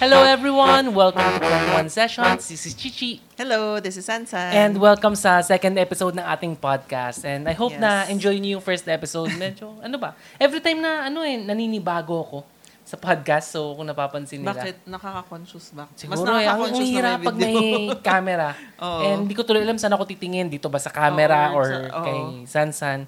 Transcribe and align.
Hello 0.00 0.24
everyone! 0.24 0.96
Welcome 0.96 1.28
to 1.44 1.48
One 1.76 1.92
Sessions. 1.92 2.48
This 2.48 2.64
is 2.64 2.72
Chichi. 2.72 3.20
Hello, 3.36 3.76
this 3.84 4.00
is 4.00 4.08
Sansan. 4.08 4.48
And 4.56 4.80
welcome 4.80 5.12
sa 5.12 5.44
second 5.44 5.76
episode 5.76 6.16
ng 6.16 6.24
ating 6.24 6.56
podcast. 6.56 7.20
And 7.28 7.44
I 7.44 7.52
hope 7.52 7.76
Yes. 7.76 7.84
na 7.84 7.90
enjoy 8.08 8.40
niyo 8.40 8.56
yung 8.58 8.64
first 8.64 8.88
episode. 8.88 9.28
Medyo, 9.36 9.76
ano 9.86 10.00
ba? 10.00 10.16
Every 10.40 10.64
time 10.64 10.80
na, 10.80 11.12
ano 11.12 11.20
eh, 11.20 11.36
naninibago 11.36 12.16
ako 12.16 12.38
sa 12.80 12.96
podcast. 12.96 13.52
So, 13.52 13.76
kung 13.76 13.92
napapansin 13.92 14.40
nila. 14.40 14.56
Bakit? 14.56 14.88
Nakaka-conscious 14.88 15.76
ba? 15.76 15.84
Siguro 15.92 16.32
eh, 16.40 16.48
ang 16.48 16.64
ang 16.64 16.80
hirap 16.80 17.20
pag 17.20 17.36
may 17.36 17.60
camera. 18.08 18.56
Oo. 18.80 19.04
And 19.04 19.28
hindi 19.28 19.36
ko 19.36 19.44
tuloy 19.44 19.60
alam 19.60 19.76
saan 19.76 19.92
ako 19.92 20.08
titingin. 20.08 20.48
Dito 20.48 20.72
ba 20.72 20.80
sa 20.80 20.88
camera 20.88 21.52
Oo, 21.52 21.60
or 21.60 21.66
sa- 21.68 21.92
oo. 21.92 22.04
kay 22.08 22.18
Sansan. 22.48 22.98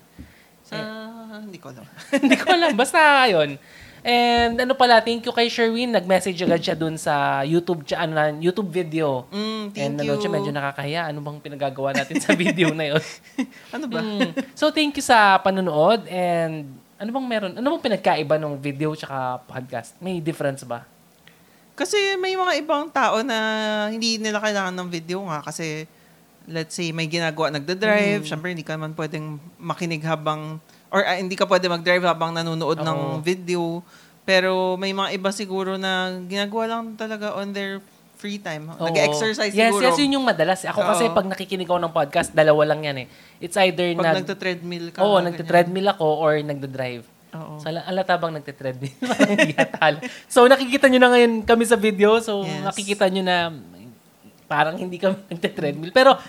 Sa, 0.69 0.77
hindi 1.41 1.57
ko 1.57 1.73
alam. 1.73 1.89
Hindi 2.23 2.37
ko 2.37 2.47
alam. 2.53 2.77
Basta 2.77 3.25
yun. 3.29 3.57
And 4.03 4.59
ano 4.59 4.75
pala, 4.75 4.99
thank 4.99 5.23
you 5.23 5.31
kay 5.31 5.47
Sherwin. 5.47 5.95
Nag-message 5.95 6.43
agad 6.43 6.59
siya 6.59 6.75
dun 6.75 6.99
sa 6.99 7.47
YouTube, 7.47 7.87
cha- 7.87 8.03
ano, 8.03 8.19
na, 8.19 8.35
YouTube 8.35 8.67
video. 8.67 9.31
Mm, 9.31 9.63
thank 9.71 9.79
And 9.79 9.95
you. 10.03 10.11
ano 10.11 10.13
siya, 10.19 10.31
medyo 10.31 10.51
nakakahiya. 10.51 11.03
Ano 11.15 11.23
bang 11.23 11.39
pinagagawa 11.39 11.95
natin 11.95 12.19
sa 12.19 12.35
video 12.43 12.75
na 12.75 12.91
yun? 12.91 13.03
ano 13.75 13.87
ba? 13.87 14.03
Mm. 14.03 14.35
So, 14.59 14.75
thank 14.75 14.99
you 14.99 15.07
sa 15.07 15.39
panonood. 15.39 16.03
And 16.11 16.67
ano 16.99 17.11
bang 17.15 17.27
meron? 17.31 17.53
Ano 17.55 17.79
bang 17.79 17.95
pinagkaiba 17.95 18.43
ng 18.43 18.59
video 18.59 18.91
tsaka 18.99 19.39
podcast? 19.47 19.95
May 20.03 20.19
difference 20.19 20.67
ba? 20.67 20.83
Kasi 21.79 22.19
may 22.19 22.35
mga 22.35 22.59
ibang 22.59 22.91
tao 22.91 23.23
na 23.23 23.39
hindi 23.89 24.19
nila 24.19 24.43
kailangan 24.43 24.75
ng 24.77 24.89
video 24.91 25.23
nga 25.31 25.47
kasi 25.47 25.87
let's 26.51 26.75
say 26.75 26.91
may 26.91 27.07
ginagawa 27.07 27.55
nagda-drive, 27.55 28.27
syempre 28.27 28.51
hindi 28.51 28.67
ka 28.67 28.75
man 28.75 28.93
pwedeng 28.99 29.39
makinig 29.63 30.03
habang 30.03 30.59
or 30.93 31.01
ah, 31.03 31.17
hindi 31.17 31.35
ka 31.35 31.49
pwede 31.49 31.73
mag-drive 31.73 32.05
habang 32.05 32.37
nanonood 32.37 32.85
ng 32.85 32.99
Oo. 33.17 33.25
video. 33.25 33.81
Pero 34.23 34.77
may 34.79 34.93
mga 34.93 35.19
iba 35.19 35.33
siguro 35.35 35.81
na 35.81 36.15
ginagawa 36.29 36.79
lang 36.79 36.95
talaga 36.95 37.35
on 37.35 37.51
their 37.51 37.83
free 38.15 38.39
time. 38.39 38.71
Oo. 38.71 38.87
Nag-exercise 38.87 39.51
yes, 39.51 39.73
siguro. 39.75 39.83
Yes, 39.91 39.99
yun 39.99 40.21
yung 40.21 40.27
madalas. 40.29 40.63
Ako 40.63 40.79
kasi 40.79 41.11
Oo. 41.11 41.17
pag 41.17 41.27
nakikinig 41.27 41.67
ako 41.67 41.81
ng 41.83 41.91
podcast, 41.97 42.31
dalawa 42.31 42.63
lang 42.71 42.87
yan 42.87 42.97
eh. 43.03 43.07
It's 43.43 43.59
either 43.59 43.91
Pag 43.99 44.05
nag... 44.07 44.17
nagta-treadmill 44.23 44.95
ka. 44.95 45.03
Oo, 45.03 45.19
ganyan. 45.19 45.35
nagte-treadmill 45.35 45.89
ako 45.91 46.07
or 46.07 46.33
nagda-drive. 46.39 47.03
Oo. 47.33 47.57
Ala- 47.65 47.89
alata 47.89 48.15
bang 48.21 48.33
nagte-treadmill? 48.39 48.95
So, 50.33 50.47
nakikita 50.47 50.87
nyo 50.87 51.01
na 51.03 51.11
ngayon 51.17 51.33
kami 51.43 51.65
sa 51.67 51.75
video. 51.75 52.21
So, 52.23 52.45
Yes. 52.47 52.63
nakikita 52.63 53.11
nyo 53.11 53.25
na 53.25 53.51
parang 54.53 54.77
hindi 54.77 55.01
kami 55.01 55.17
nagte-treadmill. 55.33 55.91
Pero, 55.91 56.21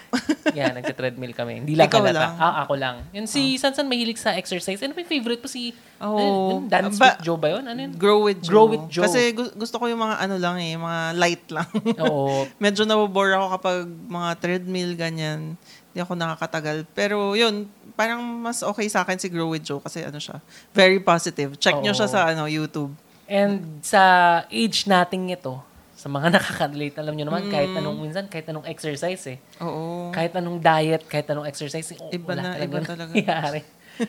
yan, 0.49 0.71
nagte-treadmill 0.73 1.35
kami. 1.35 1.59
Hindi 1.59 1.75
lang 1.75 1.91
Ikaw 1.91 1.99
halata. 1.99 2.15
lang? 2.15 2.31
Ah, 2.39 2.55
ako 2.63 2.73
lang. 2.73 2.95
Yun, 3.11 3.27
si 3.27 3.59
Sansan 3.59 3.83
mahilig 3.85 4.15
sa 4.15 4.31
exercise. 4.33 4.79
Ano 4.79 4.95
ba 4.95 5.03
yung 5.03 5.11
favorite 5.11 5.43
po 5.43 5.51
si... 5.51 5.75
Ano 5.99 6.15
yun? 6.15 6.71
Dance 6.71 6.95
Ba- 6.95 7.13
with 7.13 7.21
Joe 7.21 7.35
ba 7.35 7.47
yun? 7.51 7.63
Ano 7.63 7.79
yun? 7.79 7.91
Grow 7.93 8.23
with 8.23 8.39
Joe. 8.39 8.49
Grow 8.49 8.65
with 8.65 8.85
Joe. 8.87 9.03
Kasi 9.03 9.31
gu- 9.31 9.51
gusto 9.53 9.75
ko 9.75 9.85
yung 9.85 9.99
mga 9.99 10.15
ano 10.17 10.35
lang 10.37 10.55
eh, 10.57 10.73
mga 10.73 10.99
light 11.15 11.45
lang. 11.51 11.67
Oo. 12.01 12.47
Medyo 12.63 12.83
nabobore 12.83 13.35
ako 13.35 13.47
kapag 13.53 13.77
mga 13.87 14.29
treadmill, 14.39 14.91
ganyan. 14.95 15.59
Hindi 15.91 15.99
ako 15.99 16.13
nakakatagal. 16.15 16.77
Pero 16.91 17.35
yun, 17.35 17.67
parang 17.93 18.19
mas 18.19 18.63
okay 18.63 18.87
sa 18.87 19.03
akin 19.03 19.15
si 19.15 19.27
Grow 19.27 19.47
with 19.47 19.61
Joe 19.61 19.77
kasi 19.77 20.01
ano 20.01 20.17
siya, 20.17 20.41
very 20.71 20.97
positive. 20.97 21.53
Check 21.55 21.77
nyo 21.77 21.91
Oo. 21.91 21.97
siya 21.97 22.07
sa 22.07 22.25
ano 22.25 22.47
YouTube. 22.47 22.89
And 23.23 23.79
sa 23.79 24.01
age 24.47 24.83
nating 24.83 25.31
ito, 25.31 25.61
sa 26.03 26.11
mga 26.11 26.27
nakaka-relate, 26.35 26.99
alam 26.99 27.15
nyo 27.15 27.25
naman, 27.25 27.47
kahit 27.47 27.71
Mm. 27.71 27.79
anong 27.79 27.97
minsan, 27.97 28.23
kahit 28.27 28.43
anong 28.45 28.67
exercise 28.67 29.23
eh. 29.25 29.37
Oo. 29.63 30.11
Kahit 30.11 30.35
anong 30.35 30.59
diet, 30.59 31.07
kahit 31.07 31.31
anong 31.31 31.47
exercise, 31.47 31.95
oh, 31.95 32.11
Iba 32.11 32.35
wala 32.35 32.43
na, 32.43 32.59
iba 32.59 32.83
talaga. 32.91 33.15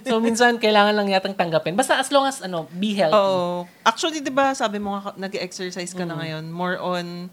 so, 0.03 0.19
minsan, 0.19 0.59
kailangan 0.59 0.91
lang 0.91 1.07
yatang 1.07 1.39
tanggapin. 1.39 1.79
Basta 1.79 1.95
as 1.95 2.11
long 2.11 2.27
as, 2.27 2.43
ano, 2.43 2.67
be 2.75 2.99
healthy. 2.99 3.15
Oo. 3.15 3.63
Actually, 3.81 4.19
di 4.19 4.35
ba, 4.35 4.51
sabi 4.53 4.83
mo 4.83 4.99
nga, 4.99 5.15
nag-exercise 5.15 5.95
ka 5.95 6.03
Mm. 6.03 6.11
na 6.11 6.15
ngayon, 6.19 6.45
more 6.51 6.83
on, 6.83 7.31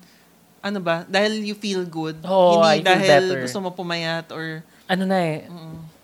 ano 0.61 0.77
ba, 0.77 1.09
dahil 1.09 1.41
you 1.41 1.57
feel 1.57 1.81
good. 1.81 2.21
Oo, 2.21 2.61
I 2.61 2.77
hindi 2.77 2.85
feel 2.85 3.01
dahil 3.01 3.23
better. 3.33 3.41
gusto 3.41 3.57
mo 3.59 3.73
pumayat 3.73 4.29
or, 4.29 4.61
Ano 4.85 5.09
na 5.09 5.17
eh, 5.17 5.49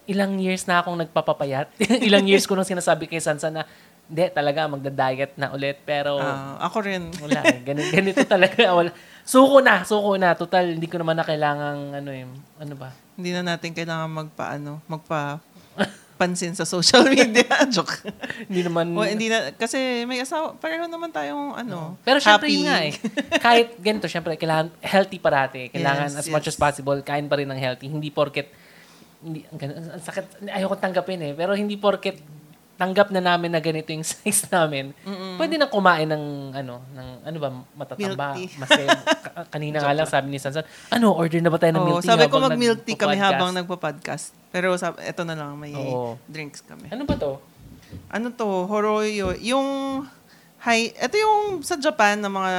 ilang 0.07 0.39
years 0.39 0.65
na 0.65 0.81
akong 0.81 0.97
nagpapapayat. 0.97 1.69
ilang 2.07 2.25
years 2.25 2.49
ko 2.49 2.57
nung 2.57 2.65
sinasabi 2.65 3.05
kay 3.05 3.21
Sansa 3.21 3.53
na, 3.53 3.69
hindi, 4.07 4.23
talaga, 4.31 4.71
magda-diet 4.71 5.35
na 5.35 5.51
ulit. 5.51 5.83
Pero, 5.83 6.15
ah, 6.19 6.55
ako 6.63 6.77
rin. 6.79 7.11
wala 7.23 7.43
eh. 7.43 7.59
Ganito, 7.59 7.91
ganito 7.91 8.21
talaga. 8.23 8.63
Wala. 8.77 8.91
Suko 9.27 9.59
na, 9.59 9.83
suko 9.83 10.15
na. 10.15 10.31
Total, 10.31 10.63
hindi 10.71 10.87
ko 10.87 10.95
naman 11.03 11.19
na 11.19 11.27
kailangang, 11.27 11.99
ano 11.99 12.09
eh, 12.15 12.23
ano 12.63 12.73
ba? 12.79 12.95
Hindi 13.19 13.35
na 13.35 13.43
natin 13.43 13.75
kailangan 13.75 14.07
magpa, 14.07 14.55
ano, 14.55 14.79
magpa, 14.87 15.43
pansin 16.15 16.55
sa 16.55 16.63
social 16.63 17.03
media. 17.13 17.45
Joke. 17.67 18.07
Hindi 18.47 18.63
naman... 18.63 18.95
O, 18.95 19.03
hindi 19.03 19.27
na, 19.27 19.51
kasi 19.51 20.07
may 20.07 20.23
asawa, 20.23 20.55
pareho 20.55 20.87
naman 20.87 21.11
tayong, 21.11 21.59
ano, 21.59 21.99
Pero 22.07 22.23
syempre 22.23 22.47
happy. 22.47 22.55
yun 22.57 22.63
nga 22.71 22.79
eh. 22.87 22.93
Kahit 23.43 23.75
ganito, 23.77 24.07
syempre, 24.07 24.39
kailangan 24.39 24.71
healthy 24.79 25.19
parati. 25.19 25.67
Kailangan 25.69 26.15
Yes, 26.15 26.19
as 26.23 26.27
much 26.31 26.47
yes. 26.47 26.55
as 26.55 26.57
possible, 26.57 26.97
kain 27.03 27.27
pa 27.27 27.35
rin 27.35 27.51
ng 27.51 27.59
healthy. 27.59 27.91
Hindi 27.91 28.07
porket, 28.09 28.49
hindi, 29.19 29.43
ang 29.51 30.01
sakit, 30.01 30.47
ayoko 30.47 30.79
tanggapin 30.79 31.19
eh. 31.21 31.33
Pero 31.35 31.51
hindi 31.53 31.75
porket 31.75 32.36
tanggap 32.77 33.09
na 33.09 33.19
namin 33.19 33.49
na 33.49 33.57
ganito 33.57 33.89
yung 33.89 34.05
size 34.07 34.45
namin. 34.47 34.93
Pwede 35.35 35.57
na 35.57 35.65
kumain 35.65 36.05
ng, 36.05 36.23
ano, 36.53 36.79
ng, 36.87 37.07
ano 37.25 37.37
ba, 37.37 37.49
matataba. 37.75 38.37
Milk 38.37 38.37
tea. 38.37 38.47
Mas 38.61 38.69
ka- 38.69 39.47
kanina 39.49 39.81
nga 39.81 39.91
lang 39.91 40.05
sabi 40.05 40.29
ni 40.29 40.37
Sansan, 40.37 40.61
ano, 40.87 41.11
order 41.11 41.41
na 41.41 41.49
ba 41.49 41.57
tayo 41.57 41.73
ng 41.73 41.81
Oo, 41.81 41.89
milk 41.91 42.01
tea? 42.01 42.13
sabi 42.13 42.25
ko 42.25 42.37
habang 42.37 42.53
mag-milk 42.53 42.79
tea 42.83 42.93
kami 42.93 43.17
nagpo-podcast?" 43.17 43.33
habang 43.33 43.51
nagpa-podcast. 43.51 44.25
Pero 44.47 44.67
sabi, 44.77 44.95
eto 45.03 45.21
na 45.21 45.33
lang, 45.33 45.57
may 45.57 45.73
Oo. 45.73 46.21
drinks 46.23 46.61
kami. 46.61 46.87
Ano 46.87 47.03
ba 47.03 47.17
to? 47.17 47.41
Ano 48.07 48.29
to? 48.31 48.47
Horoyo. 48.65 49.33
Yung, 49.41 49.67
high, 50.59 50.93
ito 50.93 51.15
yung 51.17 51.61
sa 51.61 51.75
Japan 51.75 52.21
na 52.21 52.29
mga 52.29 52.53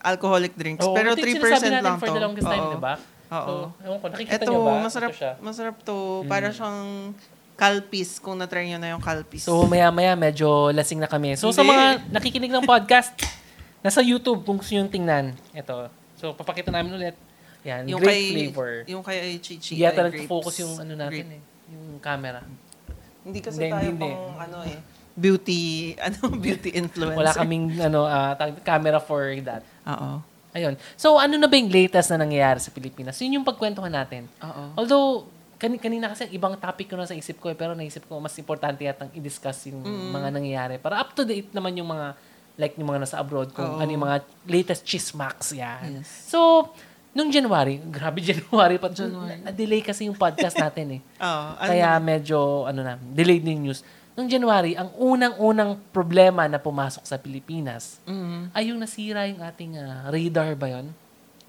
alcoholic 0.00 0.56
drinks. 0.56 0.80
Oo, 0.80 0.96
pero 0.96 1.12
ito 1.12 1.20
yung 1.20 1.36
3% 1.36 1.44
sinasabi 1.44 1.68
natin 1.68 1.84
lang 1.84 1.98
for 2.00 2.08
to. 2.08 2.14
the 2.14 2.22
longest 2.22 2.48
time, 2.48 2.64
Oo. 2.64 2.72
di 2.72 2.80
ba? 2.80 2.94
Oo. 3.30 3.44
So, 3.44 3.84
ewan 3.84 3.98
ko, 4.00 4.06
nakikita 4.08 4.40
Ito, 4.40 4.50
niyo 4.50 4.60
ba? 4.64 4.72
masarap, 4.80 5.10
Ito 5.12 5.18
siya. 5.20 5.32
masarap 5.38 5.76
to. 5.84 5.96
Para 6.24 6.48
siyang 6.48 7.12
calpis, 7.60 8.16
kung 8.16 8.40
na-try 8.40 8.64
nyo 8.66 8.80
na 8.80 8.96
yung 8.96 9.04
calpis. 9.04 9.44
So, 9.44 9.68
maya-maya, 9.68 10.16
medyo 10.16 10.72
lasing 10.72 10.96
na 10.96 11.04
kami. 11.04 11.36
So, 11.36 11.52
sa 11.52 11.60
Hindi. 11.60 11.76
mga 11.76 11.84
nakikinig 12.08 12.48
ng 12.50 12.64
podcast, 12.64 13.12
nasa 13.78 14.00
YouTube, 14.00 14.40
kung 14.40 14.56
gusto 14.56 14.72
nyo 14.72 14.88
tingnan. 14.88 15.36
Ito. 15.52 15.92
So, 16.16 16.32
papakita 16.32 16.72
namin 16.72 16.96
ulit. 16.96 17.16
Yan, 17.60 17.84
yung 17.84 18.00
grape 18.00 18.16
kay, 18.16 18.24
flavor. 18.32 18.70
Yung 18.88 19.04
kay 19.04 19.36
Chichi. 19.36 19.76
Hindi 19.76 19.84
yata 19.84 20.00
grapes. 20.02 20.24
nag-focus 20.24 20.54
yung 20.58 20.74
ano 20.80 20.92
natin 20.96 21.24
Grape. 21.28 21.36
eh. 21.36 21.42
Yung 21.68 22.00
camera. 22.00 22.40
Hindi 23.20 23.38
kasi 23.38 23.60
Hindi, 23.60 23.68
tayo 23.68 23.84
hindi, 23.84 24.08
pang, 24.08 24.40
ano 24.40 24.56
eh, 24.64 24.78
beauty, 25.12 25.62
ano, 26.08 26.18
beauty 26.34 26.70
influencer. 26.80 27.20
Wala 27.20 27.36
kaming 27.36 27.76
ano, 27.78 28.08
tawag- 28.34 28.64
camera 28.64 28.96
for 28.96 29.28
that. 29.44 29.60
Oo. 29.84 30.24
Ayun. 30.50 30.74
So, 30.96 31.14
ano 31.14 31.36
na 31.36 31.46
ba 31.46 31.54
yung 31.54 31.68
latest 31.68 32.10
na 32.10 32.24
nangyayari 32.24 32.58
sa 32.58 32.72
Pilipinas? 32.72 33.20
Yun 33.20 33.38
yung 33.38 33.46
pagkwentuhan 33.46 33.92
natin. 33.92 34.24
Oo. 34.40 34.64
Although, 34.74 35.28
kan- 35.60 35.76
kanina 35.78 36.08
kasi 36.08 36.24
ibang 36.30 36.56
topic 36.56 36.88
ko 36.88 36.96
na 36.96 37.04
sa 37.04 37.12
isip 37.12 37.36
ko 37.36 37.46
eh, 37.46 37.54
pero 37.54 37.72
naisip 37.72 38.02
ko 38.02 38.16
mas 38.16 38.32
importante 38.34 38.80
yatang 38.80 39.12
i-discuss 39.12 39.68
yung 39.68 39.84
mga 40.10 40.32
nangyayari. 40.32 40.74
Para 40.76 40.98
up 40.98 41.12
to 41.12 41.22
date 41.22 41.52
naman 41.52 41.76
yung 41.76 41.86
mga, 41.86 42.16
like 42.56 42.74
yung 42.74 42.88
mga 42.88 43.04
nasa 43.04 43.16
abroad, 43.16 43.50
kung 43.50 43.66
Oo. 43.66 43.78
ano 43.78 43.86
yung 43.86 44.00
mga 44.02 44.18
latest 44.46 44.82
chismacks 44.82 45.52
yan. 45.52 46.00
Yes. 46.00 46.08
So, 46.26 46.72
nung 47.12 47.28
January, 47.28 47.76
grabe 47.92 48.18
January 48.20 48.80
pa. 48.80 48.88
January. 48.88 49.36
Na- 49.38 49.52
Na-delay 49.52 49.80
kasi 49.80 50.08
yung 50.08 50.16
podcast 50.16 50.56
natin 50.64 50.96
eh. 50.96 51.00
Oo. 51.18 51.46
ano 51.54 51.68
Kaya 51.68 51.90
medyo, 51.98 52.38
ano 52.64 52.80
na, 52.80 52.96
delayed 52.96 53.44
na 53.44 53.52
yung 53.52 53.64
news. 53.66 53.84
Nung 54.10 54.26
January, 54.26 54.74
ang 54.74 54.90
unang-unang 54.94 55.78
problema 55.90 56.44
na 56.44 56.56
pumasok 56.56 57.04
sa 57.04 57.14
Pilipinas 57.14 58.00
Mhm. 58.02 58.50
ay 58.50 58.62
yung 58.66 58.76
nasira 58.76 59.24
yung 59.24 59.40
ating 59.40 59.76
ah, 59.76 60.08
radar 60.08 60.52
ba 60.54 60.66
yun? 60.68 60.88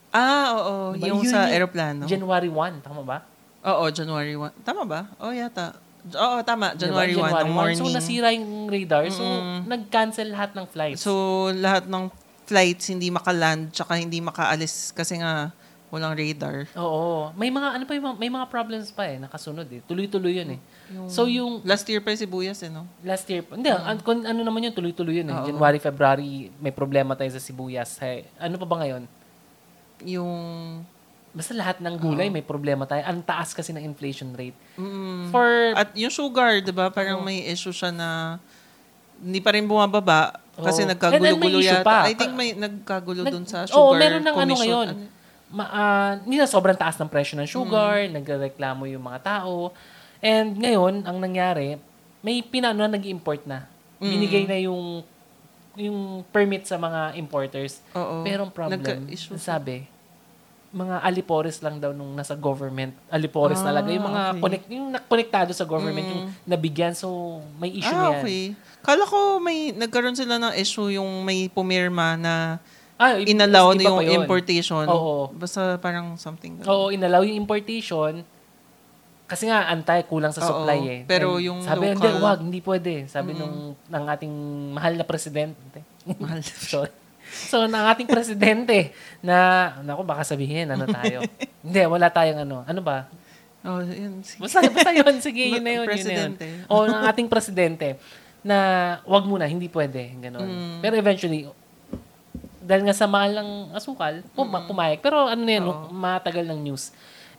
Ah, 0.09 0.51
oo. 0.53 0.75
Diba? 0.93 1.07
Yung 1.07 1.23
Yun 1.23 1.31
sa 1.31 1.39
yung 1.41 1.51
aeroplano. 1.53 2.03
January 2.03 2.47
1, 2.47 2.79
tama 2.81 2.99
ba? 3.01 3.17
Oo, 3.61 3.83
January 3.93 4.33
1. 4.33 4.65
Tama 4.65 4.83
ba? 4.85 5.01
Oh, 5.21 5.29
yata. 5.29 5.77
Oo, 6.01 6.41
tama. 6.41 6.73
Diba? 6.73 6.81
January 6.89 7.13
1 7.13 7.45
ng 7.45 7.53
morning. 7.53 7.77
So, 7.77 7.93
nasira 7.93 8.33
yung 8.33 8.65
radar. 8.65 9.05
So, 9.13 9.23
nag-cancel 9.69 10.33
lahat 10.33 10.57
ng 10.57 10.65
flights. 10.65 11.01
So, 11.05 11.13
lahat 11.53 11.85
ng 11.85 12.09
flights 12.49 12.89
hindi 12.89 13.13
makaland 13.13 13.69
tsaka 13.71 14.01
hindi 14.01 14.17
makaalis 14.19 14.91
kasi 14.91 15.21
nga 15.21 15.53
walang 15.93 16.15
radar. 16.17 16.65
Oo. 16.79 17.29
May 17.35 17.51
mga, 17.51 17.77
ano 17.77 17.83
pa 17.83 17.93
yung, 17.93 18.15
may 18.15 18.31
mga 18.31 18.47
problems 18.47 18.89
pa 18.95 19.05
eh, 19.11 19.19
nakasunod 19.19 19.67
eh. 19.67 19.83
Tuloy-tuloy 19.85 20.39
yun 20.41 20.55
eh. 20.55 20.59
so, 21.11 21.27
yung 21.27 21.59
Last 21.67 21.83
year 21.85 21.99
pa 21.99 22.15
yung 22.15 22.21
sibuyas 22.23 22.63
eh, 22.63 22.71
no? 22.71 22.87
last 23.03 23.27
year, 23.27 23.43
hindi, 23.51 23.67
an- 23.69 23.99
kung 23.99 24.23
ano 24.23 24.39
naman 24.39 24.71
yun, 24.71 24.73
tuloy-tuloy 24.73 25.21
yun 25.21 25.29
eh. 25.29 25.35
Oo. 25.35 25.47
January, 25.51 25.79
February, 25.83 26.31
may 26.63 26.71
problema 26.71 27.11
tayo 27.13 27.27
sa 27.29 27.43
sibuyas. 27.43 27.99
Hey, 27.99 28.23
ano 28.39 28.55
pa 28.55 28.65
ba 28.65 28.81
ngayon? 28.81 29.03
Yung... 30.07 30.31
Basta 31.31 31.55
lahat 31.55 31.79
ng 31.79 31.95
gulay 31.95 32.27
may 32.27 32.43
problema 32.43 32.83
tayo. 32.83 33.07
Ang 33.07 33.23
taas 33.23 33.55
kasi 33.55 33.71
ng 33.71 33.79
inflation 33.79 34.35
rate. 34.35 34.55
Mm, 34.75 35.31
For, 35.31 35.47
at 35.79 35.95
yung 35.95 36.11
sugar, 36.11 36.59
di 36.59 36.75
ba? 36.75 36.91
Parang 36.91 37.23
may 37.23 37.47
issue 37.47 37.71
siya 37.71 37.87
na 37.87 38.35
hindi 39.21 39.39
pa 39.39 39.55
rin 39.55 39.63
bumababa 39.63 40.35
kasi 40.59 40.83
Oo. 40.83 40.91
nagkagulo-gulo 40.91 41.59
yata. 41.63 41.87
pa. 41.87 42.09
I 42.09 42.17
think 42.17 42.35
may 42.35 42.51
nagkagulo 42.51 43.23
Nag- 43.23 43.31
dun 43.31 43.45
sa 43.47 43.63
sugar 43.63 44.01
meron 44.01 44.23
ng 44.27 44.35
ano 44.35 44.53
ngayon. 44.59 44.87
Ma, 45.51 45.63
ah, 45.67 46.11
hindi 46.23 46.39
na 46.39 46.47
sobrang 46.47 46.75
taas 46.75 46.95
ng 46.99 47.11
presyo 47.11 47.35
ng 47.39 47.47
sugar, 47.47 48.07
nagreklamo 48.11 48.87
yung 48.87 49.03
mga 49.03 49.19
tao. 49.23 49.71
And 50.23 50.55
ngayon, 50.55 51.03
ang 51.07 51.17
nangyari, 51.19 51.79
may 52.23 52.43
pinano 52.43 52.83
na 52.83 52.91
nag-import 52.91 53.43
na. 53.47 53.67
Binigay 54.01 54.47
na 54.47 54.57
yung 54.59 55.05
yung 55.79 56.27
permit 56.35 56.67
sa 56.67 56.75
mga 56.75 57.15
importers. 57.15 57.79
Oo. 57.95 58.27
Pero 58.27 58.43
ang 58.47 58.51
problem, 58.51 59.07
sabi, 59.39 59.87
mga 60.71 61.03
alipores 61.03 61.59
lang 61.59 61.77
daw 61.77 61.91
nung 61.91 62.15
nasa 62.15 62.31
government. 62.31 62.95
Alipores 63.07 63.59
Ah, 63.59 63.67
talaga. 63.67 63.87
Yung 63.87 64.07
mga 64.07 64.23
okay. 64.29 64.39
connect, 64.39 64.65
yung 64.67 64.87
nakonektado 64.89 65.51
sa 65.51 65.63
government, 65.63 66.07
yung 66.07 66.23
nabigyan. 66.41 66.95
So, 66.95 67.07
may 67.55 67.75
issue 67.75 67.91
ah, 67.91 68.07
yan. 68.09 68.13
okay. 68.17 68.41
Kala 68.81 69.03
ko 69.03 69.17
may 69.37 69.71
nagkaroon 69.71 70.15
sila 70.15 70.39
ng 70.39 70.55
issue 70.55 70.89
yung 70.89 71.21
may 71.21 71.47
pumirma 71.47 72.15
na 72.15 72.57
Ah, 72.95 73.17
inalaw 73.17 73.73
na 73.73 73.81
yung 73.81 73.99
yun. 73.99 74.21
importation. 74.21 74.85
Oo. 74.85 75.33
Basta 75.33 75.75
parang 75.77 76.15
something. 76.15 76.61
ganun. 76.61 76.69
Oo, 76.69 76.85
inalaw 76.87 77.25
yung 77.25 77.35
importation. 77.35 78.21
Kasi 79.25 79.47
nga, 79.47 79.65
antay, 79.65 80.05
kulang 80.05 80.29
sa 80.29 80.39
Oo, 80.39 80.61
supply 80.61 80.79
eh. 80.85 81.01
pero 81.03 81.35
And 81.35 81.49
yung 81.49 81.59
sabi, 81.63 81.87
local- 81.87 81.97
hindi, 81.97 82.09
wag, 82.19 82.39
hindi 82.41 82.59
pwede. 82.61 82.93
Sabi 83.07 83.31
nung, 83.33 83.73
ng 83.81 84.03
ating 84.07 84.33
mahal 84.71 84.93
na 84.93 85.03
presidente. 85.03 85.81
Mahal. 86.15 86.43
Sorry. 86.71 86.91
So, 87.31 87.63
ng 87.63 87.83
ating 87.95 88.11
presidente 88.11 88.91
na, 89.23 89.71
naku, 89.81 90.03
baka 90.03 90.27
sabihin, 90.27 90.67
ano 90.67 90.83
tayo. 90.83 91.23
hindi, 91.65 91.81
wala 91.87 92.11
tayong 92.11 92.43
ano. 92.43 92.67
Ano 92.67 92.81
ba? 92.83 93.07
Oh, 93.63 93.79
yun. 93.79 94.19
Sige. 94.25 94.43
Basta, 94.43 94.59
basta 94.67 94.91
yun. 94.91 95.15
Sige, 95.23 95.43
yun 95.47 95.63
na 95.63 95.71
yun. 95.79 95.85
Yun 95.85 95.95
na 96.05 96.13
yun. 96.19 96.33
Presidente. 96.35 96.45
O, 96.67 96.83
ng 96.83 97.01
ating 97.07 97.27
presidente 97.31 97.87
na 98.41 98.57
wag 99.05 99.23
muna, 99.23 99.45
hindi 99.45 99.69
pwede. 99.69 100.11
Ganon. 100.17 100.43
Mm. 100.43 100.77
Pero 100.81 100.93
eventually, 100.97 101.45
dahil 102.61 102.83
nga 102.85 102.95
sa 102.97 103.05
mahal 103.05 103.31
ng 103.37 103.49
asukal, 103.73 104.25
pum- 104.33 104.65
pumayag. 104.69 104.99
Pero 105.01 105.29
ano 105.29 105.41
na 105.41 105.51
yan, 105.55 105.65
Oo. 105.65 105.93
matagal 105.93 106.45
ng 106.45 106.59
news. 106.61 106.89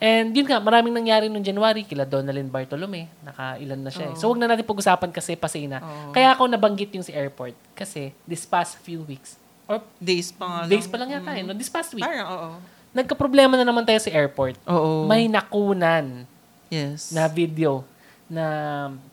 And 0.03 0.35
yun 0.35 0.47
nga, 0.51 0.59
maraming 0.59 0.91
nangyari 0.91 1.31
noong 1.31 1.47
January, 1.47 1.87
kila 1.87 2.03
Donalyn 2.03 2.51
Bartolome, 2.51 3.07
nakailan 3.23 3.87
na 3.87 3.91
siya. 3.91 4.11
eh. 4.11 4.15
So, 4.19 4.31
wag 4.35 4.39
na 4.43 4.51
natin 4.51 4.67
pag-usapan 4.67 5.11
kasi 5.15 5.39
pasina. 5.39 5.79
Oo. 5.79 6.11
Kaya 6.11 6.35
ako 6.35 6.51
nabanggit 6.51 6.91
yung 6.95 7.07
si 7.07 7.15
airport. 7.15 7.55
Kasi 7.75 8.11
this 8.27 8.43
past 8.43 8.83
few 8.83 9.07
weeks, 9.07 9.39
or 9.65 9.79
Days 9.97 10.31
pa 10.31 10.45
nga 10.45 10.59
lang. 10.63 10.71
days 10.71 10.87
pa 10.87 10.97
lang 10.97 11.09
yata 11.11 11.31
eh, 11.31 11.43
no? 11.43 11.53
this 11.53 11.69
past 11.69 11.93
week, 11.93 12.03
Parang, 12.03 12.27
oo. 12.27 12.49
nagka-problema 12.91 13.55
na 13.55 13.63
naman 13.63 13.83
tayo 13.83 13.97
sa 13.97 14.11
airport. 14.11 14.59
Oo. 14.65 15.07
May 15.07 15.27
nakunan 15.27 16.27
yes. 16.69 17.11
na 17.11 17.27
video 17.27 17.87
na 18.27 18.45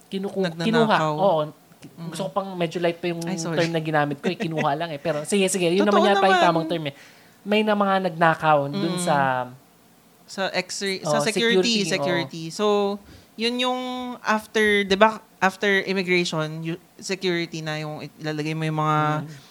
kinuku- 0.08 0.44
Nagnanakaw. 0.44 0.66
kinuha. 0.66 0.98
Oo. 1.14 1.40
Gusto 2.10 2.28
ko 2.28 2.32
pang 2.34 2.52
medyo 2.54 2.78
light 2.78 2.98
pa 2.98 3.08
yung 3.08 3.24
Ay, 3.24 3.36
sorry. 3.36 3.56
term 3.58 3.72
na 3.72 3.80
ginamit 3.80 4.18
ko. 4.18 4.28
Eh, 4.28 4.36
kinuha 4.36 4.76
lang 4.76 4.90
eh. 4.90 5.00
Pero 5.00 5.24
sige, 5.24 5.48
sige. 5.48 5.70
Yun 5.70 5.86
Totoo 5.86 5.96
naman 5.98 6.12
yata 6.12 6.20
yung 6.22 6.34
naman. 6.34 6.44
tamang 6.44 6.68
term 6.68 6.84
eh. 6.86 6.96
May 7.42 7.62
na 7.62 7.72
mga 7.74 7.96
nagnakaw 8.06 8.68
dun 8.68 8.96
Mm. 8.96 9.00
sa... 9.00 9.18
sa 10.26 10.52
X-ray, 10.52 11.02
Oh, 11.02 11.10
sa 11.10 11.24
security, 11.24 11.82
security, 11.82 11.90
security. 11.90 12.44
So, 12.52 13.00
yun 13.34 13.58
yung 13.60 13.82
after, 14.22 14.84
'di 14.84 14.94
ba? 14.94 15.18
After 15.38 15.82
immigration, 15.82 16.60
security 17.00 17.64
na 17.64 17.80
yung 17.80 18.04
ilalagay 18.14 18.52
mo 18.52 18.62
yung 18.62 18.78
mga 18.78 19.00
ah, 19.16 19.49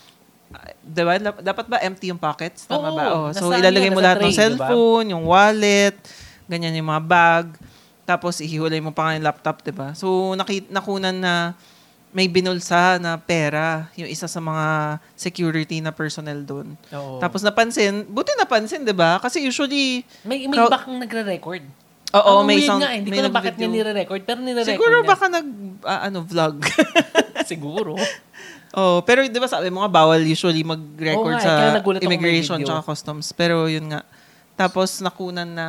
'di 0.80 1.02
ba? 1.02 1.12
Dap- 1.18 1.42
Dapat 1.42 1.64
ba 1.66 1.76
empty 1.80 2.08
yung 2.08 2.18
pockets? 2.18 2.64
Tama 2.64 2.88
Oo, 2.88 2.96
ba? 2.96 3.04
Oh, 3.10 3.28
so 3.30 3.50
ilalagay 3.50 3.88
mo 3.88 4.00
lahat 4.00 4.18
ng 4.18 4.24
tray, 4.24 4.32
di 4.32 4.36
ba? 4.54 4.66
cellphone, 4.66 5.06
yung 5.10 5.24
wallet, 5.24 5.96
ganyan 6.44 6.74
yung 6.74 6.88
mga 6.88 7.04
bag. 7.04 7.46
Tapos 8.02 8.40
ihiwalay 8.40 8.80
mo 8.80 8.90
pa 8.90 9.04
nga 9.04 9.12
yung 9.14 9.26
laptop, 9.26 9.60
'di 9.60 9.70
ba? 9.70 9.92
So 9.92 10.06
nakit 10.32 10.68
nakunan 10.68 11.12
na 11.14 11.34
may 12.08 12.24
binulsa 12.24 12.96
na 12.96 13.20
pera 13.20 13.92
yung 13.92 14.08
isa 14.08 14.24
sa 14.24 14.40
mga 14.40 14.66
security 15.12 15.76
na 15.78 15.92
personnel 15.92 16.40
doon. 16.40 16.72
Oo. 16.88 17.20
Tapos 17.20 17.44
napansin, 17.44 18.08
buti 18.08 18.32
napansin, 18.34 18.80
'di 18.80 18.96
ba? 18.96 19.20
Kasi 19.20 19.44
usually 19.44 20.08
may, 20.24 20.48
may 20.48 20.56
Crowd- 20.56 20.72
iba 20.72 20.78
kang 20.78 20.96
nagre-record. 20.96 21.64
Oo, 22.08 22.40
Ang 22.40 22.48
may 22.48 22.64
sound. 22.64 22.80
nga 22.80 22.88
eh. 22.88 23.04
Hindi 23.04 23.12
may 23.12 23.20
ko 23.20 23.28
na 23.28 23.36
bakit 23.36 23.60
niya 23.60 23.68
nire-record, 23.68 24.24
pero 24.24 24.40
nire-record 24.40 24.72
Siguro 24.72 24.96
niya. 24.96 25.08
baka 25.12 25.24
nag, 25.28 25.46
ah, 25.84 26.00
ano, 26.08 26.24
vlog. 26.24 26.64
Siguro. 27.44 27.92
oh, 28.72 29.00
pero 29.02 29.22
di 29.22 29.32
ba 29.34 29.46
sabi 29.46 29.68
mo 29.68 29.80
nga, 29.80 29.90
bawal 29.90 30.20
usually 30.20 30.60
mag-record 30.62 31.24
Oo 31.24 31.32
nga 31.32 31.40
eh, 31.40 31.44
sa 31.44 31.80
may 31.80 32.04
immigration 32.04 32.58
tsaka 32.60 32.82
customs. 32.84 33.32
Pero 33.32 33.66
yun 33.66 33.88
nga. 33.88 34.02
Tapos 34.52 34.98
nakunan 34.98 35.46
na 35.46 35.66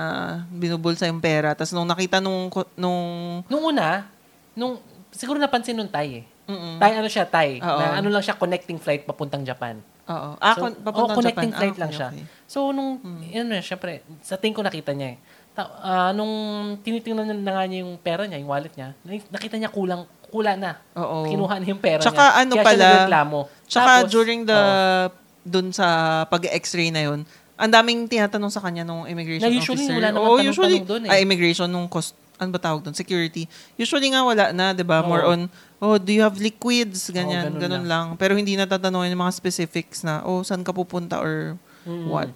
binubulsa 0.50 1.06
yung 1.06 1.22
pera. 1.22 1.54
Tapos 1.54 1.70
nung 1.72 1.86
nakita 1.86 2.18
nung, 2.18 2.50
nung, 2.74 3.02
Nung 3.46 3.64
una, 3.70 4.10
nung, 4.52 4.82
siguro 5.14 5.38
napansin 5.38 5.78
nung 5.78 5.88
Thai 5.88 6.24
eh. 6.24 6.26
mm 6.50 6.82
Thai, 6.82 6.92
ano 6.98 7.06
siya, 7.06 7.24
Thai. 7.24 7.62
Oo. 7.62 7.78
Na 7.78 8.02
ano 8.02 8.10
lang 8.10 8.24
siya, 8.26 8.34
connecting 8.34 8.82
flight 8.82 9.06
papuntang 9.06 9.46
Japan. 9.46 9.78
Oo. 10.10 10.30
Ah, 10.42 10.58
So, 10.58 10.66
kon- 10.66 10.80
papuntang 10.82 11.14
oh, 11.14 11.20
connecting 11.22 11.54
Japan. 11.54 11.62
flight 11.62 11.78
Ah, 11.78 11.82
lang 11.86 11.92
okay, 11.94 12.00
siya. 12.02 12.10
okay. 12.10 12.24
So, 12.50 12.74
nung, 12.74 12.98
yun 13.22 13.46
na, 13.46 13.62
syempre, 13.62 14.02
sa 14.20 14.34
tingin 14.34 14.58
ko 14.58 14.66
nakita 14.66 14.90
niya 14.90 15.14
eh. 15.14 15.18
Ta- 15.60 15.76
ah, 15.78 16.12
nung 16.12 16.32
tinitingnan 16.80 17.36
na 17.36 17.52
nga 17.52 17.64
niya 17.68 17.84
yung 17.84 18.00
pera 18.00 18.24
niya, 18.24 18.40
yung 18.40 18.48
wallet 18.48 18.72
niya, 18.72 18.96
nakita 19.28 19.60
niya 19.60 19.68
kulang, 19.68 20.08
kula 20.32 20.56
na. 20.56 20.80
Oo. 20.96 21.28
Kinuha 21.28 21.60
na 21.60 21.66
yung 21.68 21.84
pera 21.84 22.00
Tsaka 22.00 22.16
niya. 22.24 22.40
ano 22.40 22.54
Kaya 22.56 22.64
pala, 22.64 22.80
siya 22.80 22.88
nagreklamo. 22.96 23.40
Tsaka 23.68 23.92
Tapos, 24.00 24.10
during 24.10 24.42
the, 24.48 24.56
oo. 24.56 25.12
dun 25.44 25.68
sa 25.70 25.88
pag-x-ray 26.26 26.90
na 26.90 27.04
yun, 27.04 27.28
ang 27.60 27.68
daming 27.68 28.08
tinatanong 28.08 28.48
sa 28.48 28.64
kanya 28.64 28.88
nung 28.88 29.04
immigration 29.04 29.44
Na 29.44 29.52
usually 29.52 29.84
officer. 29.84 30.00
wala 30.00 30.08
tanong-tanong 30.10 30.48
usually, 30.48 30.80
dun 30.80 31.02
eh. 31.04 31.12
ah, 31.12 31.20
immigration 31.20 31.68
nung 31.68 31.92
cost, 31.92 32.16
ano 32.40 32.56
ba 32.56 32.60
tawag 32.62 32.80
dun? 32.80 32.96
Security. 32.96 33.44
Usually 33.76 34.08
nga 34.08 34.24
wala 34.24 34.56
na, 34.56 34.72
di 34.72 34.88
ba? 34.88 35.04
Oo. 35.04 35.12
More 35.12 35.24
on, 35.28 35.40
oh, 35.78 36.00
do 36.00 36.16
you 36.16 36.24
have 36.24 36.40
liquids? 36.40 37.12
Ganyan, 37.12 37.52
ganun 37.52 37.60
ganun, 37.60 37.84
lang. 37.84 38.06
Pero 38.16 38.32
hindi 38.32 38.56
natatanungin 38.56 39.12
yung 39.12 39.24
mga 39.24 39.36
specifics 39.36 40.08
na, 40.08 40.24
oh, 40.24 40.40
saan 40.40 40.64
ka 40.64 40.72
pupunta 40.72 41.20
or 41.20 41.60
Mm. 41.84 42.08
what? 42.08 42.30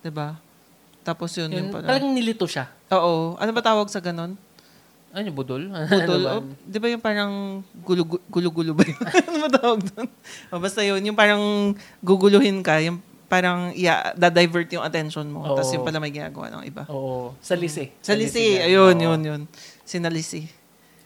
Di 0.00 0.10
ba? 0.10 0.36
Tapos 1.06 1.30
yun, 1.38 1.46
Yun, 1.46 1.56
yun 1.56 1.66
pala. 1.70 1.86
talagang 1.86 2.10
nilito 2.10 2.50
siya. 2.50 2.66
Oo. 2.90 3.38
Ano 3.38 3.50
ba 3.54 3.62
tawag 3.62 3.86
sa 3.86 4.02
ganun? 4.02 4.34
Ano 5.14 5.22
yung 5.22 5.38
budol? 5.38 5.62
Budol. 5.94 6.20
Ano 6.20 6.26
ba? 6.26 6.32
oh, 6.36 6.44
di 6.66 6.76
ba 6.76 6.86
yung 6.90 7.00
parang 7.00 7.32
gulo- 7.80 8.20
gulo-gulo 8.26 8.74
ba 8.74 8.82
yun? 8.82 8.98
ano 9.30 9.38
ba 9.38 9.48
tawag 9.48 9.80
doon? 9.86 10.08
O, 10.50 10.58
basta 10.58 10.82
yun, 10.82 11.00
yung 11.00 11.14
parang 11.14 11.72
guguluhin 12.02 12.58
ka, 12.60 12.82
yung 12.82 12.98
parang 13.26 13.70
yeah, 13.74 14.12
da-divert 14.12 14.66
yung 14.70 14.82
attention 14.82 15.24
mo. 15.26 15.46
Oo. 15.46 15.56
Tapos 15.56 15.70
yung 15.72 15.86
pala 15.86 16.02
may 16.02 16.10
ginagawa 16.10 16.50
ng 16.52 16.62
iba. 16.66 16.84
Oo. 16.90 17.32
Sa 17.38 17.54
lise. 17.54 17.94
Sa 18.02 18.12
Lisi, 18.12 18.58
ayun, 18.58 18.98
yun, 18.98 19.20
yun. 19.22 19.40
Sinalisi. 19.86 20.46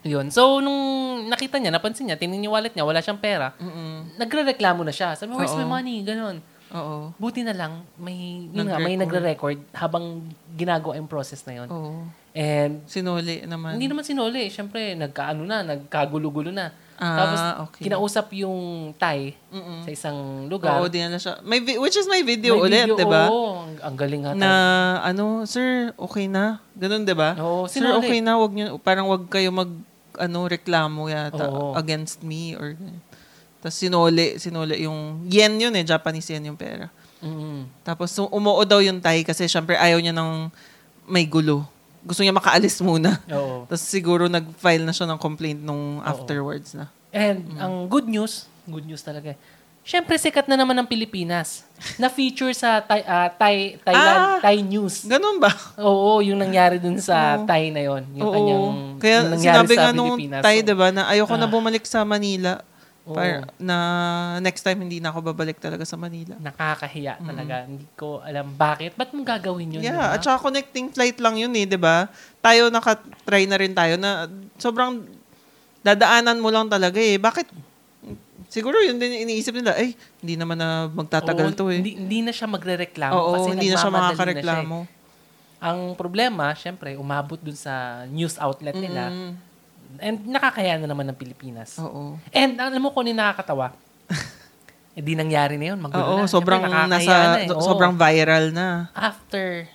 Yun. 0.01 0.33
So, 0.33 0.65
nung 0.65 0.81
nakita 1.29 1.61
niya, 1.61 1.69
napansin 1.71 2.09
niya, 2.09 2.17
tingnan 2.17 2.41
yung 2.41 2.57
wallet 2.57 2.73
niya, 2.73 2.89
wala 2.89 3.05
siyang 3.05 3.21
pera, 3.21 3.53
Mm-mm. 3.61 4.17
nagre-reklamo 4.17 4.81
na 4.81 4.93
siya. 4.93 5.13
Sabi, 5.13 5.37
where's 5.37 5.53
Oo. 5.53 5.61
my 5.61 5.81
money? 5.81 6.01
Ganon. 6.01 6.41
Oo. 6.71 7.11
Buti 7.17 7.43
na 7.43 7.51
lang, 7.51 7.83
may, 7.97 8.47
yun 8.47 8.67
nga, 8.67 8.79
may 8.79 8.95
nagre-record 8.95 9.59
habang 9.73 10.23
ginagawa 10.53 10.95
yung 10.95 11.07
process 11.07 11.43
na 11.43 11.63
yun. 11.63 11.69
Oo. 11.69 12.07
And, 12.31 12.87
Sinuli 12.87 13.43
naman. 13.43 13.75
hindi 13.75 13.91
naman 13.91 14.07
sinuli. 14.07 14.47
Siyempre, 14.47 14.95
nagkaano 14.95 15.43
na, 15.43 15.67
nagkagulo-gulo 15.67 16.55
na. 16.55 16.71
Ah, 16.95 17.17
Tapos, 17.17 17.41
okay. 17.67 17.83
kinausap 17.89 18.29
yung 18.37 18.93
Thai 18.95 19.33
Mm-mm. 19.49 19.83
sa 19.83 19.91
isang 19.91 20.19
Oo, 20.45 20.51
lugar. 20.53 20.85
dinala 20.87 21.17
siya. 21.17 21.41
May 21.41 21.59
vi- 21.59 21.81
which 21.81 21.97
is 21.97 22.05
may 22.05 22.21
video 22.21 22.61
May 22.61 22.71
ulit, 22.71 22.93
di 22.93 23.07
ba? 23.09 23.25
Oo, 23.27 23.65
ang, 23.65 23.73
ang 23.83 23.97
galing 23.97 24.23
nga. 24.23 24.33
Na, 24.37 24.53
ano, 25.01 25.43
sir, 25.43 25.97
okay 25.97 26.29
na. 26.29 26.61
Ganun, 26.77 27.03
di 27.03 27.17
ba? 27.17 27.35
Oo, 27.35 27.65
Sir, 27.67 27.81
sinuli. 27.83 27.99
okay 27.99 28.19
na, 28.21 28.37
wag 28.37 28.53
niyo, 28.53 28.77
parang 28.79 29.09
wag 29.09 29.27
kayo 29.27 29.49
mag, 29.51 29.73
ano, 30.15 30.39
reklamo 30.45 31.09
yata 31.09 31.49
Oo. 31.49 31.73
against 31.75 32.21
me 32.21 32.53
or 32.55 32.77
tapos 33.61 33.77
sinuli, 33.77 34.37
sinuli 34.37 34.83
yung 34.83 35.25
yen 35.25 35.57
yun 35.57 35.73
eh, 35.73 35.85
Japanese 35.85 36.29
yen 36.29 36.49
yung 36.49 36.57
pera. 36.57 36.89
Mm. 37.21 37.69
Tapos 37.85 38.09
so, 38.09 38.25
umuo 38.29 38.65
daw 38.65 38.81
yung 38.81 38.97
Thai 38.99 39.21
kasi 39.21 39.45
syempre 39.45 39.77
ayaw 39.77 40.01
niya 40.01 40.13
ng 40.13 40.49
may 41.05 41.25
gulo. 41.25 41.69
Gusto 42.01 42.25
niya 42.25 42.33
makaalis 42.33 42.81
muna. 42.81 43.21
Oo. 43.29 43.65
Tapos 43.69 43.85
siguro 43.85 44.25
nag-file 44.27 44.89
na 44.89 44.93
siya 44.93 45.05
ng 45.05 45.21
complaint 45.21 45.61
nung 45.61 46.01
afterwards 46.01 46.73
na. 46.73 46.89
And 47.13 47.45
Mm. 47.45 47.59
ang 47.61 47.75
good 47.87 48.09
news, 48.09 48.49
good 48.65 48.89
news 48.89 49.05
talaga. 49.05 49.37
Siyempre, 49.81 50.15
sikat 50.15 50.45
na 50.45 50.55
naman 50.55 50.77
ng 50.77 50.85
Pilipinas. 50.85 51.65
Na-feature 51.97 52.53
sa 52.53 52.79
Thai, 52.79 53.01
ah, 53.03 53.33
Thai, 53.33 53.81
Thailand, 53.81 54.21
Ah! 54.21 54.39
Thai 54.39 54.61
News. 54.61 55.09
Ganun 55.09 55.41
ba? 55.41 55.49
Oo, 55.81 56.21
yung 56.21 56.37
nangyari 56.37 56.77
dun 56.77 57.01
sa 57.01 57.41
Oo. 57.41 57.49
Thai 57.49 57.73
na 57.73 57.81
yon. 57.81 58.05
Yung 58.15 58.29
Oo. 58.29 58.35
kanyang, 58.37 58.65
Kaya 59.01 59.19
yung 59.19 59.31
nangyari 59.35 59.57
sinabi 59.57 59.75
sa 59.75 59.81
nga 59.83 59.91
nung 59.91 60.15
Pilipinas. 60.15 60.43
Thai, 60.45 60.57
So, 60.61 60.67
diba, 60.69 60.89
na 60.93 61.03
ayoko 61.09 61.35
na 61.35 61.49
Ah. 61.49 61.51
bumalik 61.51 61.85
sa 61.85 62.05
Manila. 62.05 62.61
Oo. 63.11 63.19
Para, 63.19 63.43
na 63.59 63.77
next 64.39 64.63
time 64.63 64.87
hindi 64.87 65.03
na 65.03 65.11
ako 65.11 65.35
babalik 65.35 65.59
talaga 65.59 65.83
sa 65.83 65.99
Manila. 65.99 66.39
Nakakahiya 66.39 67.19
talaga. 67.19 67.67
Hindi 67.67 67.87
ko 67.99 68.23
alam 68.23 68.55
bakit. 68.55 68.95
Ba't 68.95 69.11
mo 69.11 69.27
gagawin 69.27 69.77
yun? 69.77 69.83
Yeah, 69.83 69.99
diba? 69.99 70.15
at 70.15 70.21
saka 70.23 70.39
connecting 70.47 70.95
flight 70.95 71.19
lang 71.19 71.35
yun 71.35 71.51
eh, 71.59 71.67
'di 71.67 71.79
ba? 71.81 72.07
Tayo 72.39 72.71
nakatry 72.71 73.51
na 73.51 73.57
rin 73.59 73.75
tayo 73.75 73.99
na 73.99 74.31
sobrang 74.63 75.03
dadaanan 75.83 76.39
mo 76.39 76.55
lang 76.55 76.71
talaga 76.71 77.01
eh. 77.01 77.19
Bakit? 77.19 77.71
Siguro 78.51 78.83
yun 78.83 78.99
din 78.99 79.31
iniisip 79.31 79.55
nila, 79.55 79.79
ay, 79.79 79.95
hindi 80.19 80.35
naman 80.35 80.59
na 80.59 80.91
magtatagal 80.91 81.55
Oo, 81.55 81.59
to 81.59 81.65
eh. 81.71 81.79
Hindi, 81.79 81.95
hindi 81.95 82.19
na 82.27 82.35
siya 82.35 82.51
magre-reklamo. 82.51 83.15
Oo, 83.15 83.33
kasi 83.39 83.49
hindi 83.55 83.71
na 83.71 83.79
siya 83.79 83.93
makakareklamo. 83.95 84.79
Na 84.83 84.87
siya 84.87 84.99
eh. 84.99 84.99
Ang 85.61 85.81
problema, 85.95 86.51
syempre, 86.57 86.99
umabot 86.99 87.39
dun 87.39 87.55
sa 87.55 88.03
news 88.11 88.41
outlet 88.43 88.75
nila. 88.75 89.13
Mm, 89.13 89.50
And 89.99 90.23
nakakaya 90.25 90.79
na 90.79 90.87
naman 90.87 91.09
ng 91.09 91.19
Pilipinas. 91.19 91.75
oo. 91.77 92.15
And 92.31 92.55
alam 92.55 92.79
mo 92.79 92.95
kung 92.95 93.03
ano 93.03 93.17
nakakatawa? 93.17 93.75
eh 94.97 95.03
di 95.03 95.15
nangyari 95.15 95.57
na 95.57 95.75
yun. 95.75 95.79
Magulo 95.79 96.03
Oo, 96.05 96.17
na. 96.23 96.31
sobrang 96.31 96.63
Siyempre, 96.63 96.87
nasa, 96.89 97.15
na 97.35 97.39
eh. 97.41 97.49
Oo. 97.51 97.59
sobrang 97.59 97.93
viral 97.93 98.55
na. 98.55 98.93
After 98.93 99.67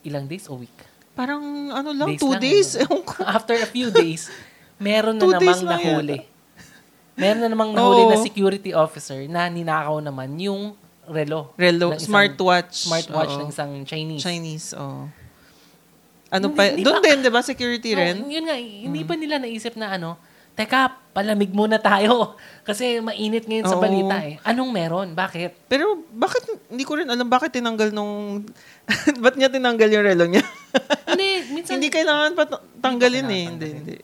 ilang 0.00 0.24
days 0.24 0.48
o 0.48 0.56
week? 0.56 0.72
Parang 1.12 1.42
ano 1.68 1.90
lang, 1.90 2.14
Days 2.14 2.22
two 2.22 2.30
lang, 2.30 2.40
days. 2.40 2.68
ano? 2.72 2.86
Ewan 2.86 3.02
ko. 3.02 3.14
After 3.20 3.54
a 3.54 3.66
few 3.66 3.90
days, 3.90 4.30
meron 4.78 5.18
na 5.18 5.24
Two 5.26 5.34
days 5.36 5.58
namang 5.58 5.66
lang 5.66 5.80
nahuli. 5.82 6.18
Meron 7.18 7.40
na 7.42 7.48
namang 7.50 7.70
nahuli 7.74 8.02
Oo. 8.06 8.10
na 8.14 8.16
security 8.16 8.70
officer 8.70 9.18
na 9.26 9.50
ninakaw 9.50 9.98
naman 9.98 10.38
yung 10.38 10.78
relo. 11.04 11.50
Relo, 11.58 11.90
ng 11.90 11.98
isang- 11.98 12.06
smartwatch. 12.06 12.86
Smartwatch 12.86 13.34
Oo. 13.34 13.40
ng 13.42 13.48
isang 13.50 13.72
Chinese. 13.82 14.22
Chinese, 14.22 14.68
oh. 14.78 15.10
Ano 16.28 16.52
Hindi- 16.52 16.56
pa, 16.56 16.62
hindi 16.68 16.84
doon 16.84 17.00
din, 17.00 17.18
di 17.24 17.30
ba, 17.32 17.40
security 17.40 17.90
Oo, 17.96 17.98
rin? 17.98 18.16
yun 18.28 18.44
nga, 18.44 18.56
hindi 18.56 19.00
ba 19.00 19.14
nila 19.16 19.40
naisip 19.40 19.80
na 19.80 19.96
ano, 19.96 20.20
teka, 20.52 20.92
palamig 21.16 21.54
muna 21.54 21.80
tayo. 21.80 22.36
Kasi 22.68 23.00
mainit 23.00 23.48
ngayon 23.48 23.64
sa 23.64 23.78
Oo. 23.78 23.82
balita 23.82 24.20
eh. 24.20 24.36
Anong 24.44 24.68
meron? 24.68 25.08
Bakit? 25.16 25.70
Pero 25.72 26.04
bakit, 26.12 26.44
hindi 26.68 26.84
ko 26.84 27.00
rin 27.00 27.08
alam 27.08 27.24
bakit 27.26 27.56
tinanggal 27.56 27.94
nung, 27.94 28.44
ba't 29.24 29.40
niya 29.40 29.48
tinanggal 29.48 29.88
yung 29.88 30.04
relo 30.04 30.24
niya? 30.28 30.44
hindi, 31.14 31.48
minsan... 31.54 31.80
hindi 31.80 31.88
kailangan 31.88 32.36
pa 32.36 32.44
ta- 32.44 32.64
tanggalin 32.82 33.24
Hindi 33.24 33.38
eh. 33.38 33.46
Hindi, 33.48 33.68
hindi. 33.72 33.96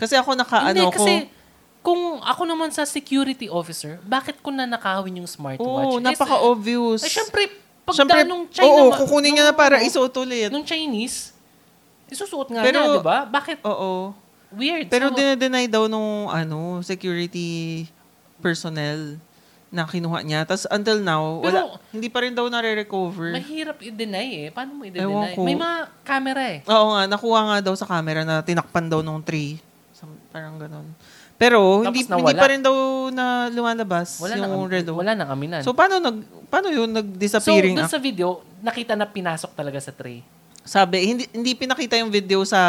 Kasi 0.00 0.18
ako 0.18 0.34
naka, 0.34 0.66
hindi, 0.66 0.82
ano 0.82 0.90
ko, 0.90 0.98
kasi 0.98 1.30
kung 1.78 2.18
ako 2.18 2.42
naman 2.42 2.74
sa 2.74 2.82
security 2.82 3.46
officer, 3.46 4.02
bakit 4.02 4.38
ko 4.42 4.50
na 4.50 4.66
nakawin 4.66 5.22
yung 5.22 5.30
smartwatch? 5.30 5.62
oo, 5.62 5.98
Eh, 5.98 6.02
napaka-obvious. 6.02 7.06
Ay, 7.06 7.10
syempre, 7.10 7.42
pag 7.82 7.94
Syempre, 7.98 8.22
nung 8.22 8.46
China, 8.46 8.86
oo, 8.86 8.94
kukunin 8.94 9.34
niya 9.34 9.44
na 9.50 9.54
para 9.54 9.82
isuot 9.82 10.14
ulit. 10.16 10.50
Nung 10.54 10.62
Chinese, 10.62 11.31
isusuot 12.12 12.48
nga 12.48 12.60
Pero- 12.60 12.84
niya, 12.84 12.94
di 12.94 13.02
ba? 13.02 13.18
Bakit? 13.24 13.58
Oo. 13.64 14.12
Weird. 14.52 14.86
Pero 14.86 15.08
So, 15.08 15.16
dinedeny 15.16 15.64
daw 15.66 15.88
nung 15.88 16.28
ano, 16.28 16.84
security 16.84 17.88
personnel 18.38 19.16
na 19.68 19.88
kinuha 19.88 20.20
niya. 20.20 20.44
Tapos 20.44 20.68
until 20.68 21.00
now, 21.00 21.40
wala, 21.40 21.64
Pero- 21.64 21.80
hindi 21.90 22.12
pa 22.12 22.20
rin 22.20 22.30
daw 22.30 22.44
nare-recover. 22.46 23.32
mahirap 23.32 23.80
i-deny 23.80 24.28
eh. 24.38 24.48
Paano 24.50 24.76
mo 24.76 24.82
Ewan 24.84 24.92
i-deny? 24.92 25.32
ko. 25.32 25.40
May 25.42 25.56
mga 25.56 25.76
camera 26.02 26.42
eh. 26.44 26.60
Oo 26.62 26.86
nga, 26.92 27.02
nakuha 27.08 27.40
nga 27.42 27.58
daw 27.62 27.74
sa 27.74 27.88
camera 27.88 28.20
na 28.20 28.40
tinakpan 28.40 28.86
daw 28.86 29.00
nung 29.00 29.24
tree. 29.24 29.56
Some- 29.92 30.20
Parang 30.28 30.60
ganun. 30.60 30.84
Pero 31.34 31.80
hindi 31.80 32.04
Tapos 32.04 32.12
nawala. 32.12 32.22
hindi 32.22 32.34
pa 32.36 32.46
rin 32.46 32.60
daw 32.60 32.76
na 33.08 33.24
lumalabas 33.48 34.20
Wala 34.20 34.36
yung 34.36 34.44
nang, 34.46 34.70
relo. 34.70 34.92
wala 34.94 35.12
nang 35.12 35.26
aminan. 35.28 35.60
So 35.60 35.72
paano 35.72 35.98
nag 35.98 36.16
paano 36.46 36.68
yun 36.68 36.86
So, 36.86 36.94
nag-disappearing 36.94 37.74
dun 37.74 37.82
act? 37.82 37.90
sa 37.90 37.98
video, 37.98 38.28
nakita 38.60 38.92
na 38.92 39.04
pinasok 39.04 39.50
talaga 39.50 39.80
sa 39.80 39.90
tray. 39.90 40.20
Sabi 40.62 41.02
hindi 41.04 41.24
hindi 41.28 41.52
pinakita 41.52 41.98
yung 41.98 42.08
video 42.08 42.42
sa 42.42 42.60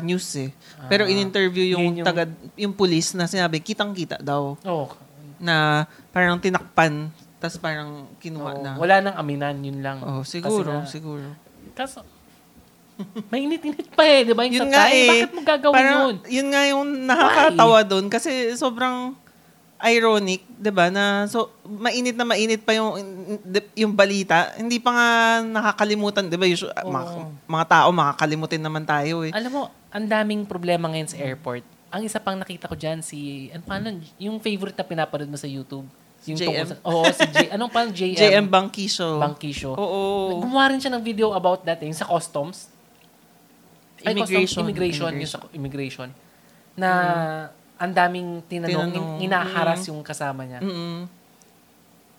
news 0.00 0.24
eh. 0.34 0.50
Pero 0.86 1.04
Ah, 1.04 1.08
in-interview 1.08 1.76
yung, 1.76 1.82
yun 1.84 1.94
yung- 2.00 2.06
taga 2.06 2.24
yung 2.56 2.72
police 2.72 3.12
na 3.12 3.24
sinabi 3.24 3.58
kitang-kita 3.58 4.18
daw 4.18 4.56
Oh, 4.62 4.88
na 5.36 5.84
parang 6.08 6.36
tinakpan 6.36 7.12
tapos 7.36 7.58
parang 7.58 8.06
kinuha 8.18 8.52
oh, 8.52 8.62
na. 8.62 8.70
wala 8.76 8.94
nang 9.00 9.16
aminan, 9.16 9.58
yun 9.58 9.82
lang. 9.82 9.98
Oh, 9.98 10.22
siguro, 10.22 10.78
Kasi 10.78 10.78
nga- 10.78 10.92
siguro. 10.94 11.28
Kaso, 11.72 12.06
mainit-init 13.28 13.90
pa 13.90 14.04
eh, 14.04 14.22
di 14.22 14.30
ba? 14.30 14.46
Yung 14.46 14.54
Yun 14.54 14.62
sa 14.62 14.70
nga 14.70 14.84
tray, 14.86 14.94
eh. 14.94 15.08
bakit 15.08 15.32
mo 15.32 15.40
gagawin 15.42 15.74
parang, 15.74 15.98
yun? 15.98 16.16
Yun 16.30 16.48
nga 16.48 16.62
yung 16.70 16.82
nakakatawa 17.02 17.78
doon 17.82 18.06
kasi 18.06 18.30
sobrang 18.54 19.18
ironic, 19.82 20.46
'di 20.46 20.70
ba? 20.70 20.88
Na 20.88 21.26
so 21.26 21.50
mainit 21.66 22.14
na 22.14 22.22
mainit 22.22 22.62
pa 22.62 22.70
yung 22.72 22.94
yung 23.74 23.92
balita. 23.92 24.54
Hindi 24.54 24.78
pa 24.78 24.90
nga 24.94 25.08
nakakalimutan, 25.42 26.30
'di 26.30 26.38
ba? 26.38 26.46
Usually, 26.46 26.70
Oo. 26.70 26.88
mga, 26.88 27.10
mga 27.50 27.66
tao 27.66 27.88
makakalimutin 27.90 28.62
naman 28.62 28.86
tayo 28.86 29.26
eh. 29.26 29.34
Alam 29.34 29.50
mo, 29.50 29.62
ang 29.90 30.06
daming 30.06 30.46
problema 30.46 30.86
ngayon 30.86 31.10
sa 31.10 31.18
airport. 31.18 31.66
Ang 31.92 32.06
isa 32.06 32.16
pang 32.16 32.38
nakita 32.38 32.70
ko 32.70 32.78
dyan, 32.78 33.04
si, 33.04 33.50
ano 33.52 33.60
pa 33.60 33.76
nun, 33.76 34.00
yung 34.16 34.40
favorite 34.40 34.72
na 34.72 34.86
pinapanood 34.86 35.28
mo 35.28 35.36
sa 35.36 35.44
YouTube. 35.44 35.84
Yung 36.24 36.38
JM? 36.38 36.64
sa- 36.64 36.80
Oo, 36.88 37.04
si 37.10 37.26
J. 37.28 37.52
Anong 37.52 37.68
pang 37.68 37.90
JM? 37.90 38.16
JM 38.22 38.46
Bangkisho. 38.48 39.20
Bangkisho. 39.20 39.76
Oo. 39.76 40.40
Gumawa 40.40 40.72
rin 40.72 40.80
siya 40.80 40.88
ng 40.88 41.04
video 41.04 41.34
about 41.34 41.66
that, 41.68 41.82
eh, 41.82 41.90
yung 41.90 41.98
sa 41.98 42.08
customs. 42.08 42.72
Ay, 44.00 44.16
Immigration. 44.16 44.40
Customs, 44.40 44.62
immigration, 44.64 45.10
yung 45.20 45.28
sa 45.28 45.38
immigration. 45.52 46.08
Na 46.72 46.88
ang 47.82 47.90
daming 47.90 48.38
tinanong, 48.46 48.94
Tinanong. 48.94 49.18
in- 49.18 49.26
inaharas 49.26 49.82
yung 49.90 50.06
kasama 50.06 50.46
niya. 50.46 50.62
Mm-mm. 50.62 51.10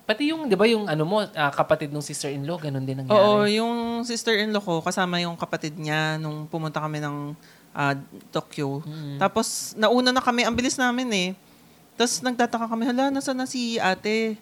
Pati 0.03 0.36
yung, 0.36 0.51
di 0.51 0.60
ba 0.60 0.67
yung 0.67 0.91
ano 0.91 1.08
mo, 1.08 1.24
ah, 1.24 1.48
kapatid 1.55 1.88
ng 1.88 2.03
sister-in-law, 2.03 2.60
ganun 2.60 2.84
din 2.84 3.00
nangyari. 3.00 3.15
Oo, 3.24 3.48
yung 3.48 4.03
sister-in-law 4.03 4.60
ko, 4.60 4.84
kasama 4.84 5.24
yung 5.24 5.39
kapatid 5.39 5.79
niya 5.79 6.20
nung 6.20 6.43
pumunta 6.51 6.84
kami 6.84 7.00
ng 7.00 7.32
ah, 7.72 7.96
Tokyo. 8.27 8.84
Mm. 8.84 9.24
Tapos, 9.24 9.72
nauna 9.79 10.12
na 10.12 10.20
kami, 10.20 10.43
ang 10.43 10.51
bilis 10.51 10.75
namin 10.75 11.08
eh. 11.15 11.29
Tapos, 11.96 12.20
nagtataka 12.20 12.67
kami, 12.67 12.84
hala, 12.84 13.15
nasa 13.15 13.32
na 13.32 13.48
si 13.48 13.79
ate? 13.79 14.36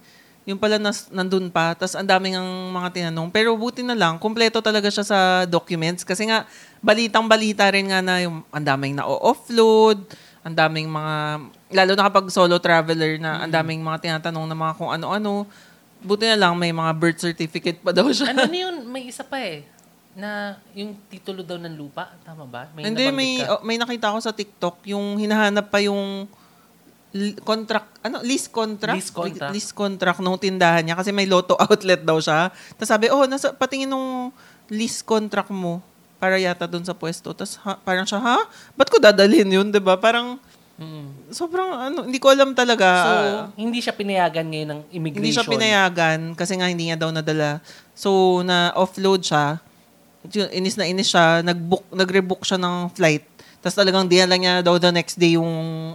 Yung 0.49 0.57
pala 0.57 0.81
nas, 0.81 1.13
nandun 1.13 1.53
pa. 1.53 1.77
Tapos, 1.77 1.93
ang 1.93 2.09
daming 2.09 2.41
ang 2.41 2.49
mga 2.73 2.89
tinanong. 2.97 3.29
Pero 3.29 3.53
buti 3.53 3.85
na 3.85 3.93
lang, 3.93 4.17
kumpleto 4.17 4.65
talaga 4.65 4.89
siya 4.89 5.05
sa 5.05 5.19
documents. 5.45 6.01
Kasi 6.01 6.25
nga, 6.25 6.49
balitang-balita 6.81 7.69
rin 7.69 7.93
nga 7.93 8.01
na 8.01 8.17
yung 8.25 8.41
ang 8.49 8.65
daming 8.65 8.97
na-offload, 8.97 10.09
ang 10.41 10.55
daming 10.57 10.89
mga, 10.89 11.15
lalo 11.69 11.91
na 11.93 12.03
kapag 12.09 12.25
solo 12.33 12.57
traveler 12.57 13.21
na 13.21 13.45
ang 13.45 13.51
daming 13.53 13.81
mga 13.85 14.01
tinatanong 14.01 14.49
na 14.49 14.57
mga 14.57 14.73
kung 14.73 14.89
ano-ano. 14.89 15.45
Buti 16.01 16.33
na 16.33 16.37
lang, 16.37 16.57
may 16.57 16.73
mga 16.73 16.91
birth 16.97 17.21
certificate 17.21 17.77
pa 17.77 17.93
daw 17.93 18.09
siya. 18.09 18.33
ano 18.33 18.49
na 18.49 18.57
yun? 18.65 18.89
May 18.89 19.05
isa 19.05 19.21
pa 19.21 19.37
eh. 19.37 19.69
Na 20.17 20.57
yung 20.73 20.97
titulo 21.13 21.45
daw 21.45 21.61
ng 21.61 21.77
lupa. 21.77 22.09
Tama 22.25 22.49
ba? 22.49 22.65
May 22.73 22.89
Hindi, 22.89 23.05
may, 23.13 23.45
oh, 23.45 23.61
may 23.61 23.77
nakita 23.77 24.09
ko 24.09 24.17
sa 24.17 24.33
TikTok, 24.33 24.81
yung 24.89 25.21
hinahanap 25.21 25.69
pa 25.69 25.77
yung 25.77 26.25
contract, 27.45 28.01
ano, 28.01 28.23
lease 28.25 28.49
contract? 28.49 28.97
Lease 28.97 29.13
contract. 29.13 29.51
Lease 29.53 29.71
contract 29.75 30.19
nung 30.25 30.41
tindahan 30.41 30.81
niya 30.81 30.97
kasi 30.97 31.13
may 31.13 31.29
lotto 31.29 31.53
outlet 31.63 32.01
daw 32.01 32.17
siya. 32.17 32.49
Tapos 32.73 32.89
sabi, 32.89 33.13
oh, 33.13 33.29
nasa, 33.29 33.53
patingin 33.53 33.93
nung 33.93 34.33
lease 34.73 35.05
contract 35.05 35.53
mo 35.53 35.85
para 36.21 36.37
yata 36.37 36.69
doon 36.69 36.85
sa 36.85 36.93
pwesto. 36.93 37.33
Tapos 37.33 37.57
ha, 37.65 37.81
parang 37.81 38.05
siya, 38.05 38.21
ha? 38.21 38.45
Ba't 38.77 38.93
ko 38.93 39.01
dadalhin 39.01 39.49
yun, 39.49 39.73
'di 39.73 39.81
ba 39.81 39.97
Parang 39.97 40.37
Mm. 40.81 41.29
sobrang, 41.29 41.69
ano, 41.77 42.09
hindi 42.09 42.17
ko 42.17 42.33
alam 42.33 42.57
talaga. 42.57 42.87
So, 42.89 43.13
hindi 43.53 43.85
siya 43.85 43.93
pinayagan 43.93 44.49
ngayon 44.49 44.69
ng 44.73 44.81
immigration. 44.89 45.21
hindi 45.21 45.29
siya 45.29 45.45
pinayagan 45.45 46.33
kasi 46.33 46.57
nga 46.57 46.65
hindi 46.65 46.89
niya 46.89 46.97
daw 46.97 47.13
nadala. 47.13 47.61
So, 47.93 48.41
na-offload 48.41 49.21
siya. 49.21 49.61
Inis 50.49 50.81
na 50.81 50.89
inis 50.89 51.13
siya. 51.13 51.45
Nag-book, 51.45 51.85
nag-rebook 51.93 52.41
siya 52.41 52.57
ng 52.57 52.97
flight. 52.97 53.21
Tapos 53.61 53.77
talagang 53.77 54.09
dinala 54.09 54.33
niya 54.33 54.65
daw 54.65 54.81
the 54.81 54.89
next 54.89 55.21
day 55.21 55.37
yung 55.37 55.45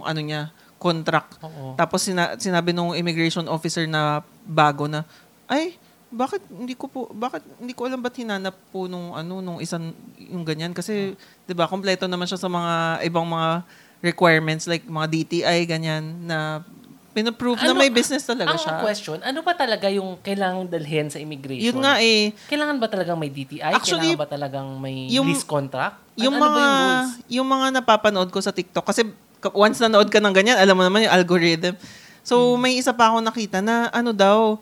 ano 0.07 0.19
niya, 0.23 0.55
contract. 0.79 1.35
Oo. 1.43 1.75
Tapos 1.75 2.07
sina- 2.07 2.39
sinabi 2.39 2.71
nung 2.71 2.95
immigration 2.95 3.43
officer 3.51 3.83
na 3.83 4.23
bago 4.47 4.87
na, 4.87 5.03
ay, 5.51 5.75
bakit 6.09 6.39
hindi 6.47 6.71
ko 6.71 6.87
po 6.87 6.99
bakit 7.09 7.43
hindi 7.57 7.71
ko 7.71 7.83
alam 7.83 7.99
ba't 7.99 8.13
hinanap 8.13 8.55
po 8.69 8.87
nung 8.87 9.11
ano 9.11 9.37
nung 9.37 9.59
isang 9.59 9.91
yung 10.17 10.41
ganyan 10.41 10.71
kasi 10.71 11.13
'di 11.43 11.51
ba 11.51 11.65
kompleto 11.65 12.05
naman 12.05 12.23
siya 12.23 12.37
sa 12.37 12.47
mga 12.47 12.73
ibang 13.03 13.25
mga 13.25 13.67
requirements 14.01 14.65
like 14.65 14.83
mga 14.83 15.07
DTI 15.09 15.59
ganyan 15.65 16.03
na 16.23 16.63
pinaprove 17.11 17.57
na 17.57 17.73
Ano- 17.73 17.81
may 17.81 17.89
business 17.89 18.21
talaga 18.23 18.53
ang 18.53 18.61
siya. 18.61 18.77
question, 18.77 19.17
ano 19.19 19.41
ba 19.41 19.51
talaga 19.51 19.89
yung 19.89 20.21
kailangang 20.21 20.69
dalhin 20.69 21.09
sa 21.09 21.17
immigration? 21.17 21.65
Yun 21.65 21.81
nga 21.81 21.97
eh. 21.97 22.29
Kailangan 22.45 22.77
ba 22.77 22.85
talagang 22.85 23.17
may 23.17 23.33
DTI? 23.33 23.73
Actually, 23.73 24.13
kailangan 24.13 24.21
ba 24.21 24.29
talagang 24.29 24.67
may 24.77 25.09
yung- 25.09 25.25
lease 25.25 25.41
contract? 25.41 25.97
An- 26.13 26.21
Yung 26.21 26.35
ano 26.35 26.45
mga 26.45 26.61
yung 26.61 26.77
rules? 26.77 27.09
yung 27.27 27.47
mga 27.49 27.67
napapanood 27.73 28.29
ko 28.29 28.37
sa 28.37 28.53
TikTok 28.53 28.85
kasi 28.85 29.01
ka- 29.39 29.49
once 29.51 29.81
nanood 29.81 30.07
ka 30.07 30.21
ng 30.21 30.29
ganyan, 30.31 30.55
alam 30.55 30.77
mo 30.77 30.85
naman 30.85 31.03
yung 31.03 31.13
algorithm. 31.15 31.73
So 32.21 32.53
Hmm. 32.53 32.61
may 32.61 32.77
isa 32.77 32.93
pa 32.93 33.09
ako 33.09 33.17
nakita 33.19 33.59
na 33.59 33.89
ano 33.89 34.13
daw 34.13 34.61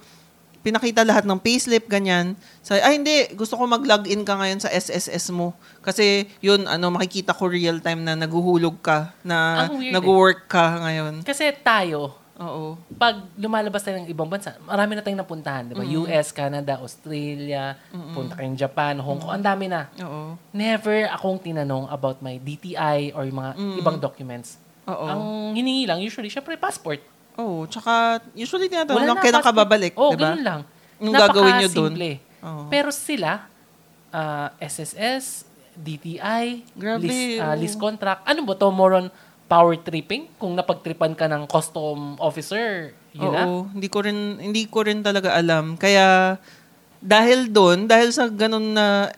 pinakita 0.66 1.06
lahat 1.06 1.30
ng 1.30 1.38
payslip 1.38 1.86
ganyan. 1.86 2.34
Sabi, 2.66 2.82
ay 2.82 2.98
hindi, 2.98 3.30
gusto 3.38 3.54
ko 3.54 3.70
mag-login 3.70 4.26
ka 4.26 4.34
ngayon 4.34 4.58
sa 4.58 4.74
SSS 4.74 5.30
mo. 5.30 5.54
Kasi 5.86 6.26
yun, 6.42 6.66
ano, 6.66 6.90
makikita 6.90 7.38
ko 7.38 7.46
real 7.46 7.78
time 7.86 8.02
na 8.02 8.18
naguhulog 8.18 8.82
ka, 8.82 9.14
na 9.22 9.70
weird 9.70 9.94
eh. 9.94 9.94
nag-work 9.94 10.50
ka 10.50 10.82
ngayon. 10.82 11.22
Kasi 11.22 11.54
tayo, 11.62 12.18
Oo. 12.42 12.82
pag 12.98 13.22
lumalabas 13.38 13.86
tayo 13.86 14.02
ng 14.02 14.10
ibang 14.10 14.26
bansa, 14.26 14.58
marami 14.66 14.98
na 14.98 15.06
tayong 15.06 15.22
napuntahan, 15.22 15.70
di 15.70 15.78
ba? 15.78 15.86
US, 15.86 16.34
Canada, 16.34 16.82
Australia, 16.82 17.78
punta 18.18 18.34
kayong 18.34 18.58
Japan, 18.58 18.98
Hong 18.98 19.22
Kong, 19.22 19.38
ang 19.38 19.46
dami 19.46 19.70
na. 19.70 19.86
Oo. 20.02 20.34
Never 20.50 21.06
akong 21.14 21.46
tinanong 21.46 21.86
about 21.94 22.26
my 22.26 22.42
DTI 22.42 23.14
or 23.14 23.30
mga 23.30 23.54
ibang 23.78 24.02
documents. 24.02 24.58
Oo. 24.90 25.06
Ang 25.06 25.22
hiningi 25.54 25.86
lang, 25.86 26.02
usually, 26.02 26.34
syempre, 26.34 26.58
passport. 26.58 27.00
Oo. 27.40 27.68
Tsaka, 27.68 28.24
usually 28.34 28.72
tinatanong 28.72 29.04
lang, 29.04 29.18
na, 29.20 29.24
kailan 29.24 29.44
ka 29.44 29.52
babalik, 29.52 29.94
Oo, 30.00 30.16
di 30.16 30.24
ba? 30.24 30.36
lang. 30.40 30.62
Yung 31.04 31.14
gagawin 31.14 31.54
nyo 31.60 31.70
dun. 31.70 31.94
Oo. 32.46 32.64
Pero 32.72 32.90
sila, 32.94 33.48
ah, 34.16 34.56
SSS, 34.60 35.44
DTI, 35.76 36.64
Grabe, 36.72 37.04
lease, 37.04 37.44
oo. 37.44 37.56
lease 37.60 37.76
contract. 37.76 38.24
Ano 38.24 38.48
ba 38.48 38.56
to? 38.56 38.72
More 38.72 38.96
on 38.96 39.08
power 39.46 39.76
tripping? 39.76 40.32
Kung 40.40 40.56
napagtripan 40.56 41.14
ka 41.14 41.28
ng 41.28 41.44
custom 41.52 42.16
officer, 42.18 42.96
yun 43.12 43.32
na? 43.36 43.44
Oo, 43.44 43.68
hindi 43.76 43.92
ko 43.92 44.00
rin 44.02 44.40
hindi 44.40 44.72
ko 44.72 44.88
rin 44.88 45.04
talaga 45.04 45.36
alam. 45.36 45.76
Kaya 45.76 46.40
dahil 47.04 47.52
doon, 47.52 47.92
dahil 47.92 48.16
sa 48.16 48.32
ganun 48.32 48.72
na 48.72 49.12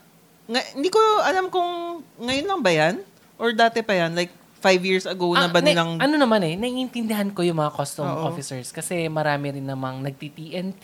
nga, 0.50 0.60
hindi 0.74 0.90
ko 0.90 0.98
alam 1.22 1.46
kung 1.48 2.02
ngayon 2.18 2.46
lang 2.50 2.60
ba 2.60 2.72
'yan 2.74 2.94
or 3.38 3.54
dati 3.54 3.80
pa 3.80 3.94
'yan 3.94 4.18
like 4.18 4.34
five 4.58 4.80
years 4.80 5.04
ago 5.04 5.32
na 5.32 5.46
Ah, 5.46 5.48
ba 5.48 5.58
na- 5.58 5.70
nilang 5.70 5.90
ano 5.96 6.14
naman 6.16 6.42
eh, 6.42 6.54
naiintindihan 6.54 7.30
ko 7.30 7.40
yung 7.40 7.56
mga 7.56 7.72
custom 7.72 8.04
Oo. 8.04 8.26
officers 8.26 8.68
kasi 8.68 9.06
marami 9.06 9.52
rin 9.52 9.62
namang 9.62 10.02
nagti-TNT, 10.02 10.82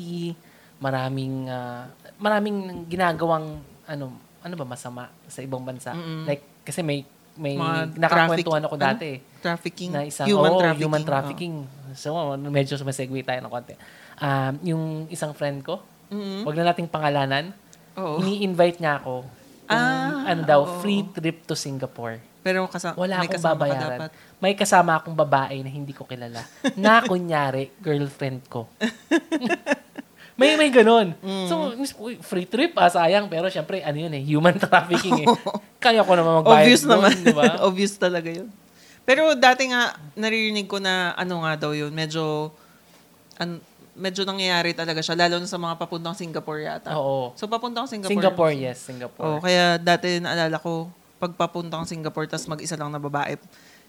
maraming 0.79 1.47
ah, 1.47 1.91
maraming 2.17 2.57
ginagawang 2.87 3.59
ano 3.85 4.05
ano 4.41 4.55
ba 4.55 4.65
masama 4.65 5.09
sa 5.25 5.41
ibang 5.41 5.61
bansa. 5.61 5.91
Mm-mm. 5.91 6.25
Like 6.25 6.43
kasi 6.63 6.81
may 6.81 7.03
may 7.35 7.55
Mga 7.55 7.99
nakakwentuhan 7.99 8.63
traffic- 8.63 8.65
ako 8.65 8.77
ano? 8.77 8.85
dati. 8.87 9.11
trafficking, 9.43 9.91
na 9.91 10.01
isang 10.03 10.25
human 10.25 10.49
oo, 10.49 10.57
trafficking. 10.57 10.81
human 10.81 11.03
trafficking. 11.03 11.55
So, 11.93 12.15
medyo 12.39 12.75
sumasegue 12.75 13.21
tayo 13.21 13.39
ng 13.39 13.51
konti. 13.51 13.75
Um, 14.17 14.53
yung 14.65 14.83
isang 15.11 15.31
friend 15.33 15.61
ko, 15.61 15.83
Mm-mm. 16.09 16.47
wag 16.47 16.55
na 16.55 16.71
nating 16.71 16.87
pangalanan, 16.87 17.51
Oo. 17.93 18.23
ini-invite 18.23 18.79
niya 18.79 18.99
ako. 18.99 19.27
kung 19.65 19.77
Ah, 19.77 20.25
ano 20.27 20.45
daw, 20.45 20.61
oo. 20.63 20.79
free 20.79 21.05
trip 21.11 21.43
to 21.43 21.53
Singapore. 21.55 22.21
Pero 22.45 22.69
kasama, 22.69 22.93
Wala 22.95 23.17
may 23.19 23.25
akong 23.25 23.35
kasama 23.35 23.49
ka 23.49 23.57
babayaran. 23.59 23.99
dapat. 23.99 24.11
May 24.37 24.53
kasama 24.53 24.93
akong 24.95 25.17
babae 25.17 25.57
na 25.59 25.71
hindi 25.73 25.91
ko 25.91 26.05
kilala. 26.05 26.45
na 26.77 27.01
kunyari, 27.09 27.73
girlfriend 27.81 28.45
ko. 28.47 28.69
may 30.35 30.53
may 30.55 30.69
ganun. 30.69 31.15
Mm. 31.17 31.47
So, 31.47 31.55
uy, 32.03 32.19
free 32.19 32.45
trip 32.45 32.75
ah, 32.75 32.91
sayang. 32.91 33.27
Pero 33.27 33.47
syempre, 33.49 33.81
ano 33.81 33.97
yun 33.97 34.13
eh, 34.13 34.23
human 34.23 34.59
trafficking 34.63 35.25
eh. 35.25 35.27
Kaya 35.85 36.03
ko 36.03 36.13
naman 36.13 36.43
magbayad 36.43 36.65
Obvious 36.67 36.83
doon, 36.83 36.93
naman. 37.01 37.13
di 37.17 37.33
ba? 37.33 37.45
Obvious 37.63 37.95
talaga 37.95 38.29
yun. 38.29 38.49
Pero 39.05 39.33
dati 39.33 39.69
nga, 39.69 39.93
naririnig 40.13 40.65
ko 40.65 40.77
na 40.77 41.13
ano 41.15 41.41
nga 41.41 41.57
daw 41.59 41.73
yun, 41.73 41.93
medyo, 41.93 42.49
an, 43.37 43.61
medyo 43.95 44.25
nangyayari 44.25 44.73
talaga 44.73 44.99
siya, 44.99 45.15
lalo 45.15 45.37
na 45.37 45.47
sa 45.47 45.57
mga 45.57 45.77
papuntang 45.77 46.13
Singapore 46.13 46.67
yata. 46.67 46.93
Oo. 46.93 47.31
So, 47.37 47.45
papuntang 47.47 47.85
Singapore. 47.87 48.11
Singapore, 48.11 48.53
yes, 48.53 48.81
Oh, 48.81 48.87
Singapore. 48.91 49.39
kaya 49.41 49.77
dati 49.77 50.19
naalala 50.19 50.57
ko, 50.57 50.89
pag 51.25 51.33
papuntang 51.33 51.89
Singapore, 51.89 52.29
tas 52.29 52.45
mag-isa 52.45 52.77
lang 52.77 52.93
na 52.93 53.01
babae, 53.01 53.41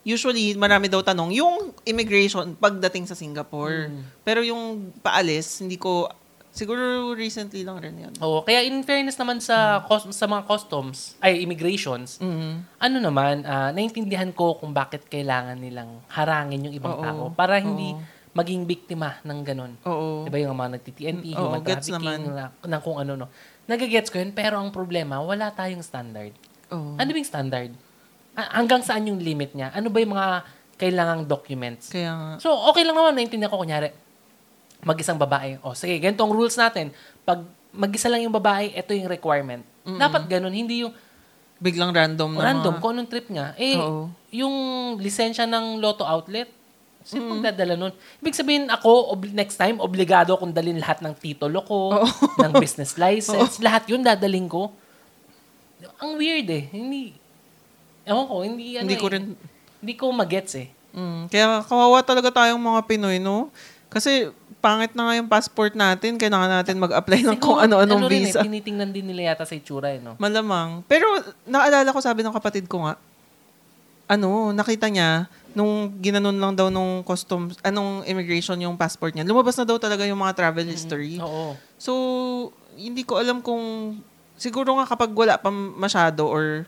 usually, 0.08 0.56
marami 0.56 0.88
daw 0.88 1.04
tanong, 1.04 1.36
yung 1.36 1.75
immigration 1.84 2.56
pagdating 2.56 3.04
sa 3.04 3.18
Singapore. 3.18 3.92
Mm. 3.92 4.01
Pero 4.24 4.39
yung 4.39 4.96
paalis, 5.04 5.60
hindi 5.60 5.75
ko, 5.75 6.08
siguro 6.56 7.12
recently 7.12 7.68
lang 7.68 7.84
rin 7.84 8.00
yun. 8.00 8.13
Oo, 8.24 8.46
kaya 8.48 8.63
in 8.63 8.80
fairness 8.86 9.20
naman 9.20 9.44
sa 9.44 9.84
cus- 9.84 10.15
sa 10.15 10.24
mga 10.24 10.48
customs, 10.48 11.20
ay 11.20 11.44
immigrations, 11.44 12.22
Mm. 12.24 12.63
ano 12.80 12.98
naman, 13.04 13.44
ah, 13.44 13.75
naintindihan 13.75 14.32
ko 14.32 14.56
kung 14.56 14.72
bakit 14.72 15.04
kailangan 15.12 15.60
nilang 15.60 16.00
harangin 16.08 16.72
yung 16.72 16.75
ibang 16.77 16.96
Oo. 16.96 17.04
tao 17.04 17.24
para 17.36 17.60
hindi 17.60 17.92
Oo. 17.92 18.13
maging 18.32 18.63
biktima 18.63 19.20
ng 19.25 19.39
ganun. 19.44 19.74
Oo. 19.84 20.24
Diba 20.24 20.39
yung 20.39 20.56
mga 20.56 20.80
nagti-TNT, 20.80 21.34
human 21.34 21.60
gets 21.60 21.92
trafficking, 21.92 22.32
na, 22.32 22.51
ng 22.63 22.82
kung 22.84 23.00
ano, 23.01 23.15
no. 23.15 23.27
Nagagets 23.65 24.13
ko 24.13 24.22
yun, 24.22 24.30
pero 24.32 24.62
ang 24.62 24.70
problema, 24.70 25.18
wala 25.18 25.50
tayong 25.50 25.82
standard. 25.82 26.30
Oo. 26.72 26.96
Ano 26.96 27.10
yung 27.10 27.28
standard? 27.28 27.72
Hanggang 28.36 28.82
saan 28.82 29.08
yung 29.08 29.20
limit 29.20 29.54
niya? 29.54 29.72
Ano 29.72 29.88
ba 29.88 29.98
yung 30.00 30.14
mga 30.14 30.28
kailangang 30.76 31.24
documents? 31.24 31.88
Kaya 31.88 32.12
nga, 32.12 32.30
So, 32.38 32.52
okay 32.68 32.84
lang 32.84 32.94
naman, 32.94 33.16
naintindihan 33.16 33.48
ko, 33.48 33.60
kunyari, 33.60 33.96
mag-isang 34.84 35.16
babae. 35.16 35.58
O, 35.64 35.72
sige, 35.74 35.96
ganito 35.98 36.22
ang 36.22 36.34
rules 36.36 36.56
natin. 36.56 36.92
Pag 37.24 37.42
mag-isa 37.72 38.08
lang 38.08 38.22
yung 38.22 38.36
babae, 38.36 38.72
ito 38.72 38.92
yung 38.92 39.08
requirement. 39.08 39.64
Dapat 39.84 40.28
ganun, 40.28 40.52
hindi 40.52 40.84
yung 40.84 40.94
biglang 41.56 41.96
random 41.96 42.36
na 42.36 42.52
random 42.52 42.74
mga- 42.76 42.82
kung 42.84 42.92
anong 42.92 43.10
trip 43.10 43.28
niya. 43.32 43.56
Eh, 43.56 43.80
Oo. 43.80 44.12
yung 44.30 44.56
lisensya 45.00 45.48
ng 45.48 45.80
Lotto 45.80 46.04
Outlet, 46.04 46.52
sino 47.02 47.38
magdadala 47.38 47.78
nun? 47.78 47.94
Ibig 48.20 48.36
sabihin, 48.36 48.64
ako, 48.68 49.14
ob- 49.14 49.32
next 49.32 49.56
time, 49.56 49.80
obligado 49.80 50.36
akong 50.36 50.52
dalhin 50.52 50.76
lahat 50.76 51.00
ng 51.00 51.16
titulo 51.16 51.64
ko, 51.64 52.04
ng 52.36 52.52
business 52.58 52.98
license, 52.98 53.62
lahat 53.66 53.88
yun 53.88 54.04
dadalhin 54.04 54.50
ko. 54.50 54.76
Ang 56.01 56.12
weird 56.20 56.48
eh. 56.50 56.63
Hindi, 56.72 57.13
ewan 58.06 58.25
ko, 58.25 58.36
hindi, 58.42 58.77
ano 58.77 58.86
Hindi 58.86 58.98
ko 58.98 59.08
eh, 59.10 59.13
rin, 59.18 59.24
Hindi 59.82 59.94
ko 59.98 60.06
magets 60.12 60.54
eh. 60.58 60.68
Mm, 60.96 61.27
kaya 61.27 61.60
kawawa 61.68 62.00
talaga 62.01 62.32
tayong 62.32 62.62
mga 62.62 62.82
Pinoy, 62.88 63.20
no? 63.20 63.51
Kasi 63.92 64.32
pangit 64.63 64.98
na 64.98 65.06
nga 65.06 65.13
yung 65.20 65.30
passport 65.30 65.77
natin, 65.77 66.18
kailangan 66.18 66.50
natin 66.50 66.82
mag-apply 66.82 67.22
ng 67.22 67.38
kung 67.38 67.62
ano-anong 67.62 68.01
ano 68.01 68.10
rin 68.10 68.25
visa. 68.25 68.42
Eh, 68.42 68.50
tinitingnan 68.50 68.89
din 68.89 69.06
nila 69.06 69.36
yata 69.36 69.46
sa 69.46 69.54
itsura 69.54 69.94
eh, 69.94 70.01
no? 70.01 70.18
Malamang. 70.18 70.82
Pero 70.89 71.06
naalala 71.46 71.94
ko, 71.94 72.01
sabi 72.01 72.25
ng 72.25 72.34
kapatid 72.34 72.65
ko 72.65 72.82
nga, 72.82 72.98
ano, 74.10 74.54
nakita 74.54 74.89
niya, 74.89 75.30
nung 75.54 75.94
ginanon 76.01 76.38
lang 76.38 76.54
daw 76.54 76.74
nung 76.74 77.06
customs, 77.06 77.58
anong 77.62 78.06
immigration 78.10 78.58
yung 78.58 78.77
passport 78.77 79.13
niya, 79.13 79.25
lumabas 79.25 79.58
na 79.58 79.65
daw 79.65 79.77
talaga 79.77 80.06
yung 80.06 80.20
mga 80.20 80.34
travel 80.34 80.68
history. 80.68 81.18
Oo. 81.22 81.54
So, 81.77 81.92
hindi 82.75 83.05
ko 83.05 83.22
alam 83.22 83.40
kung, 83.46 83.98
siguro 84.36 84.76
nga 84.80 84.86
kapag 84.88 85.12
wala 85.12 85.40
pa 85.40 85.50
masyado 85.52 86.28
or 86.28 86.68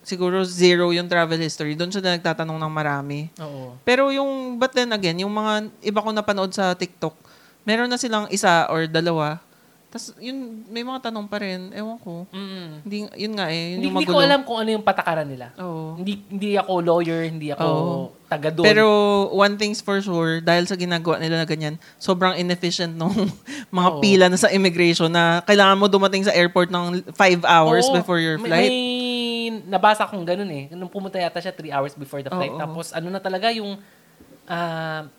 siguro 0.00 0.42
zero 0.48 0.90
yung 0.96 1.06
travel 1.06 1.38
history, 1.38 1.76
doon 1.76 1.92
siya 1.92 2.00
na 2.00 2.16
nagtatanong 2.16 2.56
ng 2.56 2.72
marami. 2.72 3.28
Oo. 3.36 3.76
Pero 3.84 4.08
yung, 4.08 4.56
but 4.56 4.72
then 4.72 4.90
again, 4.96 5.20
yung 5.20 5.32
mga 5.32 5.68
iba 5.84 6.00
ko 6.00 6.08
napanood 6.10 6.52
sa 6.56 6.72
TikTok, 6.72 7.12
meron 7.68 7.90
na 7.92 8.00
silang 8.00 8.26
isa 8.32 8.64
or 8.72 8.88
dalawa. 8.88 9.38
Tapos, 9.90 10.14
yun, 10.22 10.62
may 10.70 10.86
mga 10.86 11.10
tanong 11.10 11.26
pa 11.26 11.42
rin. 11.42 11.74
Ewan 11.74 11.98
ko. 11.98 12.22
Mm. 12.30 12.86
Hindi, 12.86 12.96
yun 13.18 13.32
nga 13.34 13.50
eh, 13.50 13.74
Hindi, 13.74 13.90
yun 13.90 13.98
hindi 13.98 14.06
magulo. 14.06 14.14
ko 14.14 14.22
alam 14.22 14.40
kung 14.46 14.58
ano 14.62 14.70
yung 14.70 14.86
patakaran 14.86 15.26
nila. 15.26 15.50
Oo. 15.58 15.98
Hindi 15.98 16.12
hindi 16.30 16.54
ako 16.54 16.72
lawyer, 16.78 17.26
hindi 17.26 17.50
ako 17.50 17.66
Oo. 17.66 18.14
taga 18.30 18.54
doon. 18.54 18.62
Pero 18.62 18.86
one 19.34 19.58
thing's 19.58 19.82
for 19.82 19.98
sure, 19.98 20.38
dahil 20.38 20.70
sa 20.70 20.78
ginagawa 20.78 21.18
nila 21.18 21.42
na 21.42 21.46
ganyan, 21.46 21.74
sobrang 21.98 22.38
inefficient 22.38 22.94
nung 22.94 23.10
mga 23.74 23.90
Oo. 23.90 23.98
pila 23.98 24.30
na 24.30 24.38
sa 24.38 24.46
immigration 24.48 25.10
na 25.10 25.42
kailangan 25.42 25.74
mo 25.74 25.90
dumating 25.90 26.22
sa 26.22 26.30
airport 26.30 26.70
ng 26.70 27.10
five 27.10 27.42
hours 27.42 27.90
Oo. 27.90 27.98
before 27.98 28.22
your 28.22 28.38
May- 28.38 28.46
flight. 28.46 28.70
May, 28.70 28.88
nabasa 29.66 30.06
kong 30.06 30.22
ganun 30.22 30.50
eh. 30.54 30.70
Nung 30.70 30.86
pumunta 30.86 31.18
yata 31.18 31.42
siya 31.42 31.50
3 31.50 31.66
hours 31.74 31.98
before 31.98 32.22
the 32.22 32.30
flight. 32.30 32.54
Oo. 32.54 32.62
Tapos 32.62 32.94
ano 32.94 33.10
na 33.10 33.18
talaga 33.18 33.50
yung 33.50 33.74
ah, 34.46 35.10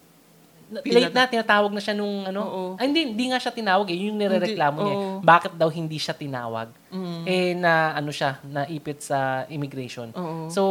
late 0.72 1.12
na, 1.12 1.28
tinatawag 1.28 1.72
na 1.76 1.82
siya 1.84 1.92
nung 1.92 2.24
ano. 2.24 2.42
Oo. 2.42 2.64
Ay, 2.80 2.88
hindi, 2.88 3.12
hindi 3.12 3.26
nga 3.28 3.40
siya 3.44 3.52
tinawag 3.52 3.92
eh. 3.92 4.08
Yung 4.08 4.16
nirereklamo 4.16 4.78
niya. 4.80 4.96
eh. 4.96 5.00
oo. 5.00 5.20
Bakit 5.20 5.54
daw 5.60 5.68
hindi 5.68 6.00
siya 6.00 6.16
tinawag? 6.16 6.72
Mm. 6.88 7.24
Eh, 7.28 7.54
na 7.60 7.92
ano 7.92 8.10
siya, 8.16 8.40
naipit 8.48 9.04
sa 9.04 9.44
immigration. 9.52 10.16
Oo. 10.16 10.48
So, 10.48 10.62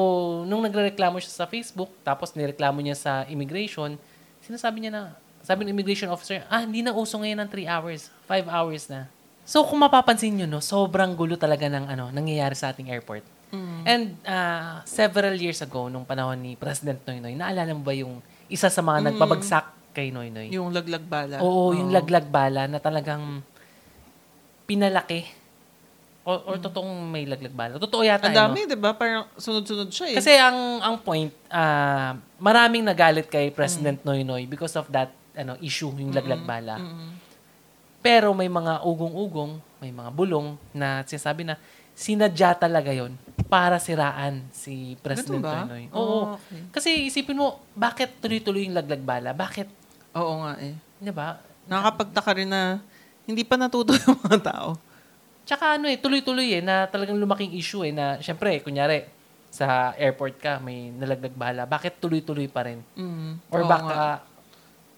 nung 0.49 0.65
nagrereklamo 0.65 1.21
siya 1.21 1.45
sa 1.45 1.45
Facebook, 1.45 1.93
tapos 2.01 2.33
nireklamo 2.33 2.81
niya 2.81 2.97
sa 2.97 3.13
immigration, 3.29 4.01
sinasabi 4.41 4.89
niya 4.89 4.93
na, 4.93 5.03
sabi 5.45 5.69
ng 5.69 5.73
immigration 5.77 6.09
officer, 6.09 6.41
ah, 6.49 6.65
hindi 6.65 6.81
na 6.81 6.97
uso 6.97 7.21
ngayon 7.21 7.45
ng 7.45 7.51
3 7.53 7.69
hours, 7.69 8.09
5 8.25 8.49
hours 8.49 8.89
na. 8.89 9.05
So, 9.45 9.67
kung 9.69 9.85
mapapansin 9.85 10.33
nyo, 10.33 10.47
no, 10.49 10.65
sobrang 10.65 11.13
gulo 11.13 11.37
talaga 11.37 11.69
ng 11.69 11.91
ano, 11.91 12.09
nangyayari 12.09 12.57
sa 12.57 12.73
ating 12.73 12.89
airport. 12.89 13.25
Mm. 13.51 13.83
And 13.83 14.05
ah, 14.25 14.81
several 14.87 15.35
years 15.35 15.59
ago, 15.61 15.91
nung 15.91 16.07
panahon 16.07 16.39
ni 16.39 16.55
President 16.55 17.03
Noynoy, 17.03 17.35
naalala 17.35 17.75
mo 17.75 17.83
ba 17.83 17.91
yung 17.91 18.23
isa 18.47 18.71
sa 18.71 18.83
mga 18.83 19.11
nagpabagsak 19.11 19.80
kay 19.91 20.15
Noynoy? 20.15 20.51
Yung 20.55 20.71
laglag 20.71 21.05
bala. 21.05 21.43
Oo, 21.43 21.75
yung 21.75 21.91
laglag 21.91 22.27
bala 22.31 22.67
na 22.71 22.79
talagang 22.79 23.43
pinalaki. 24.67 25.27
O, 26.23 26.37
or 26.53 26.57
totoong 26.61 27.09
may 27.11 27.25
laglag 27.27 27.55
bala. 27.55 27.81
Totoo 27.81 28.05
yata. 28.05 28.29
Ang 28.29 28.35
eh, 28.35 28.37
no? 28.37 28.41
dami, 28.47 28.59
di 28.69 28.79
ba? 28.79 28.93
Parang 28.95 29.27
sunod-sunod 29.35 29.89
siya 29.91 30.07
eh. 30.15 30.17
Kasi 30.21 30.33
ang 30.37 30.85
ang 30.85 30.97
point, 31.01 31.33
ah, 31.51 32.15
maraming 32.39 32.85
nagalit 32.85 33.27
kay 33.27 33.51
President 33.51 33.99
Mm. 34.03 34.07
Noynoy 34.07 34.43
because 34.47 34.77
of 34.77 34.87
that 34.93 35.11
ano 35.35 35.57
issue, 35.65 35.91
yung 35.97 36.13
laglag 36.13 36.45
bala. 36.45 36.77
Mm. 36.79 37.11
Pero 38.01 38.33
may 38.33 38.49
mga 38.49 38.85
ugong-ugong, 38.85 39.61
may 39.81 39.93
mga 39.93 40.11
bulong 40.13 40.57
na 40.73 41.05
sinasabi 41.05 41.45
na 41.45 41.57
sinadya 42.01 42.57
talaga 42.57 42.89
yon 42.97 43.13
para 43.45 43.77
siraan 43.77 44.41
si 44.55 44.97
President 45.05 45.43
Ganun 45.43 45.45
ba? 45.45 45.69
Noynoy. 45.69 45.85
Oh, 45.93 46.01
Oo. 46.01 46.25
okay. 46.37 46.61
Kasi 46.73 46.91
isipin 47.13 47.37
mo, 47.37 47.61
bakit 47.77 48.17
tuloy-tuloy 48.25 48.65
yung 48.69 48.77
laglag 48.77 49.05
bala? 49.05 49.37
Bakit, 49.37 49.69
Oo 50.15 50.43
nga 50.43 50.53
eh. 50.59 50.75
'di 50.99 51.13
ba? 51.13 51.39
Nakakapagtaka 51.67 52.31
rin 52.35 52.51
na 52.51 52.83
hindi 53.25 53.47
pa 53.47 53.55
natuto 53.55 53.95
yung 54.07 54.19
mga 54.21 54.39
tao. 54.43 54.69
Tsaka 55.47 55.79
ano 55.79 55.87
eh, 55.87 55.99
tuloy-tuloy 55.99 56.59
eh, 56.59 56.63
na 56.63 56.87
talagang 56.87 57.19
lumaking 57.19 57.55
issue 57.55 57.83
eh, 57.83 57.91
na 57.91 58.19
syempre, 58.19 58.63
kunyari, 58.63 59.03
sa 59.51 59.91
airport 59.99 60.39
ka, 60.39 60.63
may 60.63 60.95
nalaglag 60.95 61.35
bala. 61.35 61.67
Bakit 61.67 61.99
tuloy-tuloy 61.99 62.47
pa 62.47 62.71
rin? 62.71 62.79
Mm. 62.95 63.39
Or 63.51 63.61
Oo 63.63 63.67
baka, 63.67 63.83
nga. 63.91 64.15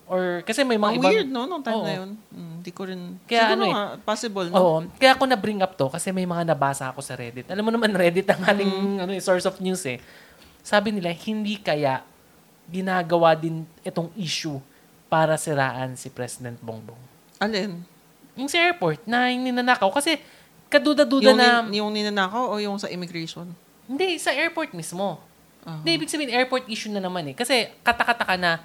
or 0.05 0.45
kasi 0.45 0.61
may 0.61 0.77
mga 0.77 0.93
Ang 0.93 0.99
ibang, 1.01 1.13
weird, 1.13 1.31
no? 1.33 1.49
Nung 1.49 1.65
time 1.65 1.81
Oo. 1.81 1.87
na 1.89 1.95
yun. 2.05 2.11
Mm, 2.29 2.53
Hindi 2.61 2.71
ko 2.71 2.83
rin... 2.85 3.01
Kaya 3.25 3.49
siguro 3.49 3.55
ano 3.55 3.65
eh. 3.65 3.73
nga, 3.73 3.85
possible, 4.05 4.47
no? 4.53 4.57
Oo. 4.61 4.77
Kaya 5.01 5.13
ako 5.17 5.25
na-bring 5.25 5.61
up 5.65 5.73
to 5.73 5.89
kasi 5.89 6.13
may 6.13 6.29
mga 6.29 6.45
nabasa 6.45 6.93
ako 6.93 7.01
sa 7.01 7.17
Reddit. 7.17 7.49
Alam 7.49 7.65
mo 7.65 7.73
naman, 7.73 7.89
Reddit 8.01 8.29
ang 8.29 8.45
ating 8.45 8.69
Mm. 8.69 8.97
ano, 9.09 9.13
eh, 9.17 9.23
source 9.25 9.49
of 9.49 9.57
news 9.57 9.81
eh. 9.89 9.97
Sabi 10.61 10.93
nila, 10.93 11.17
hindi 11.17 11.57
kaya 11.57 12.05
ginagawa 12.69 13.33
din 13.33 13.65
itong 13.81 14.13
issue 14.15 14.61
para 15.13 15.37
siraan 15.37 15.93
si 15.93 16.09
President 16.09 16.57
Bongbong. 16.65 16.97
Alin? 17.37 17.85
Yung 18.33 18.49
sa 18.49 18.65
airport 18.65 19.05
na 19.05 19.29
yung 19.29 19.45
ninanakaw. 19.45 19.93
Kasi 19.93 20.17
kaduda-duda 20.73 21.37
Yung, 21.37 21.37
na... 21.37 21.61
nin- 21.61 21.85
yung 21.85 21.93
ninanakaw 21.93 22.49
o 22.49 22.57
yung 22.57 22.81
sa 22.81 22.89
immigration? 22.89 23.45
Hindi, 23.85 24.17
sa 24.17 24.33
airport 24.33 24.73
mismo. 24.73 25.21
Ah. 25.69 25.85
Hindi, 25.85 26.01
ibig 26.01 26.09
sabihin, 26.09 26.33
airport 26.33 26.65
issue 26.65 26.89
na 26.89 27.05
naman 27.05 27.29
eh. 27.29 27.37
Kasi 27.37 27.69
katakata 27.85 28.25
ka 28.25 28.41
na 28.41 28.65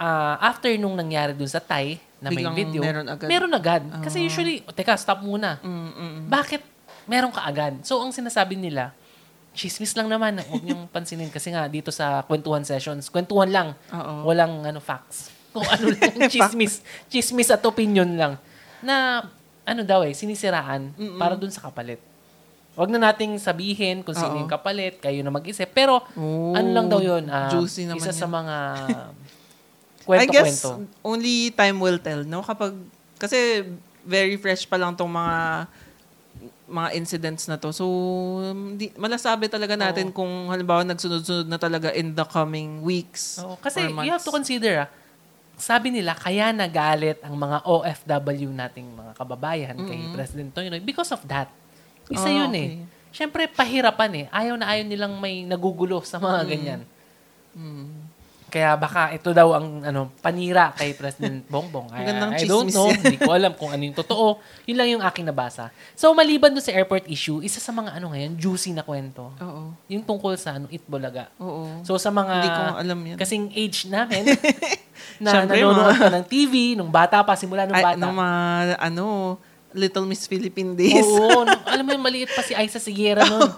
ah, 0.00 0.40
after 0.40 0.72
nung 0.80 0.96
nangyari 0.96 1.36
dun 1.36 1.52
sa 1.52 1.60
Thai 1.60 2.00
na 2.16 2.32
may 2.32 2.40
Biglang 2.40 2.56
video, 2.56 2.80
meron 2.80 3.04
agad. 3.04 3.28
meron 3.28 3.52
agad. 3.52 3.82
Kasi 4.00 4.24
usually, 4.24 4.64
o, 4.64 4.72
teka, 4.72 4.96
stop 4.96 5.20
muna. 5.20 5.60
Mm, 5.60 5.68
mm, 5.68 5.92
mm. 5.92 6.22
Bakit 6.32 6.62
meron 7.04 7.28
ka 7.28 7.44
agad? 7.44 7.76
So, 7.84 8.00
ang 8.00 8.08
sinasabi 8.08 8.56
nila, 8.56 8.96
chismis 9.52 9.92
lang 9.92 10.08
naman. 10.08 10.40
Huwag 10.40 10.64
niyong 10.64 10.88
pansinin. 10.88 11.28
Kasi 11.28 11.52
nga, 11.52 11.68
dito 11.68 11.92
sa 11.92 12.24
kwentuhan 12.24 12.64
sessions, 12.64 13.12
kwentuhan 13.12 13.52
lang. 13.52 13.68
Oo. 13.92 14.32
Walang 14.32 14.64
ano, 14.64 14.80
facts. 14.80 15.33
Kung 15.54 15.62
ano 15.64 15.86
lang, 15.88 16.26
chismis. 16.32 16.82
chismis 17.06 17.48
at 17.48 17.62
opinion 17.62 18.10
lang. 18.10 18.34
Na, 18.80 19.22
ano 19.62 19.80
daw 19.80 20.02
eh, 20.02 20.10
sinisiraan 20.10 20.90
para 21.16 21.38
dun 21.38 21.48
sa 21.48 21.62
kapalit. 21.62 22.02
Huwag 22.74 22.90
na 22.90 22.98
nating 23.00 23.38
sabihin 23.38 24.02
kung 24.02 24.12
sino 24.12 24.34
yung 24.36 24.50
kapalit, 24.50 24.98
kayo 24.98 25.22
na 25.22 25.30
mag-isip. 25.30 25.70
Pero, 25.70 26.02
Oh, 26.12 26.50
ano 26.52 26.68
lang 26.68 26.90
daw 26.90 26.98
yun, 26.98 27.30
ah, 27.30 27.46
juicy 27.48 27.86
naman 27.86 28.02
isa 28.02 28.10
yan. 28.10 28.18
sa 28.18 28.26
mga 28.26 28.56
I 30.04 30.26
guess 30.26 30.66
Kwento-kwento. 30.66 31.00
only 31.00 31.48
time 31.50 31.78
will 31.78 31.96
tell, 31.96 32.20
no? 32.20 32.42
Kapag, 32.42 32.76
kasi 33.16 33.64
very 34.04 34.36
fresh 34.36 34.66
pa 34.66 34.76
lang 34.76 34.92
tong 34.92 35.08
mga 35.08 35.64
mga 36.66 36.88
incidents 36.92 37.46
na 37.46 37.54
to. 37.54 37.70
So, 37.70 37.84
di, 38.74 38.90
malasabi 38.94 39.46
talaga 39.46 39.76
natin 39.78 40.10
kung 40.10 40.48
halimbawa 40.48 40.82
nagsunod-sunod 40.82 41.46
na 41.46 41.56
talaga 41.56 41.92
in 41.92 42.10
the 42.10 42.24
coming 42.24 42.80
weeks. 42.80 43.38
Oo, 43.38 43.56
kasi 43.56 43.80
or 43.80 43.92
months. 43.92 44.04
you 44.04 44.12
have 44.12 44.24
to 44.24 44.32
consider, 44.32 44.84
ah, 44.84 44.88
sabi 45.56 45.88
nila, 45.88 46.12
kaya 46.12 46.50
nagalit 46.50 47.18
ang 47.20 47.34
mga 47.34 47.62
OFW 47.62 48.50
nating 48.50 48.88
mga 48.90 49.12
kababayan 49.14 49.76
kay 49.80 50.10
President 50.10 50.50
Toynoy 50.50 50.78
because 50.78 51.10
of 51.10 51.22
that. 51.24 51.46
Isa 52.06 52.26
Ah, 52.26 52.36
yun 52.36 52.50
okay. 52.50 52.68
eh. 52.82 52.86
Siyempre, 53.08 53.46
pahirapan 53.46 54.12
eh. 54.12 54.26
Ayaw 54.28 54.58
na 54.58 54.66
ayaw 54.68 54.84
nilang 54.84 55.14
may 55.16 55.42
nagugulo 55.42 56.02
sa 56.02 56.18
mga 56.18 56.40
Mm. 56.40 56.48
ganyan. 56.48 56.80
Kaya 58.54 58.78
baka 58.78 59.10
ito 59.10 59.34
daw 59.34 59.50
ang 59.50 59.82
ano 59.82 60.14
panira 60.16 60.70
kay 60.70 60.94
President 60.94 61.42
Bongbong. 61.50 61.90
I, 61.90 62.06
I 62.38 62.46
don't 62.46 62.70
know. 62.70 62.86
Hindi 62.86 63.18
ko 63.18 63.34
alam 63.34 63.50
kung 63.52 63.68
ano 63.68 63.82
yung 63.82 63.92
totoo. 63.92 64.38
Yun 64.62 64.76
lang 64.78 64.88
yung 64.88 65.02
aking 65.02 65.26
nabasa. 65.26 65.74
So, 65.92 66.14
maliban 66.14 66.54
doon 66.54 66.62
sa 66.62 66.70
airport 66.70 67.04
issue, 67.06 67.42
isa 67.42 67.58
sa 67.58 67.70
mga 67.70 67.98
ano 67.98 68.14
ngayon, 68.14 68.38
juicy 68.38 68.70
na 68.70 68.80
kwento. 68.80 69.34
Oo. 69.34 69.74
Yung 69.88 70.06
tungkol 70.06 70.38
sa 70.38 70.54
ano, 70.54 70.70
Itbulaga. 70.70 71.34
Oo. 71.36 71.82
So 71.82 71.98
sa 71.98 72.08
mga 72.08 72.30
Hindi 72.32 72.48
ko 72.48 72.62
alam 72.78 72.98
yan. 73.04 73.16
kasing 73.18 73.50
age 73.50 73.78
namin 73.86 74.22
na 75.22 75.30
Siyempre, 75.34 75.58
nanonood 75.58 75.98
mga- 75.98 76.14
ng 76.14 76.24
TV 76.24 76.54
nung 76.74 76.88
bata 76.88 77.18
pa 77.20 77.34
simula 77.34 77.66
nung 77.66 77.74
Ay, 77.74 77.82
bata. 77.84 77.98
ng 77.98 78.12
mga, 78.14 78.38
ano, 78.78 79.04
Little 79.74 80.06
Miss 80.06 80.24
Philippine 80.24 80.72
Days. 80.72 81.02
Oo, 81.02 81.42
nung- 81.42 81.66
alam 81.74 81.82
mo 81.82 81.90
yung 81.90 82.04
maliit 82.04 82.30
pa 82.30 82.40
si 82.40 82.54
Aiza 82.54 82.78
Siguera 82.78 83.26
noon. 83.26 83.50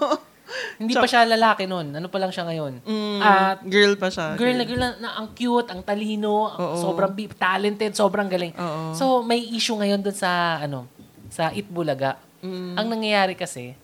Hindi 0.79 0.93
pa 0.95 1.07
siya 1.07 1.27
lalaki 1.27 1.67
noon. 1.67 1.91
Ano 1.91 2.07
pa 2.07 2.17
lang 2.17 2.31
siya 2.31 2.47
ngayon? 2.47 2.79
Mm, 2.85 3.19
At 3.19 3.59
girl 3.67 3.93
pa 3.99 4.07
siya. 4.07 4.35
girl 4.39 4.55
na 4.55 4.63
girl 4.63 4.81
na, 4.81 4.89
na 4.97 5.09
ang 5.19 5.27
cute, 5.35 5.69
ang 5.71 5.81
talino, 5.83 6.51
Oo. 6.55 6.77
sobrang 6.79 7.11
bi- 7.11 7.31
talented, 7.31 7.93
sobrang 7.93 8.31
galing. 8.31 8.55
Oo. 8.55 8.95
So 8.95 9.21
may 9.23 9.43
issue 9.43 9.75
ngayon 9.75 9.99
doon 9.99 10.15
sa 10.15 10.61
ano, 10.63 10.87
sa 11.27 11.51
Itbulaga. 11.51 12.15
Mm. 12.39 12.73
Ang 12.79 12.87
nangyayari 12.87 13.33
kasi 13.35 13.75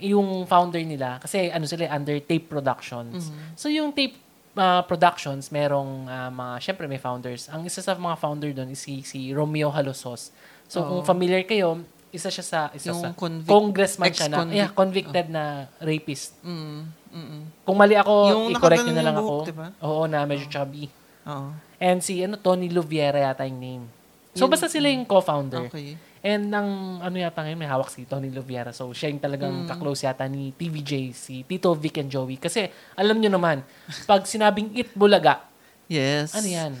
yung 0.00 0.48
founder 0.48 0.80
nila 0.80 1.20
kasi 1.20 1.52
ano 1.52 1.68
sila 1.68 1.88
under 1.92 2.16
Tape 2.24 2.48
Productions. 2.48 3.28
Mm-hmm. 3.28 3.52
So 3.56 3.68
yung 3.68 3.92
Tape 3.92 4.16
uh, 4.56 4.82
Productions 4.88 5.52
merong 5.52 6.08
uh, 6.08 6.32
mga 6.32 6.54
syempre 6.64 6.84
may 6.88 6.98
founders. 6.98 7.52
Ang 7.52 7.68
isa 7.68 7.84
sa 7.84 7.94
mga 7.94 8.16
founder 8.16 8.50
doon 8.56 8.72
is 8.72 8.80
si, 8.80 9.04
si 9.04 9.30
Romeo 9.36 9.68
Halosos. 9.68 10.32
So 10.70 10.86
kung 10.86 11.02
familiar 11.02 11.42
kayo, 11.42 11.82
isa 12.10 12.26
siya 12.26 12.42
sa 12.42 12.60
isa 12.70 12.90
Yung 12.90 13.00
sa 13.00 13.08
convic- 13.12 13.46
congressman 13.46 14.10
siya 14.10 14.26
na 14.26 14.38
yeah, 14.46 14.68
convicted 14.68 15.26
na 15.26 15.70
rapist. 15.78 16.34
Mm, 16.40 16.90
mm, 17.08 17.40
Kung 17.62 17.76
mali 17.76 17.94
ako, 17.94 18.14
Yung 18.28 18.44
i-correct 18.50 18.82
nakaganon 18.82 18.94
na 18.94 19.04
lang 19.04 19.14
yung 19.14 19.24
ako. 19.24 19.36
diba? 19.46 19.66
Oo, 19.80 20.02
na 20.04 20.18
medyo 20.24 20.46
chubby. 20.46 20.90
Oo. 21.24 21.54
And 21.78 21.98
si 21.98 22.18
ano 22.20 22.34
Tony 22.36 22.66
Luviera 22.66 23.18
yata 23.20 23.42
yung 23.42 23.58
name. 23.58 23.84
So 24.30 24.46
basta 24.46 24.66
sila 24.66 24.86
yung 24.86 25.02
co-founder. 25.04 25.66
Okay. 25.66 25.94
And 26.20 26.46
ang 26.48 26.68
ano 27.00 27.16
yata 27.16 27.40
ngayon, 27.40 27.56
may 27.56 27.66
hawak 27.66 27.88
si 27.88 28.04
Tony 28.04 28.28
Luviera. 28.28 28.70
So 28.70 28.90
siya 28.90 29.08
yung 29.08 29.18
talagang 29.18 29.64
Mm. 29.64 29.66
kaklose 29.66 30.04
yata 30.04 30.26
ni 30.26 30.52
TVJ, 30.52 30.92
si 31.10 31.42
Tito, 31.42 31.72
Vic, 31.72 31.96
and 31.96 32.08
Joey. 32.08 32.36
Kasi 32.36 32.68
alam 32.92 33.16
nyo 33.16 33.30
naman, 33.30 33.64
pag 34.04 34.22
sinabing 34.24 34.70
Itbulaga, 34.72 35.46
Yes. 35.86 36.30
ano 36.32 36.46
yan? 36.46 36.72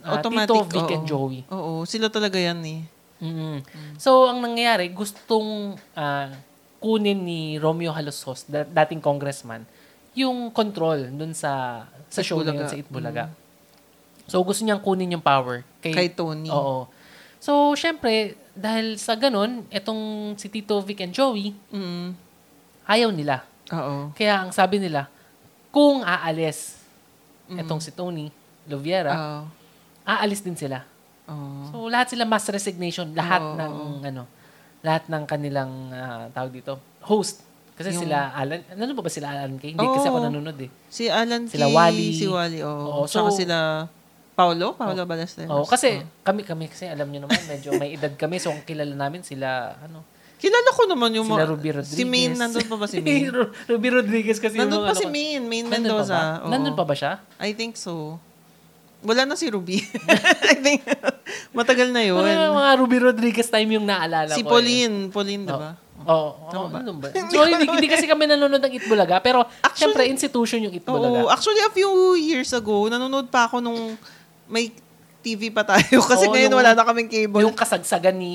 Ah, 0.00 0.18
Automatic. 0.18 0.50
Tito, 0.50 0.58
Vic, 0.68 0.82
oo. 0.82 0.92
and 0.92 1.04
Joey. 1.04 1.40
Oo, 1.48 1.72
sila 1.82 2.06
talaga 2.06 2.34
yan 2.34 2.58
eh. 2.62 2.80
Mm 3.22 3.56
So, 3.96 4.26
ang 4.26 4.42
nangyayari, 4.42 4.90
gustong 4.90 5.78
ah, 5.94 6.34
kunin 6.76 7.22
ni 7.22 7.40
Romeo 7.56 7.94
Halosos, 7.94 8.42
da- 8.44 8.66
dating 8.66 8.98
congressman, 8.98 9.62
yung 10.12 10.50
control 10.50 11.06
dun 11.08 11.30
sa 11.32 11.86
sa 12.10 12.20
show 12.20 12.42
na 12.42 12.50
yun 12.50 12.66
Itbulaga. 12.66 12.68
sa 12.68 12.76
Itbulaga. 12.76 13.24
So, 14.26 14.42
gusto 14.42 14.60
niyang 14.62 14.82
kunin 14.82 15.14
yung 15.14 15.24
power. 15.24 15.62
Kay, 15.78 15.94
Kay 15.94 16.08
Tony. 16.10 16.50
Oo. 16.50 16.90
So, 17.38 17.74
syempre, 17.74 18.34
dahil 18.52 18.94
sa 18.96 19.14
ganun, 19.14 19.64
etong 19.68 20.34
si 20.36 20.46
Tito, 20.46 20.78
Vic, 20.78 21.00
and 21.00 21.10
Joey, 21.10 21.54
Mm. 21.70 22.12
ayaw 22.84 23.10
nila. 23.10 23.42
Oo. 23.70 24.12
Kaya 24.12 24.42
ang 24.42 24.52
sabi 24.52 24.78
nila, 24.78 25.08
kung 25.70 26.02
aalis 26.02 26.76
Mm. 27.48 27.58
etong 27.62 27.80
si 27.80 27.90
Tony 27.90 28.28
Loviera, 28.64 29.10
Oo. 29.12 29.40
aalis 30.04 30.38
din 30.40 30.54
sila. 30.54 30.84
Oo. 31.24 31.68
So 31.68 31.76
lahat 31.86 32.10
sila 32.10 32.24
mass 32.24 32.46
resignation, 32.46 33.12
lahat 33.12 33.40
Oo, 33.40 33.56
ng 33.56 33.72
ano, 34.04 34.22
lahat 34.80 35.06
ng 35.06 35.22
kanilang 35.24 35.70
ah, 35.90 36.26
tawag 36.30 36.50
dito, 36.52 36.76
host. 37.00 37.42
Kasi 37.72 37.88
Yung- 37.90 38.04
sila 38.04 38.30
Alan, 38.32 38.60
nanonood 38.68 38.98
ba 38.98 39.04
ba 39.04 39.12
sila 39.12 39.32
Alan 39.32 39.56
Kay? 39.56 39.72
Hindi 39.72 39.86
kasi 39.86 40.06
ako 40.06 40.18
Oo. 40.18 40.26
nanonood 40.28 40.58
eh. 40.60 40.70
Si 40.86 41.06
Alan 41.06 41.48
Sila 41.48 41.66
Kay, 41.66 41.72
Wally. 41.72 42.08
Si 42.12 42.26
Wally. 42.26 42.60
Oo, 42.60 43.06
Tsaka 43.06 43.30
so- 43.30 43.38
sila 43.38 43.88
Paulo? 44.32 44.74
Paulo 44.74 45.04
Ballesteros. 45.04 45.48
Oh, 45.48 45.64
kasi 45.64 46.00
kami 46.20 46.42
kami 46.42 46.66
kasi 46.66 46.84
alam 46.84 47.04
niyo 47.06 47.24
naman 47.24 47.36
medyo 47.44 47.72
may 47.76 47.92
edad 47.92 48.12
kami 48.12 48.36
so 48.36 48.48
ang 48.48 48.60
kilala 48.62 48.92
namin 48.92 49.20
sila 49.22 49.76
ano, 49.78 50.04
Kilala 50.36 50.74
ko 50.74 50.90
naman 50.90 51.14
yung 51.14 51.30
sila 51.30 51.46
mga... 51.46 51.50
Ruby 51.54 51.70
Rodriguez. 51.70 51.94
Si 51.94 52.02
Maine, 52.02 52.34
nandun 52.34 52.66
pa 52.66 52.74
ba 52.74 52.90
si 52.90 52.98
Maine? 53.04 53.30
Ru- 53.30 53.54
Ruby 53.70 53.88
Rodriguez 53.94 54.42
kasi 54.42 54.58
nandun 54.58 54.74
yung 54.74 54.84
pa 54.84 54.90
ano 54.90 54.98
si 54.98 55.06
Maine, 55.06 55.44
Maine 55.46 55.68
Nandun 55.70 55.86
pa 55.86 56.02
Mendoza. 56.02 56.10
ba? 56.12 56.22
Oo. 56.42 56.50
Nandun 56.50 56.74
pa 56.74 56.82
ba 56.82 56.94
siya? 56.98 57.12
I 57.38 57.54
think 57.54 57.78
so. 57.78 58.18
Wala 59.02 59.26
na 59.26 59.34
si 59.34 59.50
Ruby. 59.50 59.82
I 60.52 60.56
think, 60.62 60.86
matagal 61.50 61.90
na 61.90 62.06
yun. 62.06 62.22
Mga, 62.22 62.54
mga 62.54 62.72
Ruby 62.78 62.98
Rodriguez 63.02 63.50
time 63.50 63.74
yung 63.74 63.86
naalala 63.86 64.30
Si 64.30 64.46
ko. 64.46 64.48
eh. 64.48 64.52
Pauline, 64.54 64.96
Pauline, 65.10 65.42
di 65.42 65.50
ba? 65.50 65.74
Oo. 66.06 66.30
Oh, 66.50 66.66
ano 66.70 66.94
ba? 66.98 67.10
So, 67.30 67.42
hindi, 67.42 67.66
hindi 67.66 67.88
kasi 67.90 68.06
kami 68.06 68.30
nanonood 68.30 68.62
ng 68.62 68.74
Itbulaga. 68.78 69.18
Pero, 69.18 69.42
syempre, 69.74 70.06
institution 70.06 70.62
yung 70.62 70.74
Oo. 70.74 70.80
Itbulaga. 70.82 71.18
Actually, 71.34 71.62
a 71.62 71.72
few 71.74 71.90
years 72.14 72.54
ago, 72.54 72.86
nanonood 72.86 73.26
pa 73.26 73.50
ako 73.50 73.58
nung 73.58 73.98
may 74.46 74.70
TV 75.22 75.48
pa 75.48 75.62
tayo. 75.62 76.02
Kasi 76.10 76.26
Oo, 76.26 76.34
ngayon 76.34 76.50
yung- 76.50 76.58
wala 76.58 76.74
na 76.74 76.82
kaming 76.82 77.06
cable. 77.06 77.40
Yung 77.40 77.54
kasagsagan 77.54 78.12
ni 78.12 78.34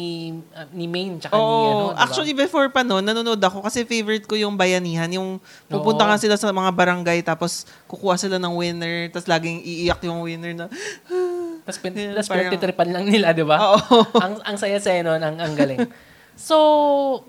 uh, 0.49 0.63
ni 0.71 0.87
Maine 0.87 1.19
tsaka 1.19 1.31
ni 1.31 1.37
Oo. 1.37 1.51
ano, 1.51 1.83
diba? 1.91 1.99
Actually, 1.99 2.33
before 2.33 2.67
pa 2.67 2.81
noon, 2.81 3.03
nanonood 3.03 3.37
ako 3.37 3.59
kasi 3.59 3.83
favorite 3.83 4.23
ko 4.23 4.33
yung 4.33 4.55
Bayanihan. 4.55 5.11
Yung 5.11 5.37
pupunta 5.67 6.01
Oo. 6.01 6.09
nga 6.09 6.17
sila 6.17 6.33
sa 6.33 6.47
mga 6.47 6.71
barangay 6.71 7.19
tapos 7.21 7.67
kukuha 7.85 8.15
sila 8.15 8.39
ng 8.39 8.53
winner 8.53 9.11
tapos 9.11 9.27
laging 9.27 9.59
iiyak 9.59 9.99
yung 10.01 10.23
winner 10.23 10.55
na 10.55 10.65
Tapos, 11.67 11.83
pin, 11.83 11.91
Yeah, 11.91 12.15
tapos 12.15 12.31
parang- 12.31 12.47
pinagtitripan 12.47 12.87
lang 12.87 13.05
nila, 13.05 13.35
di 13.35 13.43
ba? 13.43 13.59
Oo. 13.75 14.07
ang, 14.15 14.39
ang 14.39 14.55
saya-saya 14.55 15.03
nun, 15.03 15.19
ang, 15.19 15.35
ang 15.35 15.51
galing. 15.51 15.83
So, 16.37 16.55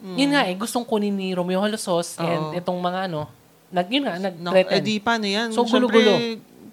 yun 0.05 0.31
nga 0.31 0.45
eh, 0.45 0.53
gustong 0.53 0.85
kunin 0.85 1.11
ni 1.11 1.33
Romeo 1.33 1.59
Halosos 1.59 2.21
and 2.21 2.53
Oo. 2.53 2.53
itong 2.53 2.77
mga 2.77 3.09
ano, 3.09 3.25
nag, 3.73 3.89
yun 3.89 4.05
nga, 4.05 4.21
No, 4.21 4.53
nag-threaten. 4.53 4.69
eh 4.71 4.85
di 4.85 5.01
paano 5.01 5.25
yan? 5.25 5.49
So, 5.49 5.65
gulo-gulo. 5.65 6.13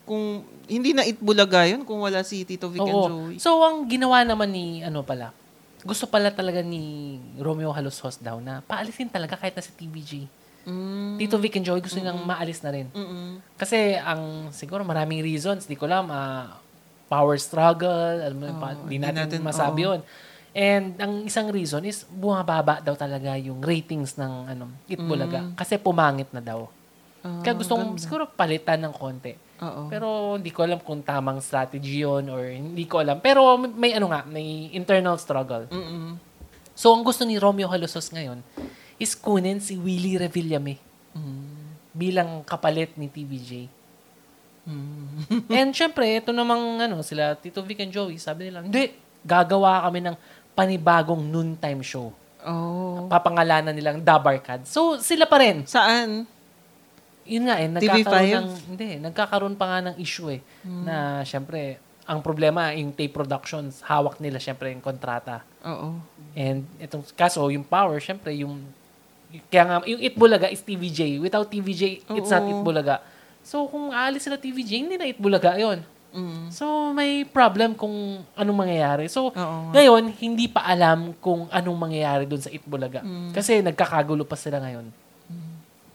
Kung 0.03 0.43
hindi 0.67 0.91
na 0.91 1.05
itbulaga 1.05 1.65
yun 1.65 1.85
kung 1.85 2.01
wala 2.01 2.21
si 2.21 2.43
Tito 2.43 2.67
Vic 2.69 2.81
and 2.81 2.93
Oo. 2.93 3.07
Joey. 3.09 3.35
So, 3.37 3.61
ang 3.61 3.85
ginawa 3.85 4.25
naman 4.25 4.51
ni, 4.51 4.81
ano 4.81 5.01
pala, 5.01 5.31
gusto 5.85 6.09
pala 6.09 6.33
talaga 6.33 6.65
ni 6.65 7.15
Romeo 7.37 7.69
Halosos 7.69 8.17
daw 8.17 8.41
na 8.41 8.65
paalisin 8.65 9.05
talaga 9.05 9.37
kahit 9.37 9.53
na 9.53 9.61
si 9.61 9.69
TVG. 9.69 10.25
Mm. 10.65 11.21
Tito 11.21 11.37
Vic 11.37 11.61
and 11.61 11.65
Joey 11.69 11.81
gusto 11.81 12.01
nilang 12.01 12.25
maalis 12.25 12.65
na 12.65 12.73
rin. 12.73 12.89
Mm-mm. 12.89 13.37
Kasi 13.53 13.93
ang 14.01 14.49
siguro 14.49 14.81
maraming 14.81 15.21
reasons, 15.21 15.69
di 15.69 15.77
ko 15.77 15.85
alam, 15.85 16.09
ah, 16.09 16.57
power 17.05 17.37
struggle, 17.37 18.17
alam 18.17 18.37
mo, 18.41 18.49
pa, 18.57 18.73
di 18.73 18.97
natin, 18.97 19.29
natin- 19.29 19.45
masabi 19.45 19.85
oo. 19.85 19.93
yun. 19.93 20.01
And 20.55 20.95
ang 20.97 21.13
isang 21.27 21.51
reason 21.51 21.83
is 21.85 22.07
bumababa 22.07 22.79
daw 22.81 22.95
talaga 22.97 23.35
yung 23.37 23.61
ratings 23.61 24.15
ng 24.17 24.55
ano, 24.55 24.71
Itbulaga 24.89 25.53
kasi 25.53 25.77
pumangit 25.77 26.33
na 26.33 26.41
daw. 26.41 26.65
Mm. 27.21 27.29
Ah, 27.29 27.41
Kaya 27.45 27.53
gustong 27.53 28.01
siguro 28.01 28.25
palitan 28.25 28.81
ng 28.81 28.93
konti. 28.95 29.44
Oo. 29.63 29.87
Pero 29.87 30.35
hindi 30.35 30.51
ko 30.51 30.67
alam 30.67 30.79
kung 30.83 30.99
tamang 30.99 31.39
strategy 31.39 32.03
yun 32.03 32.27
or 32.27 32.49
hindi 32.51 32.83
ko 32.83 32.99
alam. 32.99 33.23
Pero 33.23 33.55
may 33.55 33.95
ano 33.95 34.11
nga, 34.11 34.27
may 34.27 34.73
internal 34.75 35.15
struggle. 35.15 35.71
Mm-mm. 35.71 36.19
So 36.75 36.91
ang 36.91 37.07
gusto 37.07 37.23
ni 37.23 37.39
Romeo 37.39 37.71
Halosos 37.71 38.11
ngayon 38.11 38.43
is 38.99 39.15
kunin 39.15 39.63
si 39.63 39.79
Willie 39.79 40.19
Revillame 40.19 40.83
Mm. 41.15 41.79
bilang 41.95 42.43
kapalit 42.43 42.91
ni 42.99 43.07
TVJ. 43.07 43.71
Mm. 44.67 45.47
And 45.47 45.71
syempre, 45.71 46.19
ito 46.19 46.35
namang 46.35 46.83
ano, 46.83 46.99
sila 46.99 47.39
Tito 47.39 47.63
Vic 47.63 47.79
and 47.87 47.95
Joey, 47.95 48.19
sabi 48.19 48.51
nila, 48.51 48.67
hindi, 48.67 48.91
gagawa 49.23 49.87
kami 49.87 50.03
ng 50.03 50.15
panibagong 50.51 51.23
noontime 51.23 51.79
show. 51.79 52.11
Oh. 52.43 53.07
Papangalanan 53.07 53.71
nilang 53.71 54.03
The 54.03 54.15
Barkad. 54.19 54.67
So, 54.67 54.99
sila 54.99 55.23
pa 55.25 55.39
rin. 55.39 55.63
Saan? 55.65 56.27
Yun 57.25 57.43
nga 57.49 57.57
eh, 57.57 57.67
TV5? 57.67 57.73
nagkakaroon 57.73 58.29
ng, 58.37 58.49
hindi, 58.69 58.87
nagkakaroon 59.01 59.55
pa 59.57 59.65
nga 59.65 59.79
ng 59.91 59.95
issue 59.97 60.29
eh. 60.29 60.41
Hmm. 60.61 60.83
Na 60.85 60.95
syempre, 61.25 61.81
ang 62.05 62.21
problema, 62.21 62.69
yung 62.77 62.93
tape 62.93 63.11
productions, 63.11 63.81
hawak 63.81 64.21
nila 64.21 64.37
syempre 64.37 64.69
yung 64.69 64.81
kontrata. 64.81 65.41
Oo. 65.65 65.97
And 66.37 66.69
itong 66.77 67.01
kaso, 67.17 67.41
yung 67.49 67.65
power, 67.65 67.97
syempre, 67.97 68.29
yung 68.37 68.61
kaya 69.49 69.63
nga, 69.67 69.77
yung 69.89 69.99
Itbulaga 69.99 70.47
is 70.47 70.63
TVJ. 70.63 71.19
Without 71.19 71.49
TVJ, 71.49 72.07
it's 72.13 72.31
not 72.31 72.45
Oo. 72.45 72.61
Itbulaga. 72.61 73.01
So, 73.41 73.67
kung 73.67 73.91
aalis 73.91 74.23
sila 74.23 74.39
TVJ, 74.39 74.71
hindi 74.85 74.95
na 74.95 75.09
Itbulaga 75.09 75.57
yon 75.57 75.83
Mm. 76.15 76.47
So, 76.47 76.95
may 76.95 77.27
problem 77.27 77.75
kung 77.75 78.23
anong 78.39 78.57
mangyayari. 78.63 79.11
So, 79.11 79.35
Oo 79.35 79.55
nga. 79.67 79.75
ngayon, 79.75 80.15
hindi 80.15 80.47
pa 80.47 80.63
alam 80.63 81.11
kung 81.19 81.51
anong 81.51 81.75
mangyayari 81.75 82.23
doon 82.23 82.39
sa 82.39 82.47
Itbulaga. 82.47 83.03
Mm. 83.03 83.35
Kasi 83.35 83.59
nagkakagulo 83.59 84.23
pa 84.23 84.39
sila 84.39 84.63
ngayon. 84.63 84.87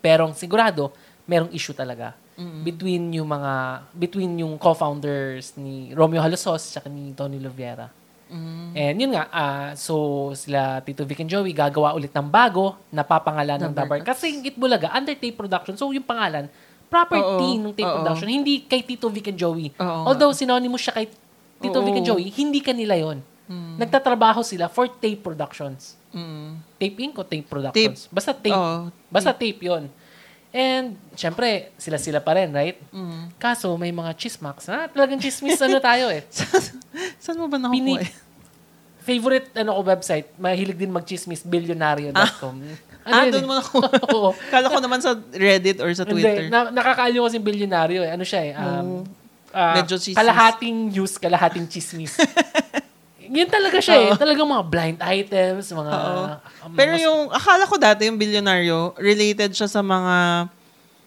Pero 0.05 0.29
ang 0.29 0.37
sigurado, 0.37 0.93
merong 1.27 1.53
issue 1.53 1.77
talaga. 1.77 2.17
between 2.41 3.13
yung 3.13 3.29
mga 3.29 3.85
between 3.93 4.33
yung 4.41 4.57
co-founders 4.57 5.53
ni 5.61 5.93
Romeo 5.93 6.25
Halosos 6.25 6.73
at 6.73 6.89
ni 6.89 7.13
Tony 7.13 7.37
Loviera. 7.37 7.93
And 8.73 8.95
yun 8.95 9.11
nga, 9.11 9.27
ah, 9.35 9.71
so 9.75 10.31
sila 10.39 10.79
Tito 10.87 11.03
Vic 11.03 11.27
and 11.27 11.31
Joey 11.31 11.51
gagawa 11.51 11.99
ulit 11.99 12.15
ng 12.15 12.31
bago 12.31 12.79
na 12.95 13.03
papangalan 13.03 13.59
ng 13.59 13.75
Dabar. 13.75 13.99
Kasi 14.07 14.31
yung 14.31 14.47
Itbulaga, 14.47 14.95
under 14.95 15.19
Tape 15.19 15.35
Production. 15.35 15.75
So 15.75 15.91
yung 15.91 16.07
pangalan, 16.07 16.47
property 16.87 17.59
Oo, 17.59 17.63
ng 17.67 17.75
Tape 17.75 17.91
oo. 17.91 17.97
Production. 18.01 18.31
Hindi 18.31 18.63
kay 18.71 18.87
Tito 18.87 19.11
Vic 19.11 19.35
and 19.35 19.39
Joey. 19.39 19.75
Oo. 19.83 20.15
Although 20.15 20.31
synonymous 20.31 20.87
siya 20.87 20.95
kay 21.03 21.07
Tito 21.59 21.79
Vic 21.83 21.99
and 21.99 22.07
Oo. 22.07 22.11
Joey, 22.15 22.31
hindi 22.31 22.63
kanila 22.63 22.95
yon. 22.95 23.19
Nagtatrabaho 23.51 24.47
sila 24.47 24.71
for 24.71 24.87
Tape 24.87 25.27
Productions. 25.27 25.99
Mm. 26.15 26.63
Tape 26.79 26.99
Inc. 27.03 27.19
o 27.19 27.27
Tape 27.27 27.51
Productions? 27.51 28.07
Basta 28.15 28.31
Tape. 28.31 28.55
Oo. 28.55 28.95
Basta 29.11 29.35
tape 29.35 29.67
yon. 29.67 29.91
And, 30.51 30.99
syempre, 31.15 31.71
sila-sila 31.79 32.19
pa 32.19 32.35
rin, 32.35 32.51
right? 32.51 32.75
Mm. 32.91 33.31
Kaso, 33.39 33.71
may 33.79 33.95
mga 33.95 34.11
chismax. 34.19 34.67
Ha? 34.67 34.91
Talagang 34.91 35.23
chismis 35.23 35.55
ano 35.63 35.79
tayo 35.79 36.11
eh. 36.11 36.27
Saan 37.23 37.39
mo 37.39 37.47
ba 37.47 37.55
Pini- 37.71 37.95
nakukuha? 37.95 38.03
eh? 38.03 38.11
Favorite 39.01 39.49
ano 39.57 39.79
ko 39.79 39.81
website, 39.87 40.29
mahilig 40.37 40.77
din 40.77 40.91
mag-chismis, 40.93 41.41
billionario.com. 41.47 42.55
Ah, 43.01 43.25
yun 43.25 43.33
doon 43.33 43.47
eh? 43.47 43.49
mo 43.49 43.55
nakuha. 43.57 43.89
Kala 44.53 44.67
ko 44.69 44.79
naman 44.83 45.01
sa 45.01 45.15
Reddit 45.33 45.79
or 45.81 45.89
sa 45.95 46.05
Twitter. 46.05 46.47
Hindi, 46.47 46.53
na, 46.53 46.69
nakakaaliw 46.69 47.23
kasi 47.25 47.39
bilyonaryo 47.39 48.05
eh. 48.05 48.11
Ano 48.13 48.27
siya 48.27 48.41
eh? 48.45 48.53
Um, 48.59 49.07
ah, 49.55 49.79
Medyo 49.79 49.97
chismis. 50.03 50.19
kalahating 50.19 50.77
news, 50.91 51.15
kalahating 51.17 51.65
chismis. 51.71 52.19
Yun 53.31 53.47
talaga 53.47 53.79
siya 53.79 53.97
eh. 53.97 54.11
Talagang 54.15 54.43
mga 54.45 54.65
blind 54.67 54.99
items, 54.99 55.71
mga... 55.71 55.93
Um, 56.67 56.75
Pero 56.75 56.93
mga- 56.93 57.03
yung, 57.07 57.21
akala 57.31 57.63
ko 57.63 57.79
dati 57.79 58.11
yung 58.11 58.19
bilyonaryo, 58.19 58.99
related 58.99 59.55
siya 59.55 59.71
sa 59.71 59.81
mga 59.81 60.51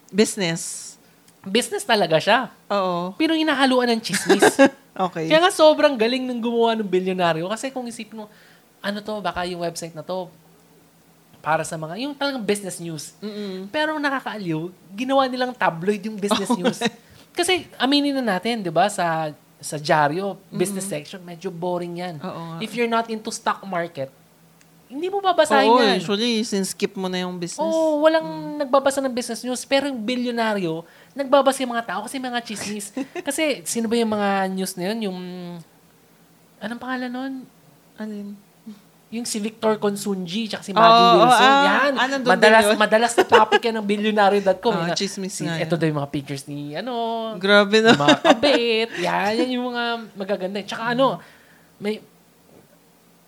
business. 0.08 0.96
business 1.44 1.84
talaga 1.84 2.18
siya. 2.18 2.48
Oo. 2.72 3.12
Pero 3.14 3.36
hinahaluan 3.36 3.92
ng 3.92 4.02
chismis. 4.02 4.48
Okay. 4.94 5.26
Kaya 5.26 5.42
nga 5.42 5.50
sobrang 5.50 5.98
galing 5.98 6.22
ng 6.22 6.38
gumawa 6.38 6.78
ng 6.78 6.86
bilyonaryo. 6.86 7.50
Kasi 7.50 7.74
kung 7.74 7.82
isipin 7.90 8.14
mo, 8.14 8.30
ano 8.78 9.02
to, 9.02 9.18
baka 9.20 9.42
yung 9.42 9.66
website 9.66 9.90
na 9.92 10.06
to, 10.06 10.30
para 11.42 11.66
sa 11.66 11.76
mga, 11.76 11.98
yung 11.98 12.14
talagang 12.14 12.46
business 12.46 12.78
news. 12.78 13.18
Mm-mm. 13.18 13.68
Pero 13.68 13.98
nakakaaliw, 13.98 14.70
ginawa 14.94 15.26
nilang 15.26 15.50
tabloid 15.50 15.98
yung 16.06 16.14
business 16.14 16.46
Oh. 16.54 16.62
news. 16.62 16.78
Kasi 17.34 17.66
aminin 17.76 18.14
na 18.14 18.38
natin, 18.38 18.62
di 18.62 18.70
ba, 18.70 18.86
sa 18.86 19.34
sa 19.64 19.80
dyaryo, 19.80 20.36
business 20.52 20.86
section, 20.86 21.24
medyo 21.24 21.48
boring 21.50 22.04
yan. 22.04 22.16
Oo. 22.20 22.60
If 22.60 22.76
you're 22.76 22.92
not 22.92 23.08
into 23.08 23.32
stock 23.32 23.64
market, 23.64 24.12
hindi 24.94 25.10
mo 25.10 25.18
babasahin 25.24 25.72
Oo, 25.74 25.82
yan. 25.82 25.98
usually, 25.98 26.46
since 26.46 26.70
skip 26.76 26.94
mo 26.94 27.10
na 27.10 27.26
yung 27.26 27.42
business. 27.42 27.66
Oo, 27.66 28.06
walang 28.06 28.62
nagbabasa 28.62 29.02
ng 29.02 29.10
business 29.10 29.42
news. 29.42 29.66
Pero 29.66 29.90
yung 29.90 29.98
bilyonaryo, 29.98 30.86
nagbabasa 31.18 31.66
yung 31.66 31.74
mga 31.74 31.88
tao 31.90 32.06
kasi 32.06 32.22
mga 32.22 32.40
chismis. 32.46 32.94
kasi 33.28 33.66
sino 33.66 33.90
ba 33.90 33.98
yung 33.98 34.14
mga 34.14 34.54
news 34.54 34.78
na 34.78 34.94
yun? 34.94 35.10
Yung, 35.10 35.20
anong 36.62 36.78
pangalan 36.78 37.10
nun? 37.10 37.34
Alin? 37.98 38.38
Yung 39.14 39.24
si 39.24 39.38
Victor 39.38 39.78
Consunji 39.78 40.50
tsaka 40.50 40.66
si 40.66 40.74
Maggie 40.74 41.22
Wilson. 41.22 41.46
ah, 41.46 41.66
yan. 41.86 41.94
ah, 41.94 42.08
madalas, 42.26 42.64
yun. 42.66 42.78
madalas 42.82 43.12
na 43.14 43.24
topic 43.24 43.62
yan 43.62 43.78
ng 43.78 43.86
bilyonaryo.com. 43.86 44.74
Ah, 44.76 44.90
Yung- 44.90 44.98
chismis 44.98 45.38
nga 45.38 45.54
Ito 45.56 45.78
daw 45.78 45.86
yung 45.86 46.02
mga 46.02 46.10
pictures 46.10 46.50
ni, 46.50 46.74
ano, 46.74 46.94
Grabe 47.38 47.78
na. 47.80 47.94
mga 47.94 48.18
kabit. 48.26 48.90
yan, 48.98 49.32
yan 49.38 49.50
yung 49.54 49.70
mga 49.70 49.84
magaganda. 50.18 50.58
Tsaka 50.66 50.98
ano, 50.98 51.22
may, 51.78 52.02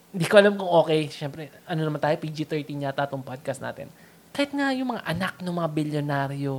hindi 0.09 0.25
ko 0.25 0.35
alam 0.35 0.57
kung 0.57 0.71
okay. 0.81 1.05
Siyempre, 1.05 1.53
ano 1.63 1.79
naman 1.79 2.01
tayo, 2.01 2.17
PG-13 2.17 2.65
yata 2.81 3.05
itong 3.05 3.21
podcast 3.21 3.61
natin. 3.61 3.85
Kahit 4.31 4.49
nga 4.51 4.73
yung 4.73 4.89
mga 4.89 5.05
anak 5.05 5.37
ng 5.37 5.53
mga 5.53 5.69
bilyonaryo 5.69 6.55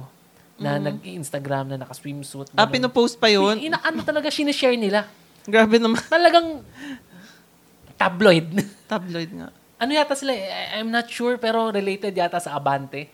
na 0.56 0.78
nag-Instagram 0.78 1.68
na 1.68 1.76
naka-swimsuit. 1.76 2.54
Ah, 2.54 2.62
ganun. 2.62 2.72
pinopost 2.78 3.18
pa 3.18 3.26
yun? 3.26 3.58
Ina, 3.58 3.82
ano 3.82 4.00
talaga, 4.00 4.30
sinishare 4.30 4.78
nila. 4.78 5.04
Grabe 5.44 5.78
naman. 5.78 5.98
Talagang 6.06 6.62
tabloid. 7.96 8.48
Tabloid 8.87 9.30
nga. 9.32 9.48
ano 9.76 9.90
yata 9.90 10.12
sila, 10.12 10.32
I- 10.32 10.78
I'm 10.78 10.88
not 10.88 11.04
sure, 11.06 11.37
pero 11.37 11.68
related 11.68 12.12
yata 12.12 12.38
sa 12.38 12.54
Abante. 12.54 13.12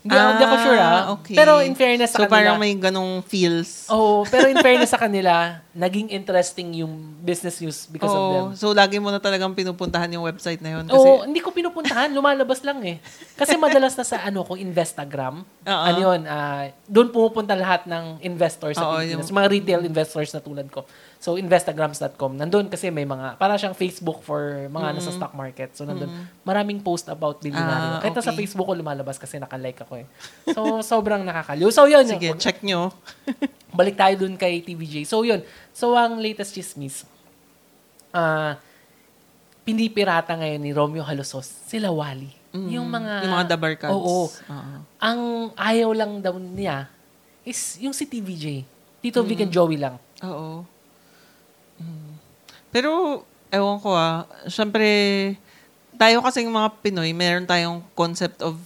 Hindi, 0.00 0.16
Ah, 0.16 0.32
hindi 0.32 0.42
ako 0.42 0.56
sure 0.58 0.80
ah. 0.80 1.02
okay. 1.12 1.34
Pero 1.34 1.60
in 1.60 1.74
fairness 1.74 2.08
sa 2.10 2.16
So, 2.16 2.24
kanila. 2.24 2.32
parang 2.32 2.56
may 2.56 2.72
ganong 2.72 3.20
feels. 3.22 3.84
Oo, 3.86 4.24
pero 4.24 4.46
in 4.46 4.56
fairness 4.56 4.88
sa 4.88 5.00
kanila, 5.04 5.60
naging 5.70 6.10
interesting 6.10 6.74
yung 6.74 6.90
business 7.22 7.62
news 7.62 7.86
because 7.86 8.10
of 8.10 8.22
them. 8.34 8.44
Oo. 8.50 8.58
So, 8.58 8.74
lagi 8.74 8.98
mo 8.98 9.14
na 9.14 9.22
talagang 9.22 9.54
pinupuntahan 9.54 10.10
yung 10.10 10.26
website 10.26 10.58
na 10.58 10.78
yun. 10.78 10.84
Kasi, 10.90 10.98
Oo, 10.98 11.22
hindi 11.22 11.38
ko 11.38 11.54
pinupuntahan, 11.54 12.10
lumalabas 12.10 12.66
lang 12.66 12.82
eh. 12.82 12.98
Kasi 13.38 13.54
madalas 13.54 13.94
na 13.94 14.02
sa 14.02 14.18
ano 14.18 14.42
ko, 14.42 14.58
Instagram. 14.58 15.46
Oo. 15.46 15.84
Ano 15.86 15.98
yun, 15.98 16.20
ah, 16.26 16.74
doon 16.90 17.14
pumupunta 17.14 17.54
lahat 17.54 17.86
ng 17.86 18.18
investors 18.20 18.74
sa 18.74 18.82
Oo, 18.82 18.98
Pilipinas. 18.98 19.30
yung- 19.30 19.38
Mga 19.38 19.48
retail 19.48 19.80
investors 19.86 20.34
na 20.34 20.42
tulad 20.42 20.66
ko. 20.74 20.82
So, 21.20 21.38
instagrams.com. 21.38 22.34
Nandun 22.34 22.66
kasi 22.66 22.88
may 22.88 23.06
mga, 23.06 23.36
para 23.36 23.54
siyang 23.54 23.76
Facebook 23.76 24.24
for 24.24 24.66
mga 24.66 24.98
nasa 24.98 25.12
stock 25.12 25.36
market. 25.36 25.70
So, 25.76 25.86
nandun, 25.86 26.08
maraming 26.42 26.82
post 26.82 27.06
about 27.06 27.38
Ah, 27.38 27.44
bilyonaryo. 27.46 27.90
Kahit 28.02 28.14
sa 28.18 28.32
okay. 28.32 28.42
Facebook 28.42 28.66
ko 28.66 28.74
lumalabas 28.74 29.20
kasi 29.20 29.38
nakalike 29.38 29.84
ako 29.84 30.02
eh. 30.02 30.06
So, 30.50 30.60
sobrang 30.96 31.22
nakakaliw. 31.22 31.70
So, 31.70 31.86
yun. 31.86 32.08
sige, 32.08 32.34
yun. 32.34 32.40
check 32.40 32.58
nyo. 32.66 32.90
Balik 33.70 33.96
tayo 33.96 34.14
dun 34.26 34.34
kay 34.34 34.62
TVJ. 34.62 35.06
So, 35.06 35.22
yun. 35.22 35.40
So, 35.70 35.94
ang 35.94 36.18
latest 36.18 36.54
chismis, 36.54 37.06
ah, 38.10 38.58
pinipirata 39.62 40.34
ngayon 40.34 40.60
ni 40.60 40.70
Romeo 40.74 41.04
Halosos, 41.06 41.46
sila 41.68 41.90
Wally. 41.90 42.30
Yung 42.50 42.90
mga... 42.90 43.22
yung 43.22 43.34
mga 43.38 43.48
dabar 43.54 43.72
cards. 43.78 43.94
Oo. 43.94 44.26
Oo. 44.26 44.76
Ang 44.98 45.20
ayaw 45.54 45.90
lang 45.94 46.18
daw 46.18 46.34
niya 46.34 46.90
is 47.46 47.78
yung 47.78 47.94
si 47.94 48.06
TVJ. 48.06 48.66
Tito 49.00 49.22
Vic 49.22 49.46
and 49.46 49.54
Joey 49.54 49.78
lang. 49.78 49.96
Oo. 50.26 50.66
Mm. 51.78 52.12
Pero, 52.74 53.22
ewan 53.48 53.78
ko 53.78 53.94
ah, 53.94 54.26
syempre, 54.50 54.86
tayo 55.96 56.20
kasing 56.24 56.50
mga 56.50 56.68
Pinoy, 56.82 57.10
meron 57.14 57.46
tayong 57.46 57.84
concept 57.94 58.40
of 58.40 58.58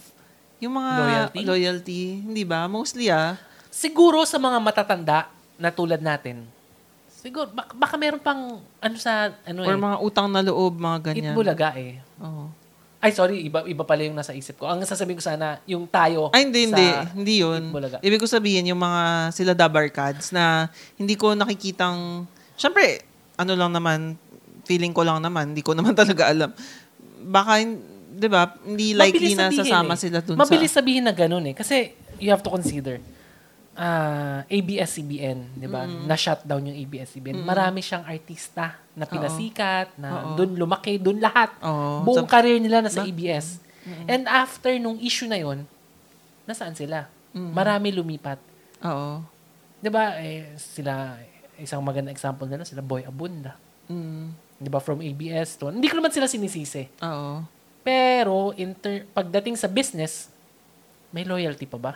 yung 0.63 0.79
mga 0.79 0.91
Loyalty? 0.97 1.43
loyalty 1.43 2.01
hindi 2.23 2.43
ba? 2.47 2.65
Mostly 2.71 3.11
ah. 3.11 3.35
Siguro 3.75 4.23
sa 4.23 4.39
mga 4.39 4.55
matatanda 4.63 5.27
na 5.59 5.67
tulad 5.67 5.99
natin, 5.99 6.47
siguro, 7.11 7.51
baka, 7.51 7.75
baka 7.75 7.95
meron 7.99 8.23
pang 8.23 8.63
ano 8.79 8.95
sa, 8.95 9.35
ano 9.43 9.67
Or 9.67 9.75
eh, 9.75 9.81
mga 9.83 9.97
utang 9.99 10.31
na 10.31 10.39
loob, 10.39 10.79
mga 10.79 11.11
ganyan. 11.11 11.35
itbulaga 11.35 11.75
eh. 11.75 11.99
Oo. 12.23 12.47
Ay, 13.03 13.11
sorry, 13.11 13.43
iba, 13.43 13.67
iba 13.67 13.83
pala 13.83 14.01
yung 14.07 14.15
nasa 14.15 14.31
isip 14.31 14.57
ko. 14.57 14.65
Ang 14.65 14.81
sasabihin 14.87 15.19
ko 15.19 15.25
sana, 15.27 15.59
yung 15.67 15.85
tayo. 15.85 16.31
Ay, 16.31 16.47
hindi, 16.47 16.65
sa 16.65 16.73
hindi. 16.73 16.87
Hindi 17.19 17.35
yun. 17.43 17.61
Itbulaga. 17.69 17.97
Ibig 17.99 18.17
ko 18.23 18.27
sabihin, 18.31 18.71
yung 18.71 18.79
mga 18.79 19.29
sila 19.35 19.51
dabar 19.51 19.85
cards 19.91 20.31
na 20.31 20.71
hindi 20.95 21.19
ko 21.19 21.35
nakikitang, 21.35 22.23
syempre, 22.55 23.03
ano 23.35 23.53
lang 23.59 23.75
naman, 23.75 24.15
feeling 24.63 24.95
ko 24.95 25.03
lang 25.03 25.19
naman, 25.19 25.51
hindi 25.51 25.61
ko 25.61 25.75
naman 25.75 25.91
talaga 26.01 26.31
alam. 26.31 26.49
Baka, 27.27 27.59
hin- 27.59 27.83
di 28.15 28.31
ba, 28.31 28.55
hindi 28.63 28.95
likely 28.95 29.35
Mabilis 29.35 29.37
na 29.37 29.45
sabihin 29.51 29.59
sasama 29.67 29.93
eh. 29.93 29.99
sila 29.99 30.17
dun 30.23 30.35
Mabilis 30.39 30.71
sa... 30.71 30.79
sabihin 30.79 31.03
na 31.03 31.11
ganun 31.13 31.45
eh. 31.45 31.53
Kasi 31.53 31.91
you 32.17 32.31
have 32.31 32.41
to 32.41 32.49
consider, 32.49 33.03
ah 33.75 34.47
ABS-CBN, 34.47 35.59
di 35.59 35.67
ba? 35.67 35.83
Na-shutdown 35.83 36.71
yung 36.71 36.77
ABS-CBN. 36.87 37.43
Marami 37.43 37.83
siyang 37.83 38.07
artista 38.07 38.79
na 38.95 39.03
pinasikat, 39.03 39.99
na 39.99 40.31
Oo. 40.31 40.39
doon 40.39 40.55
lumaki, 40.55 40.95
doon 40.95 41.19
lahat. 41.19 41.51
Oo. 41.59 42.07
Buong 42.07 42.23
Sa- 42.23 42.31
career 42.31 42.63
nila 42.63 42.79
nasa 42.79 43.03
ABS. 43.03 43.59
And 44.09 44.25
after 44.25 44.73
nung 44.79 44.97
issue 44.97 45.29
na 45.29 45.37
yon 45.37 45.67
nasaan 46.47 46.73
sila? 46.73 47.05
Marami 47.35 47.91
lumipat. 47.91 48.39
Oo. 48.87 49.19
Di 49.77 49.89
ba, 49.91 50.17
eh, 50.23 50.55
sila, 50.55 51.19
isang 51.59 51.83
maganda 51.83 52.09
example 52.09 52.47
nila, 52.47 52.63
sila 52.63 52.79
Boy 52.81 53.03
Abunda. 53.03 53.59
Mm. 53.91 54.31
Di 54.55 54.69
ba, 54.71 54.79
from 54.79 55.03
ABS 55.03 55.59
to, 55.59 55.67
hindi 55.67 55.91
ko 55.91 55.99
naman 55.99 56.15
sila 56.15 56.31
sinisisi. 56.31 56.87
Oo. 57.03 57.43
Pero, 57.85 58.55
inter, 58.55 59.05
pagdating 59.11 59.59
sa 59.59 59.69
business, 59.69 60.31
may 61.11 61.27
loyalty 61.27 61.67
pa 61.67 61.77
ba? 61.77 61.93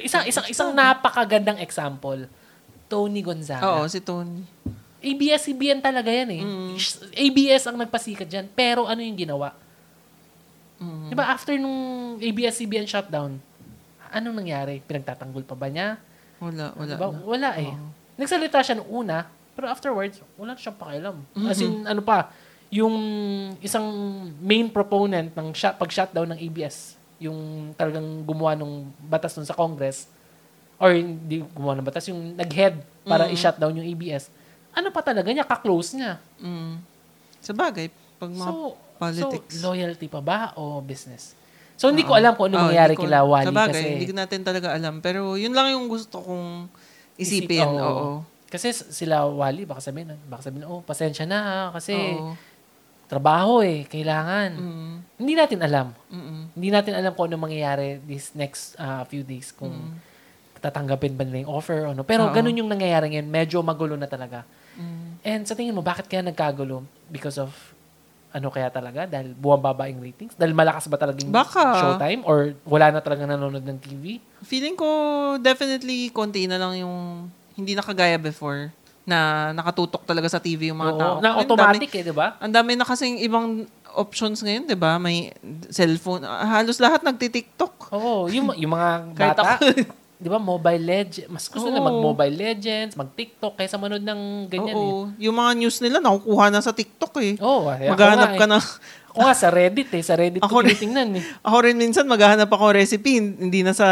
Isang, 0.00 0.24
isang, 0.28 0.46
isang 0.46 0.70
napakagandang 0.76 1.58
example, 1.60 2.28
Tony 2.90 3.20
Gonzaga. 3.24 3.80
Oo, 3.80 3.88
si 3.88 4.02
Tony. 4.02 4.44
ABS-CBN 5.00 5.80
talaga 5.80 6.12
yan 6.12 6.30
eh. 6.36 6.42
ABS 7.16 7.64
ang 7.64 7.80
nagpasikat 7.80 8.28
dyan. 8.28 8.46
Pero 8.52 8.84
ano 8.84 9.00
yung 9.00 9.16
ginawa? 9.16 9.56
Di 10.80 11.14
ba 11.16 11.32
after 11.32 11.56
nung 11.60 12.16
ABS-CBN 12.20 12.88
shutdown, 12.88 13.40
anong 14.12 14.36
nangyari? 14.44 14.80
Pinagtatanggol 14.84 15.44
pa 15.44 15.56
ba 15.56 15.68
niya? 15.68 15.96
Wala, 16.40 16.72
wala. 16.76 16.92
Diba? 16.96 17.08
na. 17.12 17.20
Wala 17.24 17.50
eh. 17.60 17.72
Nagsalita 18.20 18.60
siya 18.60 18.76
nung 18.80 18.88
una, 19.04 19.28
pero 19.56 19.68
afterwards, 19.68 20.20
wala 20.36 20.56
siyang 20.56 20.76
pakialam. 20.76 21.16
As 21.48 21.60
in, 21.60 21.84
ano 21.84 22.00
pa, 22.04 22.32
yung 22.72 22.96
isang 23.60 23.84
main 24.40 24.68
proponent 24.68 25.32
ng 25.32 25.48
shut, 25.52 25.76
pag-shutdown 25.76 26.36
ng 26.36 26.40
ABS, 26.48 26.99
yung 27.20 27.38
talagang 27.74 28.24
gumawa 28.24 28.56
ng 28.56 28.72
batas 29.02 29.36
nun 29.36 29.44
sa 29.44 29.52
Congress, 29.52 30.08
or 30.76 30.90
hindi 30.90 31.44
gumawa 31.46 31.76
ng 31.76 31.86
batas, 31.86 32.08
yung 32.08 32.32
nag-head 32.34 32.80
para 33.04 33.28
i-shutdown 33.28 33.76
yung 33.76 33.86
ABS, 33.86 34.32
ano 34.72 34.88
pa 34.88 35.04
talaga 35.04 35.28
niya, 35.28 35.44
ka-close 35.44 35.94
niya. 35.94 36.16
Mm. 36.40 36.80
Sa 37.38 37.52
bagay, 37.52 37.92
pag 38.16 38.30
mga 38.30 38.48
So, 38.48 38.74
politics. 38.96 39.52
so, 39.54 39.68
loyalty 39.68 40.08
pa 40.08 40.20
ba 40.20 40.38
o 40.54 40.80
business? 40.80 41.36
So, 41.76 41.88
hindi 41.88 42.00
ko 42.02 42.12
alam 42.12 42.32
kung 42.32 42.48
ano 42.48 42.56
Oh, 42.58 42.64
mangyari 42.66 42.92
hindi 42.92 43.00
ko- 43.00 43.04
kila 43.04 43.18
Wally 43.24 43.46
Sa 43.46 43.56
bagay, 43.56 43.72
kasi... 43.78 43.92
hindi 43.94 44.08
ko 44.08 44.14
natin 44.14 44.40
talaga 44.40 44.68
alam. 44.72 45.00
Pero 45.00 45.36
yun 45.36 45.52
lang 45.52 45.72
yung 45.72 45.88
gusto 45.88 46.20
kong 46.20 46.68
isipin. 47.16 47.60
Isip- 47.60 47.76
oo. 47.76 47.84
Oo. 47.84 48.08
Kasi 48.46 48.72
sila 48.72 49.24
Wally, 49.24 49.64
baka 49.64 49.80
sabihin, 49.80 50.12
baka 50.26 50.42
sabihin, 50.42 50.64
oh, 50.64 50.80
pasensya 50.80 51.24
na 51.24 51.38
ha, 51.40 51.58
kasi 51.70 51.92
Oo. 51.92 52.32
Trabaho 53.10 53.58
eh, 53.66 53.82
kailangan. 53.90 54.54
Mm. 54.54 54.94
Hindi 55.18 55.34
natin 55.34 55.58
alam. 55.66 55.90
Mm-mm. 56.06 56.54
Hindi 56.54 56.68
natin 56.70 56.94
alam 56.94 57.10
kung 57.18 57.26
ano 57.26 57.42
mangyayari 57.42 57.98
this 58.06 58.30
next 58.38 58.78
ah, 58.78 59.02
few 59.10 59.26
days 59.26 59.50
kung 59.50 59.74
tatanggapin 60.62 61.18
ba 61.18 61.26
nila 61.26 61.42
yung 61.42 61.50
offer 61.50 61.90
o 61.90 61.96
ano. 61.96 62.06
Pero 62.06 62.30
Oo. 62.30 62.34
ganun 62.36 62.54
yung 62.54 62.70
nangyayari 62.70 63.10
ngayon. 63.10 63.26
Medyo 63.26 63.58
magulo 63.66 63.98
na 63.98 64.06
talaga. 64.06 64.46
Mm. 64.78 65.10
And 65.26 65.42
sa 65.42 65.58
tingin 65.58 65.74
mo, 65.74 65.82
bakit 65.82 66.06
kaya 66.06 66.22
nagkagulo? 66.22 66.86
Because 67.10 67.40
of 67.40 67.50
ano 68.30 68.46
kaya 68.54 68.70
talaga? 68.70 69.10
Dahil 69.10 69.34
bumababa 69.34 69.90
yung 69.90 69.98
ratings? 69.98 70.38
Dahil 70.38 70.54
malakas 70.54 70.86
ba 70.86 70.94
talaga 70.94 71.18
yung 71.18 71.34
Baka. 71.34 71.66
showtime? 71.82 72.22
Or 72.22 72.54
wala 72.62 72.94
na 72.94 73.02
talaga 73.02 73.26
nanonood 73.26 73.66
ng 73.66 73.78
TV? 73.82 74.22
Feeling 74.46 74.78
ko 74.78 74.86
definitely 75.42 76.14
konti 76.14 76.46
na 76.46 76.60
lang 76.62 76.78
yung 76.78 77.26
hindi 77.58 77.74
nakagaya 77.74 78.16
before 78.16 78.70
na 79.02 79.18
nakatutok 79.52 80.04
talaga 80.04 80.28
sa 80.28 80.38
TV 80.38 80.70
yung 80.70 80.78
mga 80.78 80.92
Oo, 80.92 81.00
tao. 81.00 81.14
na 81.18 81.34
automatic 81.36 81.88
dami- 81.88 81.98
eh, 81.98 82.04
di 82.04 82.12
ba? 82.12 82.36
Ang 82.36 82.52
dami 82.52 82.72
na 82.74 82.84
kasing 82.84 83.18
ibang 83.20 83.64
options 83.92 84.38
ngayon, 84.38 84.64
'di 84.64 84.76
ba? 84.76 84.96
May 84.96 85.34
cellphone, 85.68 86.22
ah, 86.22 86.46
halos 86.54 86.78
lahat 86.78 87.02
nagti-TikTok. 87.02 87.90
Oo, 87.90 88.28
yung, 88.28 88.54
yung 88.54 88.70
mga 88.70 88.90
bata, 89.18 89.58
di 90.14 90.28
ba, 90.28 90.36
mobile 90.36 90.78
legends. 90.78 91.26
Mas 91.26 91.48
gusto 91.48 91.66
nila 91.66 91.80
Oo. 91.80 91.88
mag-mobile 91.90 92.36
legends, 92.36 92.94
mag-TikTok, 92.94 93.56
kaysa 93.56 93.76
manood 93.76 94.04
ng 94.04 94.20
ganyan 94.46 94.76
eh. 94.76 94.92
Oo, 94.94 95.10
yung 95.16 95.34
mga 95.34 95.50
news 95.56 95.80
nila 95.80 95.98
nakukuha 95.98 96.46
na 96.48 96.60
sa 96.60 96.70
TikTok 96.70 97.12
eh. 97.18 97.34
Oo, 97.40 97.66
eh, 97.68 97.88
ako 97.88 97.90
Maghanap 97.90 98.28
nga 98.28 98.36
ka 98.36 98.46
eh. 98.46 98.52
na. 98.52 98.58
Ako 99.10 99.18
nga 99.26 99.34
sa 99.34 99.48
Reddit 99.50 99.90
eh. 99.90 100.02
Sa 100.06 100.14
Reddit 100.14 100.38
Ako 100.38 100.54
ko 100.54 100.60
rin. 100.60 100.70
tinitingnan 100.70 101.18
eh. 101.18 101.24
Ako 101.42 101.56
rin 101.66 101.74
minsan 101.74 102.06
maghahanap 102.06 102.46
ako 102.46 102.64
recipe, 102.70 103.18
hindi 103.18 103.66
na 103.66 103.74
sa 103.74 103.88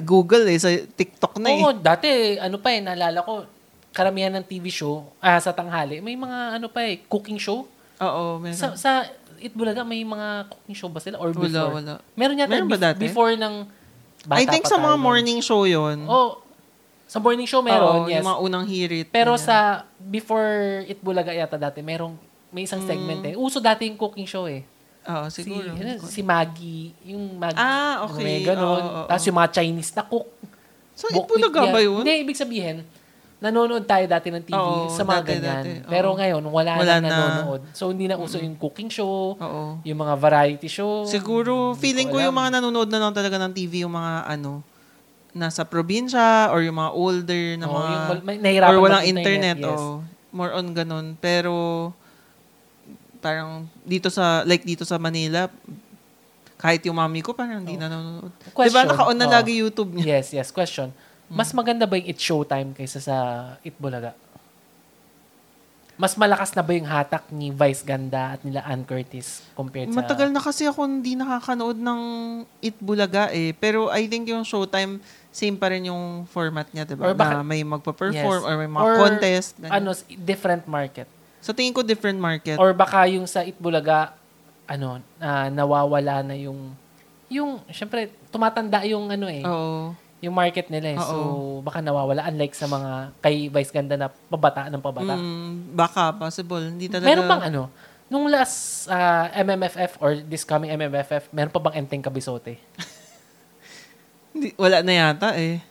Google 0.00 0.48
eh, 0.48 0.56
sa 0.56 0.72
TikTok 0.72 1.36
na 1.36 1.52
eh. 1.52 1.60
Oo, 1.60 1.76
dati, 1.76 2.08
ano 2.38 2.56
pa 2.56 2.72
eh, 2.72 2.80
naalala 2.80 3.20
ko, 3.20 3.44
karamihan 3.94 4.34
ng 4.34 4.42
TV 4.42 4.68
show, 4.68 5.06
ah, 5.18 5.38
sa 5.38 5.50
tanghali, 5.50 6.02
may 6.02 6.14
mga 6.14 6.58
ano 6.58 6.66
pa 6.66 6.82
eh, 6.82 6.98
cooking 7.04 7.38
show. 7.38 7.62
Oo, 7.96 8.24
meron. 8.36 8.58
Sa, 8.58 8.74
sa 8.74 9.06
Itbulaga, 9.38 9.80
may 9.80 10.02
mga 10.02 10.50
cooking 10.50 10.74
show 10.74 10.90
ba 10.90 10.98
sila? 10.98 11.16
Or 11.16 11.30
wala, 11.30 11.38
before? 11.38 11.72
wala. 11.72 11.92
Meron 12.14 12.34
yata 12.36 12.50
Meron 12.50 12.66
ba 12.66 12.78
dati? 12.82 13.00
before 13.00 13.32
ng 13.32 13.54
bata 14.24 14.36
I 14.36 14.44
think 14.44 14.64
sa 14.64 14.76
mga 14.76 14.96
tayo 14.96 15.04
morning 15.04 15.38
show 15.38 15.62
yon. 15.62 16.02
Oh, 16.04 16.42
sa 17.06 17.20
morning 17.20 17.46
show 17.46 17.60
meron, 17.60 18.02
Oo, 18.02 18.08
yes. 18.08 18.18
Yung 18.18 18.26
mga 18.26 18.40
unang 18.40 18.64
hirit. 18.64 19.06
Pero 19.08 19.36
ganyan. 19.36 19.46
sa 19.46 19.56
before 20.00 20.50
Itbulaga 20.84 21.30
yata 21.30 21.54
dati, 21.54 21.78
merong 21.78 22.16
may 22.50 22.64
isang 22.64 22.82
segment 22.82 23.20
Mm. 23.20 23.30
eh. 23.30 23.34
Uso 23.36 23.58
dati 23.58 23.84
yung 23.84 23.94
cooking 23.94 24.26
show 24.26 24.46
eh. 24.46 24.66
Oo, 25.04 25.28
Si, 25.28 25.44
siguro. 25.44 25.70
ano, 25.70 26.00
si 26.02 26.24
Maggie, 26.24 26.96
yung 27.04 27.36
Maggie. 27.36 27.60
Ah, 27.60 28.08
okay. 28.08 28.24
May 28.24 28.38
ganun. 28.40 28.80
Oo, 28.80 28.90
oo, 28.96 29.06
Tapos 29.06 29.22
yung 29.22 29.36
mga 29.36 29.50
Chinese 29.52 29.92
na 29.92 30.02
cook. 30.02 30.26
So, 30.94 31.04
Itbulaga 31.12 31.68
ba 31.68 31.78
yun? 31.78 32.00
Hindi, 32.00 32.24
ibig 32.24 32.34
sabihin, 32.34 32.82
nanonood 33.44 33.84
tayo 33.84 34.08
dati 34.08 34.32
ng 34.32 34.40
TV 34.40 34.56
Oo, 34.56 34.88
sa 34.88 35.04
mga 35.04 35.20
dati, 35.20 35.28
ganyan. 35.30 35.44
dati. 35.60 35.70
Oo. 35.78 35.90
Pero 35.92 36.08
ngayon, 36.14 36.42
wala, 36.48 36.70
Wala 36.80 36.94
na 36.96 37.04
na. 37.04 37.12
nanonood. 37.12 37.60
So, 37.70 37.92
hindi 37.92 38.08
na 38.08 38.16
uso 38.16 38.40
yung 38.40 38.56
cooking 38.56 38.88
show, 38.88 39.36
Oo. 39.36 39.84
yung 39.84 39.98
mga 40.00 40.14
variety 40.16 40.66
show. 40.66 41.04
Siguro, 41.04 41.76
feeling 41.76 42.08
ko 42.08 42.16
alam. 42.16 42.32
yung 42.32 42.36
mga 42.36 42.50
nanonood 42.56 42.88
na 42.88 42.98
lang 42.98 43.12
talaga 43.12 43.36
ng 43.38 43.52
TV, 43.52 43.84
yung 43.84 43.92
mga 43.92 44.24
ano, 44.26 44.64
nasa 45.30 45.60
probinsya 45.62 46.48
or 46.48 46.64
yung 46.64 46.78
mga 46.78 46.90
older 46.90 47.44
na 47.58 47.66
Oo, 47.66 47.74
mga... 47.74 47.88
yung 47.90 48.04
wal- 48.08 48.24
may- 48.24 48.40
nahirapan 48.40 48.70
or 48.70 48.76
walang 48.80 49.02
mag-internet, 49.02 49.56
internet. 49.60 49.76
yes. 49.76 49.82
oh. 49.82 49.98
More 50.32 50.50
on 50.50 50.66
ganun. 50.72 51.06
Pero, 51.20 51.52
parang 53.20 53.68
dito 53.82 54.08
sa, 54.08 54.40
like 54.42 54.62
dito 54.62 54.82
sa 54.82 54.96
Manila, 54.96 55.46
kahit 56.54 56.80
yung 56.82 56.96
mami 56.96 57.20
ko, 57.20 57.36
parang 57.36 57.60
hindi 57.60 57.76
nanonood. 57.76 58.32
Di 58.32 58.48
ba, 58.48 58.56
Question. 58.56 58.88
naka-on 58.88 59.16
na 59.16 59.28
Oo. 59.28 59.34
lagi 59.34 59.52
YouTube 59.52 59.90
niya. 59.92 60.16
Yes, 60.16 60.32
yes. 60.32 60.48
Question. 60.48 60.88
Mas 61.26 61.50
maganda 61.50 61.84
ba 61.84 61.96
yung 61.96 62.06
It's 62.06 62.20
Showtime 62.20 62.72
kaysa 62.72 63.00
sa 63.00 63.16
Itbulaga? 63.60 64.12
Mas 65.94 66.18
malakas 66.18 66.50
na 66.50 66.62
ba 66.62 66.74
yung 66.74 66.90
hatak 66.90 67.30
ni 67.30 67.54
Vice 67.54 67.86
Ganda 67.86 68.34
at 68.34 68.42
nila 68.42 68.66
Ann 68.66 68.82
Curtis 68.82 69.46
compared 69.54 69.94
sa... 69.94 70.02
Matagal 70.02 70.34
na 70.34 70.42
kasi 70.42 70.66
ako 70.66 70.90
hindi 70.90 71.14
nakakanood 71.14 71.78
ng 71.78 72.00
Itbulaga 72.58 73.30
eh. 73.30 73.54
Pero 73.54 73.94
I 73.94 74.10
think 74.10 74.26
yung 74.26 74.42
Showtime, 74.42 74.98
same 75.30 75.54
pa 75.54 75.70
rin 75.70 75.86
yung 75.86 76.26
format 76.26 76.66
niya, 76.74 76.82
di 76.82 76.98
Or 76.98 77.14
ba? 77.14 77.22
baka- 77.22 77.38
na 77.38 77.46
may 77.46 77.62
magpa-perform 77.62 78.10
Yes. 78.42 78.42
or 78.42 78.54
may 78.58 78.66
mga 78.66 78.82
Or 78.82 78.94
contest. 78.98 79.54
ganyan. 79.54 79.70
Ano, 79.70 79.88
different 80.18 80.66
market. 80.66 81.06
Sa 81.38 81.54
tingin 81.54 81.70
ko, 81.70 81.86
different 81.86 82.18
market. 82.18 82.58
Or 82.58 82.74
baka 82.74 83.06
yung 83.06 83.30
sa 83.30 83.46
Itbulaga, 83.46 84.18
ano, 84.66 84.98
ah, 85.22 85.46
nawawala 85.46 86.26
na 86.26 86.34
yung... 86.34 86.74
Yung, 87.30 87.62
syempre, 87.70 88.10
tumatanda 88.34 88.82
yung 88.82 89.06
ano 89.06 89.30
eh. 89.30 89.46
Oo. 89.46 89.94
Yung 90.24 90.32
market 90.32 90.66
nila 90.66 90.88
eh. 90.90 90.98
So, 90.98 91.14
baka 91.60 91.78
nawawala. 91.78 92.24
Unlike 92.26 92.54
sa 92.54 92.64
mga 92.66 92.90
kay 93.20 93.46
Vice 93.46 93.68
Ganda 93.70 93.94
na 93.94 94.08
pabata 94.08 94.66
ng 94.66 94.80
pabata. 94.80 95.14
Mm, 95.14 95.76
baka, 95.76 96.10
possible. 96.12 96.64
Hindi 96.64 96.88
talaga. 96.88 97.06
Meron 97.06 97.28
bang 97.28 97.42
ano, 97.46 97.62
nung 98.06 98.24
last 98.26 98.88
ah, 98.88 99.28
MMFF 99.34 100.00
or 100.00 100.16
this 100.22 100.42
coming 100.42 100.72
MMFF, 100.72 101.28
meron 101.28 101.52
pa 101.52 101.60
bang 101.60 101.84
Enteng 101.84 102.00
Kabisote? 102.00 102.56
Hindi, 104.32 104.50
wala 104.56 104.82
na 104.82 104.92
yata 104.92 105.36
eh. 105.36 105.62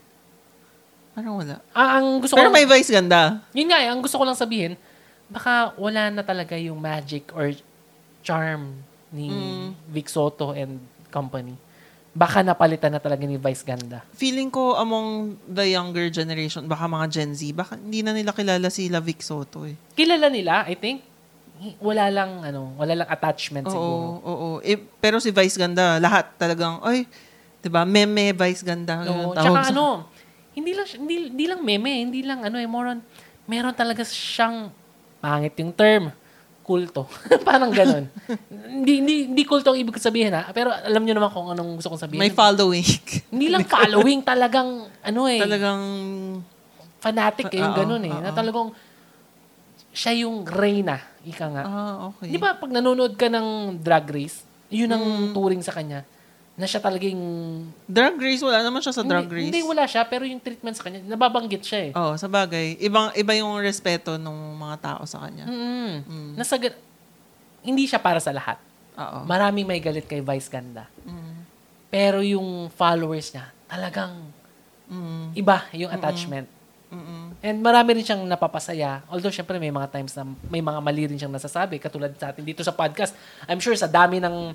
Parang 1.13 1.37
wala. 1.37 1.61
Ah, 1.75 1.99
ang 1.99 2.21
gusto 2.21 2.33
Pero 2.33 2.49
ko 2.49 2.55
may 2.55 2.65
vice 2.65 2.89
ganda. 2.89 3.43
yun 3.51 3.69
nga, 3.69 3.81
eh, 3.81 3.89
ang 3.91 4.01
gusto 4.01 4.17
ko 4.17 4.25
lang 4.25 4.33
sabihin, 4.33 4.73
baka 5.27 5.73
wala 5.75 6.09
na 6.09 6.21
talaga 6.21 6.55
yung 6.55 6.79
magic 6.79 7.29
or 7.33 7.53
charm 8.21 8.81
ni 9.09 9.29
Mm. 9.29 9.67
Vic 9.89 10.09
Soto 10.09 10.53
and 10.53 10.81
company. 11.09 11.53
Baka 12.13 12.45
napalitan 12.45 12.93
na 12.93 13.01
talaga 13.01 13.25
ni 13.25 13.41
Vice 13.41 13.65
Ganda. 13.65 14.05
Feeling 14.13 14.53
ko 14.53 14.77
among 14.77 15.33
the 15.49 15.73
younger 15.73 16.13
generation, 16.13 16.69
baka 16.69 16.85
mga 16.85 17.09
Gen 17.09 17.33
Z, 17.33 17.41
baka 17.57 17.73
hindi 17.73 18.05
na 18.05 18.13
nila 18.13 18.29
kilala 18.29 18.69
si 18.69 18.85
Vic 18.85 19.25
Soto 19.25 19.65
eh. 19.65 19.73
Kilala 19.97 20.29
nila, 20.29 20.61
I 20.69 20.77
think, 20.77 21.01
wala 21.81 22.13
lang 22.13 22.45
ano, 22.45 22.77
wala 22.77 22.93
lang 23.01 23.09
attachment 23.09 23.65
Oo, 23.65 23.73
siguro. 23.73 24.05
oo. 24.21 24.49
Eh, 24.61 24.77
pero 24.77 25.17
si 25.17 25.33
Vice 25.33 25.57
Ganda, 25.57 25.97
lahat 25.97 26.37
talagang, 26.37 26.85
ay, 26.85 27.09
'di 27.63 27.69
ba? 27.71 27.81
Meme 27.87 28.35
Vice 28.35 28.61
Ganda. 28.61 29.01
Oo, 29.09 29.33
tsaka 29.33 29.59
sa- 29.63 29.71
ano, 29.73 30.05
hindi 30.53 30.77
lang 30.77 30.87
hindi, 30.99 31.15
hindi 31.33 31.45
lang 31.49 31.61
meme, 31.65 31.91
hindi 32.03 32.21
lang 32.21 32.45
ano 32.45 32.61
eh, 32.61 32.67
more 32.69 32.93
on, 32.93 32.99
meron 33.49 33.73
talaga 33.73 34.05
siyang 34.05 34.69
pangit 35.17 35.55
yung 35.57 35.71
term, 35.73 36.11
kulto. 36.63 37.05
Parang 37.47 37.69
ganun. 37.69 38.07
hindi, 38.65 39.03
hindi, 39.03 39.15
hindi 39.27 39.43
kulto 39.43 39.69
ang 39.69 39.77
ibig 39.77 39.99
sabihin 39.99 40.31
ha, 40.31 40.47
pero 40.49 40.71
alam 40.71 41.03
niyo 41.03 41.13
naman 41.13 41.29
kung 41.29 41.51
anong 41.51 41.77
gusto 41.77 41.91
kong 41.91 42.01
sabihin. 42.01 42.19
May 42.19 42.31
following. 42.31 42.87
hindi 43.29 43.51
lang 43.51 43.67
following, 43.75 44.23
talagang 44.23 44.87
ano 45.03 45.21
eh, 45.27 45.37
talagang 45.37 45.81
fanatic 46.97 47.51
eh, 47.51 47.59
yung 47.59 47.75
Oo, 47.75 47.79
ganun 47.83 48.03
eh. 48.03 48.15
Na 48.15 48.31
oo. 48.31 48.35
talagang 48.35 48.67
siya 49.91 50.25
yung 50.25 50.41
reyna, 50.41 50.97
ika 51.21 51.45
nga. 51.51 51.63
ah, 51.63 51.95
okay. 52.09 52.31
Di 52.31 52.39
ba 52.39 52.55
pag 52.55 52.71
nanonood 52.71 53.13
ka 53.13 53.27
ng 53.27 53.77
drag 53.77 54.07
race, 54.09 54.41
yun 54.73 54.89
ang 54.89 55.03
Mm. 55.03 55.33
turing 55.35 55.61
sa 55.61 55.69
kanya, 55.69 56.01
na 56.53 56.69
siya 56.69 56.77
talagang 56.77 57.17
Drag 57.89 58.13
race 58.21 58.45
wala 58.45 58.61
naman 58.61 58.77
siya 58.77 58.93
sa 58.93 59.01
drag 59.01 59.25
hindi, 59.25 59.33
race. 59.33 59.47
Hindi, 59.49 59.61
wala 59.65 59.83
siya, 59.89 60.05
pero 60.05 60.21
yung 60.21 60.37
treatment 60.37 60.77
sa 60.77 60.85
kanya, 60.85 61.01
nababanggit 61.01 61.65
siya 61.65 61.79
eh. 61.89 61.91
Oh, 61.97 62.13
sa 62.13 62.29
bagay. 62.29 62.77
Ibang 62.77 63.17
iba 63.17 63.33
yung 63.33 63.57
respeto 63.57 64.21
ng 64.21 64.37
mga 64.61 64.77
tao 64.77 65.01
sa 65.09 65.25
kanya. 65.25 65.49
Mm. 65.49 65.93
Mm. 66.05 66.31
Nasa, 66.37 66.61
hindi 67.65 67.83
siya 67.89 67.97
para 67.97 68.21
sa 68.21 68.29
lahat. 68.29 68.61
Oo. 68.93 69.25
Maraming 69.25 69.65
may 69.65 69.81
galit 69.81 70.05
kay 70.05 70.21
Vice 70.21 70.45
Ganda. 70.45 70.85
Mm. 71.01 71.41
Pero 71.89 72.21
yung 72.21 72.69
followers 72.69 73.33
niya, 73.33 73.49
talagang 73.65 74.13
Mm. 74.93 75.33
iba 75.33 75.57
yung 75.73 75.89
attachment. 75.89 76.45
Mm-mm. 76.93 77.33
And 77.41 77.57
marami 77.65 77.97
rin 77.97 78.05
siyang 78.05 78.21
napapasaya. 78.29 79.01
Although, 79.09 79.33
syempre, 79.33 79.57
may 79.57 79.73
mga 79.73 79.89
times 79.89 80.13
na 80.13 80.29
may 80.53 80.61
mga 80.61 80.77
mali 80.77 81.09
rin 81.09 81.17
siyang 81.17 81.33
nasasabi. 81.33 81.81
Katulad 81.81 82.13
sa 82.13 82.29
atin 82.29 82.45
dito 82.45 82.61
sa 82.61 82.69
podcast. 82.69 83.17
I'm 83.49 83.57
sure 83.57 83.73
sa 83.73 83.89
dami 83.89 84.21
ng 84.21 84.53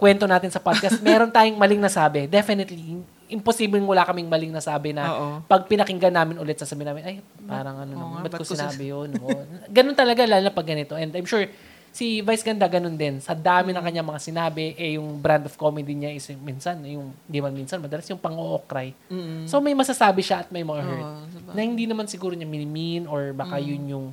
kwento 0.00 0.24
natin 0.24 0.48
sa 0.48 0.58
podcast, 0.58 0.96
meron 1.04 1.28
tayong 1.28 1.60
maling 1.60 1.78
nasabi. 1.78 2.24
Definitely. 2.24 3.04
Imposibleng 3.28 3.84
wala 3.84 4.02
kaming 4.02 4.26
maling 4.26 4.50
nasabi 4.50 4.90
na 4.90 5.04
Oo. 5.12 5.28
pag 5.44 5.68
pinakinggan 5.68 6.10
namin 6.10 6.40
ulit, 6.40 6.56
sasabihin 6.56 6.90
namin, 6.90 7.02
ay, 7.04 7.16
parang 7.44 7.78
ano, 7.78 7.92
Oo 7.92 8.00
naman, 8.00 8.10
nga, 8.10 8.22
ba't 8.24 8.32
ba't 8.32 8.40
ko 8.40 8.48
ko 8.48 8.52
sinabi 8.56 8.84
yun? 8.88 9.08
Oo. 9.20 9.38
ganun 9.76 9.94
talaga, 9.94 10.24
lalo 10.24 10.42
na 10.42 10.50
pag 10.50 10.66
ganito. 10.66 10.96
And 10.96 11.12
I'm 11.12 11.28
sure, 11.28 11.44
si 11.90 12.22
Vice 12.22 12.42
Ganda 12.42 12.66
ganun 12.66 12.94
din. 12.94 13.18
Sa 13.18 13.34
dami 13.34 13.70
ng 13.70 13.82
kanyang 13.82 14.08
mga 14.08 14.20
sinabi, 14.24 14.74
eh, 14.74 14.94
yung 14.94 15.18
brand 15.18 15.44
of 15.44 15.54
comedy 15.54 15.92
niya 15.92 16.10
is 16.10 16.26
yung 16.26 16.42
minsan, 16.42 16.80
yung, 16.82 17.12
di 17.22 17.38
man 17.38 17.52
minsan, 17.52 17.78
madalas 17.78 18.06
yung 18.08 18.18
pang-ookray. 18.18 18.94
Mm-mm. 19.06 19.46
So, 19.46 19.58
may 19.58 19.74
masasabi 19.74 20.22
siya 20.22 20.42
at 20.42 20.48
may 20.48 20.62
mga 20.62 20.80
hurt 20.80 21.04
Oo, 21.04 21.52
na 21.52 21.60
hindi 21.60 21.86
naman 21.86 22.06
siguro 22.06 22.34
niya 22.34 22.46
minimin 22.46 23.06
or 23.06 23.30
baka 23.30 23.58
Mm. 23.58 23.66
yun 23.68 23.82
yung 23.90 24.06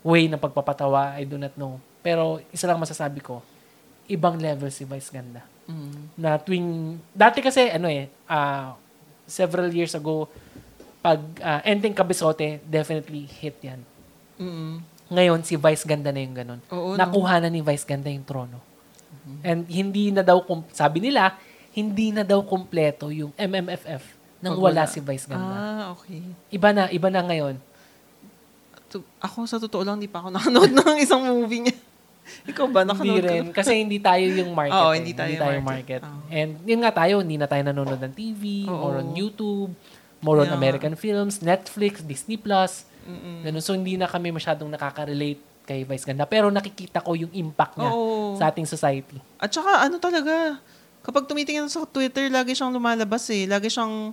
way 0.00 0.26
ng 0.26 0.38
pagpapatawa, 0.38 1.14
I 1.14 1.26
do 1.26 1.36
not 1.36 1.54
know. 1.54 1.78
Pero 2.00 2.38
isa 2.48 2.70
lang 2.70 2.78
masasabi 2.78 3.18
ko, 3.18 3.42
ibang 4.08 4.40
level 4.40 4.72
si 4.72 4.88
Vice 4.88 5.12
Ganda. 5.12 5.44
Mm. 5.68 6.16
Na 6.16 6.40
tuwing, 6.40 6.96
dati 7.12 7.44
kasi 7.44 7.68
ano 7.68 7.86
eh, 7.86 8.08
ah, 8.24 8.72
several 9.28 9.68
years 9.68 9.92
ago, 9.92 10.26
pag 10.98 11.20
uh, 11.38 11.60
ending 11.62 11.94
kabisote, 11.94 12.58
definitely 12.64 13.28
hit 13.28 13.54
yan. 13.62 13.80
Mm-mm. 14.40 14.80
Ngayon, 15.08 15.40
si 15.44 15.54
Vice 15.56 15.84
Ganda 15.84 16.12
na 16.12 16.20
yung 16.20 16.36
ganun. 16.36 16.60
Oo, 16.72 16.92
no? 16.92 16.98
Nakuha 16.98 17.40
na 17.40 17.48
ni 17.48 17.60
Vice 17.60 17.84
Ganda 17.86 18.08
yung 18.10 18.24
trono. 18.24 18.58
And 19.44 19.68
hindi 19.68 20.08
na 20.08 20.24
daw, 20.24 20.40
sabi 20.72 21.04
nila, 21.04 21.36
hindi 21.76 22.10
na 22.10 22.24
daw 22.24 22.40
kumpleto 22.40 23.12
yung 23.12 23.32
MMFF 23.36 24.16
nang 24.40 24.56
Pag 24.56 24.62
wala 24.62 24.82
wala. 24.84 24.92
si 24.92 24.98
Vice 25.04 25.26
Ganda. 25.28 25.52
Ah, 25.52 25.84
okay. 25.92 26.22
Iba 26.48 26.70
na, 26.72 26.88
iba 26.88 27.08
na 27.12 27.20
ngayon. 27.24 27.56
To- 28.88 29.04
ako 29.20 29.44
sa 29.44 29.60
totoo 29.60 29.84
lang, 29.84 30.00
hindi 30.00 30.08
pa 30.08 30.24
ako 30.24 30.32
nakanood 30.32 30.72
ng 30.80 30.96
isang 30.96 31.22
movie 31.28 31.68
niya. 31.68 31.76
Ikaw 32.46 32.64
ba? 32.68 32.80
Hindi 32.82 32.90
Nakanood 32.92 33.24
ka 33.24 33.32
rin. 33.32 33.44
Kasi 33.52 33.72
hindi 33.78 33.98
tayo 33.98 34.26
yung 34.26 34.50
market. 34.52 34.78
Oo, 34.78 34.90
eh. 34.92 34.96
hindi 35.00 35.12
tayo 35.12 35.32
market. 35.34 35.64
market. 35.64 36.00
Oo. 36.04 36.20
And 36.28 36.50
yun 36.64 36.80
nga 36.82 36.92
tayo, 36.94 37.14
hindi 37.20 37.36
na 37.36 37.46
tayo 37.46 37.62
nanonood 37.64 38.00
ng 38.00 38.14
TV, 38.14 38.66
Oo. 38.66 38.76
more 38.76 38.96
on 39.00 39.08
YouTube, 39.12 39.70
more 40.20 40.38
on 40.42 40.50
Yeah. 40.50 40.58
American 40.58 40.94
films, 40.94 41.40
Netflix, 41.40 42.02
Disney+. 42.02 42.36
Plus. 42.38 42.88
Ganun. 43.42 43.64
So 43.64 43.72
hindi 43.72 43.96
na 43.96 44.04
kami 44.04 44.28
masyadong 44.28 44.68
nakaka-relate 44.68 45.40
kay 45.64 45.84
Vice 45.84 46.04
Ganda. 46.04 46.24
Pero 46.24 46.48
nakikita 46.48 47.00
ko 47.00 47.12
yung 47.12 47.32
impact 47.32 47.76
niya 47.76 47.92
Oo. 47.92 48.36
sa 48.36 48.48
ating 48.48 48.64
society. 48.64 49.16
At 49.36 49.52
saka 49.52 49.84
ano 49.84 50.00
talaga, 50.00 50.56
kapag 51.04 51.28
tumitingin 51.28 51.68
sa 51.68 51.84
Twitter, 51.84 52.28
lagi 52.28 52.52
siyang 52.52 52.72
lumalabas 52.72 53.24
eh. 53.32 53.44
Lagi 53.44 53.68
siyang 53.68 54.12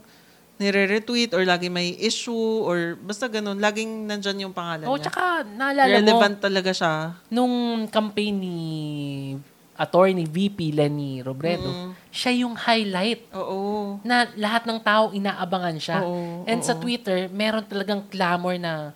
nire-retweet 0.56 1.32
or 1.32 1.43
lagi 1.43 1.68
may 1.68 1.93
issue 1.95 2.34
or 2.62 2.95
basta 2.95 3.28
ganun. 3.28 3.58
Laging 3.58 4.06
nandyan 4.06 4.39
yung 4.41 4.53
pangalan 4.53 4.88
Oh, 4.88 4.95
niya. 4.95 5.08
tsaka 5.08 5.24
naalala 5.45 5.91
mo, 5.91 5.99
Relevant 5.99 6.36
talaga 6.39 6.72
siya. 6.72 6.93
nung 7.28 7.56
campaign 7.88 8.36
ni 8.36 8.58
attorney 9.76 10.24
VP 10.24 10.72
Lenny 10.72 11.20
Robredo, 11.20 11.68
Mm. 11.68 11.91
siya 12.08 12.32
yung 12.38 12.56
highlight 12.56 13.28
Oo. 13.36 13.99
na 14.01 14.24
lahat 14.34 14.64
ng 14.64 14.80
tao 14.80 15.12
inaabangan 15.12 15.76
siya. 15.76 15.99
Oo, 15.99 16.47
And 16.47 16.64
sa 16.64 16.72
oo. 16.72 16.80
Twitter, 16.80 17.28
meron 17.28 17.64
talagang 17.64 18.08
clamor 18.08 18.56
na 18.56 18.95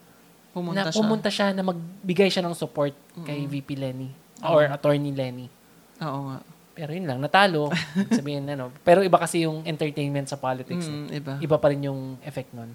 Pumunta 0.49 0.79
na 0.79 0.87
siya. 0.87 0.95
pumunta 0.95 1.29
siya 1.29 1.47
na 1.51 1.61
magbigay 1.61 2.31
siya 2.31 2.41
ng 2.41 2.55
support 2.55 2.95
kay 3.21 3.43
VP 3.45 3.75
Lenny 3.75 4.09
or 4.41 4.63
attorney 4.65 5.11
Lenny. 5.11 5.51
Oo 5.99 6.19
nga. 6.25 6.37
Pero 6.79 6.95
yun 6.95 7.03
lang, 7.03 7.19
natalo. 7.19 7.67
Sabihin 8.07 8.47
ano. 8.47 8.71
Pero 8.87 9.03
iba 9.03 9.19
kasi 9.19 9.43
yung 9.43 9.67
entertainment 9.67 10.31
sa 10.31 10.39
politics. 10.39 10.87
eh. 10.87 10.95
Mm, 10.95 11.07
iba. 11.11 11.33
Iba 11.43 11.57
pa 11.59 11.67
rin 11.67 11.83
yung 11.83 12.15
effect 12.23 12.55
nun. 12.55 12.71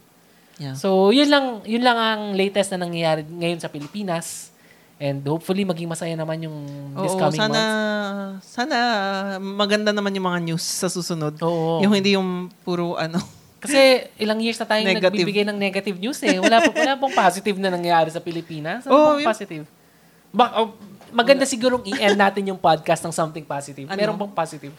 Yeah. 0.61 0.77
So, 0.77 1.09
yun 1.09 1.33
lang, 1.33 1.65
yun 1.65 1.81
lang 1.81 1.97
ang 1.97 2.23
latest 2.37 2.77
na 2.77 2.85
nangyayari 2.85 3.25
ngayon 3.25 3.59
sa 3.59 3.73
Pilipinas. 3.73 4.53
And 4.95 5.25
hopefully, 5.25 5.65
maging 5.65 5.89
masaya 5.89 6.15
naman 6.15 6.45
yung 6.45 6.55
this 6.95 7.17
Oo, 7.17 7.19
coming 7.19 7.41
sana, 7.41 7.59
months. 7.59 8.47
sana 8.47 8.77
maganda 9.41 9.91
naman 9.91 10.15
yung 10.15 10.29
mga 10.29 10.41
news 10.45 10.63
sa 10.63 10.87
susunod. 10.87 11.35
Oo. 11.43 11.83
Yung 11.83 11.91
hindi 11.91 12.15
yung 12.15 12.53
puro 12.63 12.95
ano. 12.95 13.19
Kasi 13.65 14.07
ilang 14.21 14.39
years 14.39 14.61
na 14.61 14.69
tayong 14.69 14.87
Negative. 14.87 15.09
nagbibigay 15.09 15.45
ng 15.49 15.57
negative 15.57 15.97
news 15.97 16.21
eh. 16.21 16.37
Wala, 16.37 16.61
po, 16.61 16.77
wala 16.77 17.01
pong 17.01 17.17
positive 17.17 17.57
na 17.57 17.73
nangyayari 17.73 18.13
sa 18.13 18.21
Pilipinas. 18.21 18.85
Ano 18.85 18.93
Oo, 18.93 19.05
pong 19.17 19.25
positive? 19.25 19.65
Bak, 20.31 20.51
oh, 20.53 20.77
maganda 21.15 21.47
sigurong 21.47 21.87
i-end 21.87 22.19
natin 22.19 22.43
yung 22.51 22.59
podcast 22.59 23.01
ng 23.07 23.15
something 23.15 23.47
positive. 23.47 23.87
Ano? 23.87 23.97
Meron 23.97 24.19
pong 24.19 24.35
positive. 24.35 24.75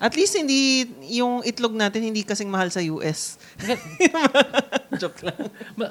At 0.00 0.16
least 0.16 0.32
hindi, 0.32 0.88
yung 1.12 1.44
itlog 1.44 1.76
natin 1.76 2.00
hindi 2.00 2.24
kasing 2.24 2.48
mahal 2.48 2.72
sa 2.72 2.80
US. 2.80 3.36
Joke 5.00 5.20
lang. 5.28 5.36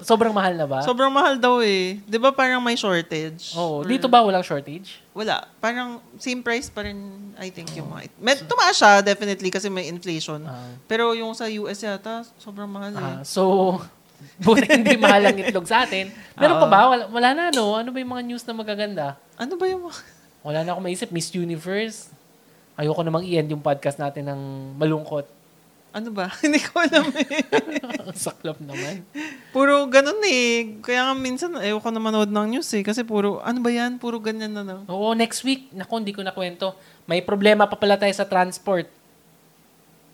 Sobrang 0.02 0.34
mahal 0.34 0.58
na 0.58 0.66
ba? 0.66 0.82
Sobrang 0.82 1.14
mahal 1.14 1.38
daw 1.38 1.62
eh. 1.62 2.02
Di 2.10 2.18
ba 2.18 2.34
parang 2.34 2.58
may 2.58 2.74
shortage? 2.74 3.54
Oo. 3.54 3.86
Or- 3.86 3.86
Dito 3.86 4.10
ba 4.10 4.26
walang 4.26 4.42
shortage? 4.42 4.98
Wala. 5.14 5.46
Parang 5.62 6.02
same 6.18 6.42
price 6.42 6.74
pa 6.74 6.90
rin, 6.90 6.98
I 7.38 7.54
think, 7.54 7.70
yung 7.78 7.86
mga... 7.94 8.10
it- 8.10 8.18
Med, 8.18 8.42
tumaas 8.50 8.82
siya, 8.82 9.06
definitely, 9.06 9.54
kasi 9.54 9.70
may 9.70 9.86
inflation. 9.86 10.42
Ah. 10.42 10.74
Pero 10.90 11.14
yung 11.14 11.38
sa 11.38 11.46
US 11.46 11.78
yata, 11.78 12.26
sobrang 12.42 12.66
mahal 12.66 12.98
eh. 12.98 12.98
Ah, 12.98 13.22
so, 13.22 13.78
buti 14.46 14.68
hindi 14.70 14.96
mahal 14.96 15.32
ang 15.32 15.38
itlog 15.40 15.68
sa 15.68 15.84
atin. 15.88 16.12
Meron 16.36 16.58
pa 16.64 16.68
ba? 16.68 16.80
Wala, 16.92 17.04
wala 17.12 17.30
na, 17.36 17.44
no? 17.52 17.76
Ano 17.76 17.92
ba 17.92 17.98
yung 18.00 18.12
mga 18.16 18.24
news 18.26 18.44
na 18.48 18.54
magaganda? 18.56 19.06
Ano 19.36 19.56
ba 19.56 19.66
yung... 19.68 19.88
Wala 20.40 20.64
na 20.64 20.72
ako 20.76 20.80
maisip. 20.80 21.10
Miss 21.12 21.32
Universe. 21.36 22.12
Ayoko 22.80 23.04
namang 23.04 23.28
i-end 23.28 23.52
yung 23.52 23.60
podcast 23.60 24.00
natin 24.00 24.32
ng 24.32 24.42
malungkot. 24.80 25.28
Ano 25.90 26.14
ba? 26.14 26.30
Hindi 26.46 26.62
ko 26.62 26.80
alam 26.80 27.10
eh. 27.18 27.44
Saklap 28.16 28.62
naman. 28.62 29.04
Puro 29.50 29.90
ganun 29.90 30.22
eh. 30.24 30.78
Kaya 30.86 31.10
nga 31.10 31.16
minsan, 31.18 31.52
ayoko 31.58 31.90
na 31.90 32.00
manood 32.00 32.30
ng 32.30 32.56
news 32.56 32.70
eh. 32.78 32.86
Kasi 32.86 33.02
puro, 33.02 33.42
ano 33.42 33.60
ba 33.60 33.74
yan? 33.74 33.98
Puro 33.98 34.22
ganyan 34.22 34.54
na 34.54 34.64
lang. 34.64 34.82
Oo, 34.86 35.18
next 35.18 35.42
week. 35.42 35.74
Naku, 35.74 36.00
hindi 36.00 36.14
ko 36.14 36.22
nakwento. 36.22 36.78
May 37.10 37.26
problema 37.26 37.66
pa 37.66 37.76
pala 37.76 37.98
tayo 37.98 38.14
sa 38.14 38.24
transport. 38.30 38.86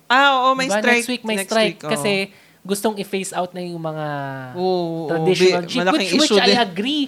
Ah, 0.07 0.47
oo, 0.47 0.55
may 0.55 0.69
Diba? 0.69 0.79
strike. 0.79 1.01
Next 1.01 1.11
week 1.11 1.23
may 1.25 1.37
Next 1.41 1.49
strike. 1.49 1.79
week, 1.81 1.85
oo. 1.85 1.91
kasi 1.91 2.13
gustong 2.65 2.97
i-phase 2.97 3.31
out 3.31 3.53
na 3.53 3.61
yung 3.61 3.77
mga 3.79 4.07
Oo, 4.57 4.65
oo, 5.05 5.07
traditional 5.07 5.63
bi- 5.63 5.69
jeep. 5.69 5.85
Which, 5.85 6.11
which 6.17 6.41
I 6.41 6.57
agree. 6.57 7.05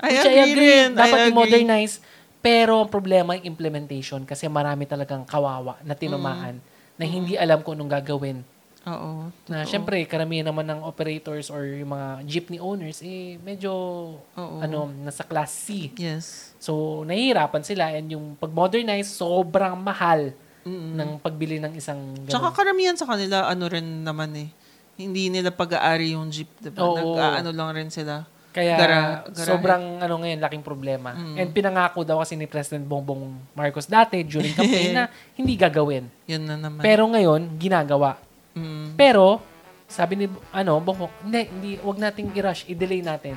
I 0.00 0.08
which 0.10 0.26
agree 0.26 0.54
rin. 0.56 0.88
I 0.92 0.98
Dapat 0.98 1.18
agree. 1.20 1.30
i-modernize. 1.30 1.94
Pero 2.40 2.80
ang 2.80 2.88
problema 2.88 3.36
yung 3.36 3.44
implementation 3.46 4.24
kasi 4.24 4.48
marami 4.48 4.84
talagang 4.84 5.24
kawawa 5.24 5.80
na 5.80 5.92
tinumaan 5.92 6.60
na 6.96 7.04
hindi 7.04 7.36
alam 7.36 7.60
kung 7.60 7.76
anong 7.76 7.92
gagawin. 7.94 8.40
Oo. 8.84 9.32
Na 9.48 9.64
syempre, 9.64 10.04
karamihan 10.04 10.44
naman 10.44 10.68
ng 10.68 10.84
operators 10.84 11.48
or 11.48 11.64
yung 11.64 11.96
mga 11.96 12.08
jeepney 12.28 12.60
owners, 12.60 13.00
eh, 13.00 13.40
medyo, 13.40 13.72
Oo. 14.20 14.56
ano, 14.60 14.92
nasa 14.92 15.24
class 15.24 15.56
C. 15.56 15.88
Yes. 15.96 16.52
So, 16.60 17.00
nahihirapan 17.02 17.64
sila 17.64 17.88
and 17.96 18.12
yung 18.12 18.36
pag-modernize, 18.36 19.08
sobrang 19.08 19.72
mahal 19.80 20.36
Mm-mm. 20.68 21.00
ng 21.00 21.10
pagbili 21.16 21.56
ng 21.64 21.72
isang 21.72 22.12
Tsaka 22.28 22.52
ganun. 22.52 22.56
karamihan 22.56 22.96
sa 22.96 23.08
kanila, 23.08 23.48
ano 23.48 23.64
rin 23.72 24.04
naman 24.04 24.36
eh. 24.36 24.48
Hindi 24.94 25.30
nila 25.30 25.50
pag-aari 25.50 26.14
yung 26.14 26.30
jeep, 26.30 26.50
diba? 26.62 26.78
Oo. 26.82 27.18
Nag-ano 27.18 27.50
lang 27.50 27.70
rin 27.74 27.90
sila. 27.90 28.26
Kaya 28.54 28.78
gara- 28.78 29.26
garahe. 29.26 29.50
sobrang 29.50 29.98
ano 29.98 30.14
ngayon, 30.22 30.38
laking 30.38 30.62
problema. 30.62 31.10
Mm. 31.10 31.36
And 31.42 31.48
pinangako 31.50 32.06
daw 32.06 32.22
kasi 32.22 32.38
ni 32.38 32.46
President 32.46 32.86
Bongbong 32.86 33.34
Marcos 33.50 33.90
dati 33.90 34.22
during 34.22 34.54
campaign 34.54 34.94
na 35.02 35.10
hindi 35.34 35.58
gagawin. 35.58 36.06
Yun 36.30 36.46
na 36.46 36.54
naman. 36.54 36.78
Pero 36.78 37.02
ngayon, 37.10 37.58
ginagawa. 37.58 38.14
Mm. 38.54 38.94
Pero, 38.94 39.42
sabi 39.90 40.14
ni, 40.22 40.26
ano, 40.54 40.78
Bongbong, 40.78 41.10
hindi, 41.26 41.50
hindi, 41.50 41.70
wag 41.82 41.98
nating 41.98 42.30
i-rush, 42.38 42.70
i-delay 42.70 43.02
natin. 43.02 43.34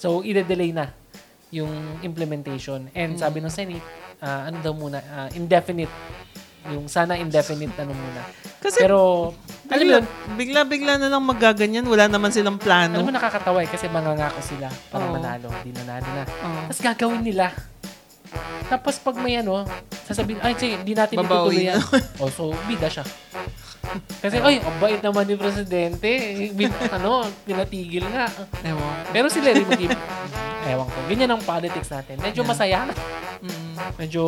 So, 0.00 0.24
i-delay 0.24 0.72
na 0.72 0.88
yung 1.52 2.00
implementation. 2.00 2.88
And 2.96 3.20
sabi 3.20 3.44
ng 3.44 3.52
Senate, 3.52 3.84
ah, 4.24 4.48
ano 4.48 4.58
daw 4.64 4.72
muna, 4.72 4.98
ah, 5.12 5.28
indefinite. 5.36 5.92
Yung 6.72 6.90
sana 6.90 7.14
indefinite 7.14 7.76
ano 7.78 7.94
muna. 7.94 8.26
Kasi 8.58 8.82
Pero, 8.82 9.30
alam 9.66 9.84
mo 9.86 9.92
yun, 9.98 10.04
bigla-bigla 10.38 10.94
na 10.98 11.08
lang 11.10 11.22
magaganyan. 11.22 11.84
Wala 11.86 12.06
naman 12.06 12.30
silang 12.30 12.58
plano. 12.58 13.02
alam 13.02 13.08
mo 13.08 13.14
nakakatawa 13.14 13.58
eh, 13.62 13.68
kasi 13.70 13.90
mangangako 13.90 14.40
sila 14.42 14.70
para 14.90 15.04
Oo. 15.06 15.14
manalo. 15.18 15.48
Di 15.62 15.70
nanalo 15.74 16.08
na. 16.14 16.24
Oo. 16.24 16.60
Tapos 16.70 16.80
gagawin 16.82 17.22
nila. 17.22 17.50
Tapos 18.66 18.98
pag 18.98 19.16
may 19.22 19.38
ano, 19.38 19.62
sasabihin, 20.06 20.42
ay, 20.42 20.58
sige, 20.58 20.82
di 20.82 20.92
natin 20.94 21.22
itutuloy 21.22 21.62
Babawi 21.62 21.70
yan. 21.70 21.78
oh, 22.22 22.30
so, 22.30 22.50
bida 22.66 22.90
siya. 22.90 23.06
Kasi, 24.18 24.42
ay, 24.42 24.58
ang 24.58 24.76
bait 24.82 24.98
naman 24.98 25.24
ni 25.30 25.38
Presidente. 25.38 26.10
Bin, 26.50 26.70
ano, 26.90 27.22
pinatigil 27.46 28.02
nga. 28.10 28.26
Ewan. 28.66 29.02
Pero 29.14 29.26
sila 29.30 29.54
rin 29.54 29.66
mag 29.66 29.78
Ewan 30.66 30.86
ko. 30.86 30.98
Ganyan 31.06 31.30
ang 31.30 31.42
politics 31.42 31.88
natin. 31.88 32.18
Medyo 32.18 32.42
Yeah. 32.42 32.50
masaya. 32.50 32.80
Mm. 33.36 33.76
Medyo, 34.00 34.24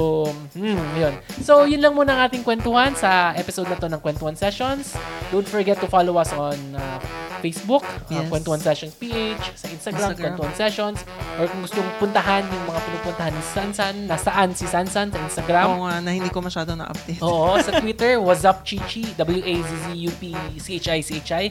hmm, 0.52 1.00
yun. 1.00 1.14
So, 1.40 1.64
yun 1.64 1.80
lang 1.80 1.96
muna 1.96 2.12
ang 2.12 2.20
ating 2.28 2.44
kwentuhan 2.44 2.92
sa 2.92 3.32
episode 3.32 3.64
na 3.64 3.80
to 3.80 3.88
ng 3.88 4.04
Kwentuhan 4.04 4.36
Sessions. 4.36 4.92
Don't 5.32 5.48
forget 5.48 5.80
to 5.80 5.88
follow 5.88 6.20
us 6.20 6.28
on 6.36 6.76
uh, 6.76 7.00
Facebook, 7.38 7.82
uh, 7.82 8.10
Yes. 8.10 8.26
Kwentuhan 8.28 8.58
Sessions 8.58 8.92
PH, 8.94 9.42
sa 9.54 9.66
Instagram, 9.68 10.08
Instagram. 10.10 10.34
Kwentuhan 10.34 10.52
Sessions, 10.54 10.98
or 11.36 11.44
kung 11.46 11.60
gusto 11.60 11.78
mong 11.78 11.96
puntahan 11.98 12.42
yung 12.44 12.64
mga 12.66 12.78
pinupuntahan 12.82 13.30
ni 13.30 13.42
Sansan, 13.46 13.94
nasaan 14.04 14.48
si 14.52 14.64
Sansan 14.64 15.06
sa 15.08 15.18
Instagram. 15.18 15.66
Oo 15.70 15.84
nga, 15.84 15.98
na 15.98 16.10
hindi 16.10 16.28
ko 16.28 16.38
masyado 16.38 16.72
na-update. 16.72 17.20
Oo, 17.20 17.54
sa 17.58 17.78
Twitter, 17.78 18.18
what's 18.18 18.42
up 18.42 18.62
Chichi, 18.62 19.12
W-A-Z-Z-U-P-C-H-I-C-H-I. 19.16 21.44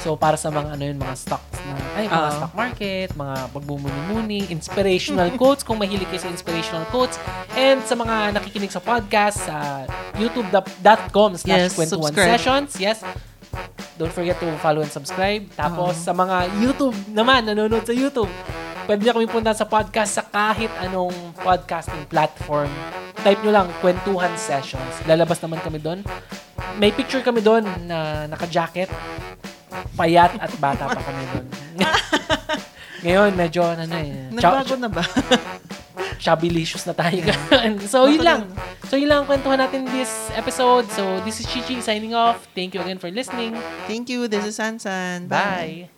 So, 0.00 0.14
para 0.14 0.36
sa 0.36 0.48
mga 0.48 0.72
ano 0.72 0.82
yun, 0.84 0.96
mga 0.96 1.14
stocks 1.16 1.58
na, 1.60 1.72
ay, 1.94 2.04
mga 2.06 2.26
Oo. 2.26 2.36
stock 2.38 2.52
market, 2.54 3.06
mga 3.14 3.34
pagbumuni-muni, 3.52 4.48
inspirational 4.48 5.28
quotes, 5.40 5.62
kung 5.62 5.76
mahilig 5.76 6.06
kayo 6.08 6.20
sa 6.20 6.28
inspirational 6.28 6.84
quotes, 6.88 7.16
and 7.54 7.80
sa 7.84 7.94
mga 7.94 8.34
nakikinig 8.34 8.68
sa 8.68 8.78
podcast, 8.78 9.44
sa 9.44 9.84
youtube.com 10.16 11.36
slash 11.36 11.70
Yes, 11.70 11.74
kwentuhan 11.74 12.12
sessions. 12.12 12.70
Yes. 12.76 13.00
Don't 13.94 14.10
forget 14.10 14.34
to 14.42 14.50
follow 14.58 14.82
and 14.82 14.90
subscribe. 14.90 15.46
Tapos, 15.54 15.94
sa 15.94 16.10
mga 16.10 16.50
YouTube 16.58 16.96
naman, 17.14 17.46
nanonood 17.46 17.86
sa 17.86 17.94
YouTube, 17.94 18.30
pwede 18.90 19.06
niyo 19.06 19.14
kami 19.14 19.30
punta 19.30 19.54
sa 19.54 19.70
podcast 19.70 20.18
sa 20.18 20.26
kahit 20.26 20.70
anong 20.82 21.14
podcasting 21.38 22.02
platform. 22.10 22.66
Type 23.22 23.38
nyo 23.46 23.52
lang, 23.54 23.68
Kwentuhan 23.78 24.34
Sessions. 24.34 25.06
Lalabas 25.06 25.38
naman 25.38 25.62
kami 25.62 25.78
doon. 25.78 26.02
May 26.76 26.90
picture 26.90 27.22
kami 27.22 27.38
doon 27.38 27.62
na 27.86 28.26
naka-jacket. 28.26 28.90
Payat 29.94 30.42
at 30.42 30.50
bata 30.58 30.90
pa 30.90 31.00
kami 31.00 31.22
doon. 31.30 31.46
Ngayon, 33.04 33.30
medyo 33.36 33.60
ano 33.60 33.84
eh. 33.84 34.32
Nagbago 34.32 34.74
na 34.80 34.88
ba? 34.88 35.04
Chubby-licious 36.24 36.88
na 36.88 36.96
tayo. 36.96 37.20
so, 37.92 38.08
yun 38.08 38.24
lang. 38.24 38.48
So, 38.88 38.96
yun 38.96 39.12
lang 39.12 39.24
ang 39.24 39.28
kwentuhan 39.28 39.60
natin 39.60 39.84
this 39.92 40.32
episode. 40.32 40.88
So, 40.88 41.20
this 41.20 41.36
is 41.36 41.44
Chichi 41.44 41.84
signing 41.84 42.16
off. 42.16 42.48
Thank 42.56 42.72
you 42.72 42.80
again 42.80 42.96
for 42.96 43.12
listening. 43.12 43.52
Thank 43.84 44.08
you. 44.08 44.24
This 44.24 44.48
is 44.48 44.56
Sansan. 44.56 45.28
Bye. 45.28 45.93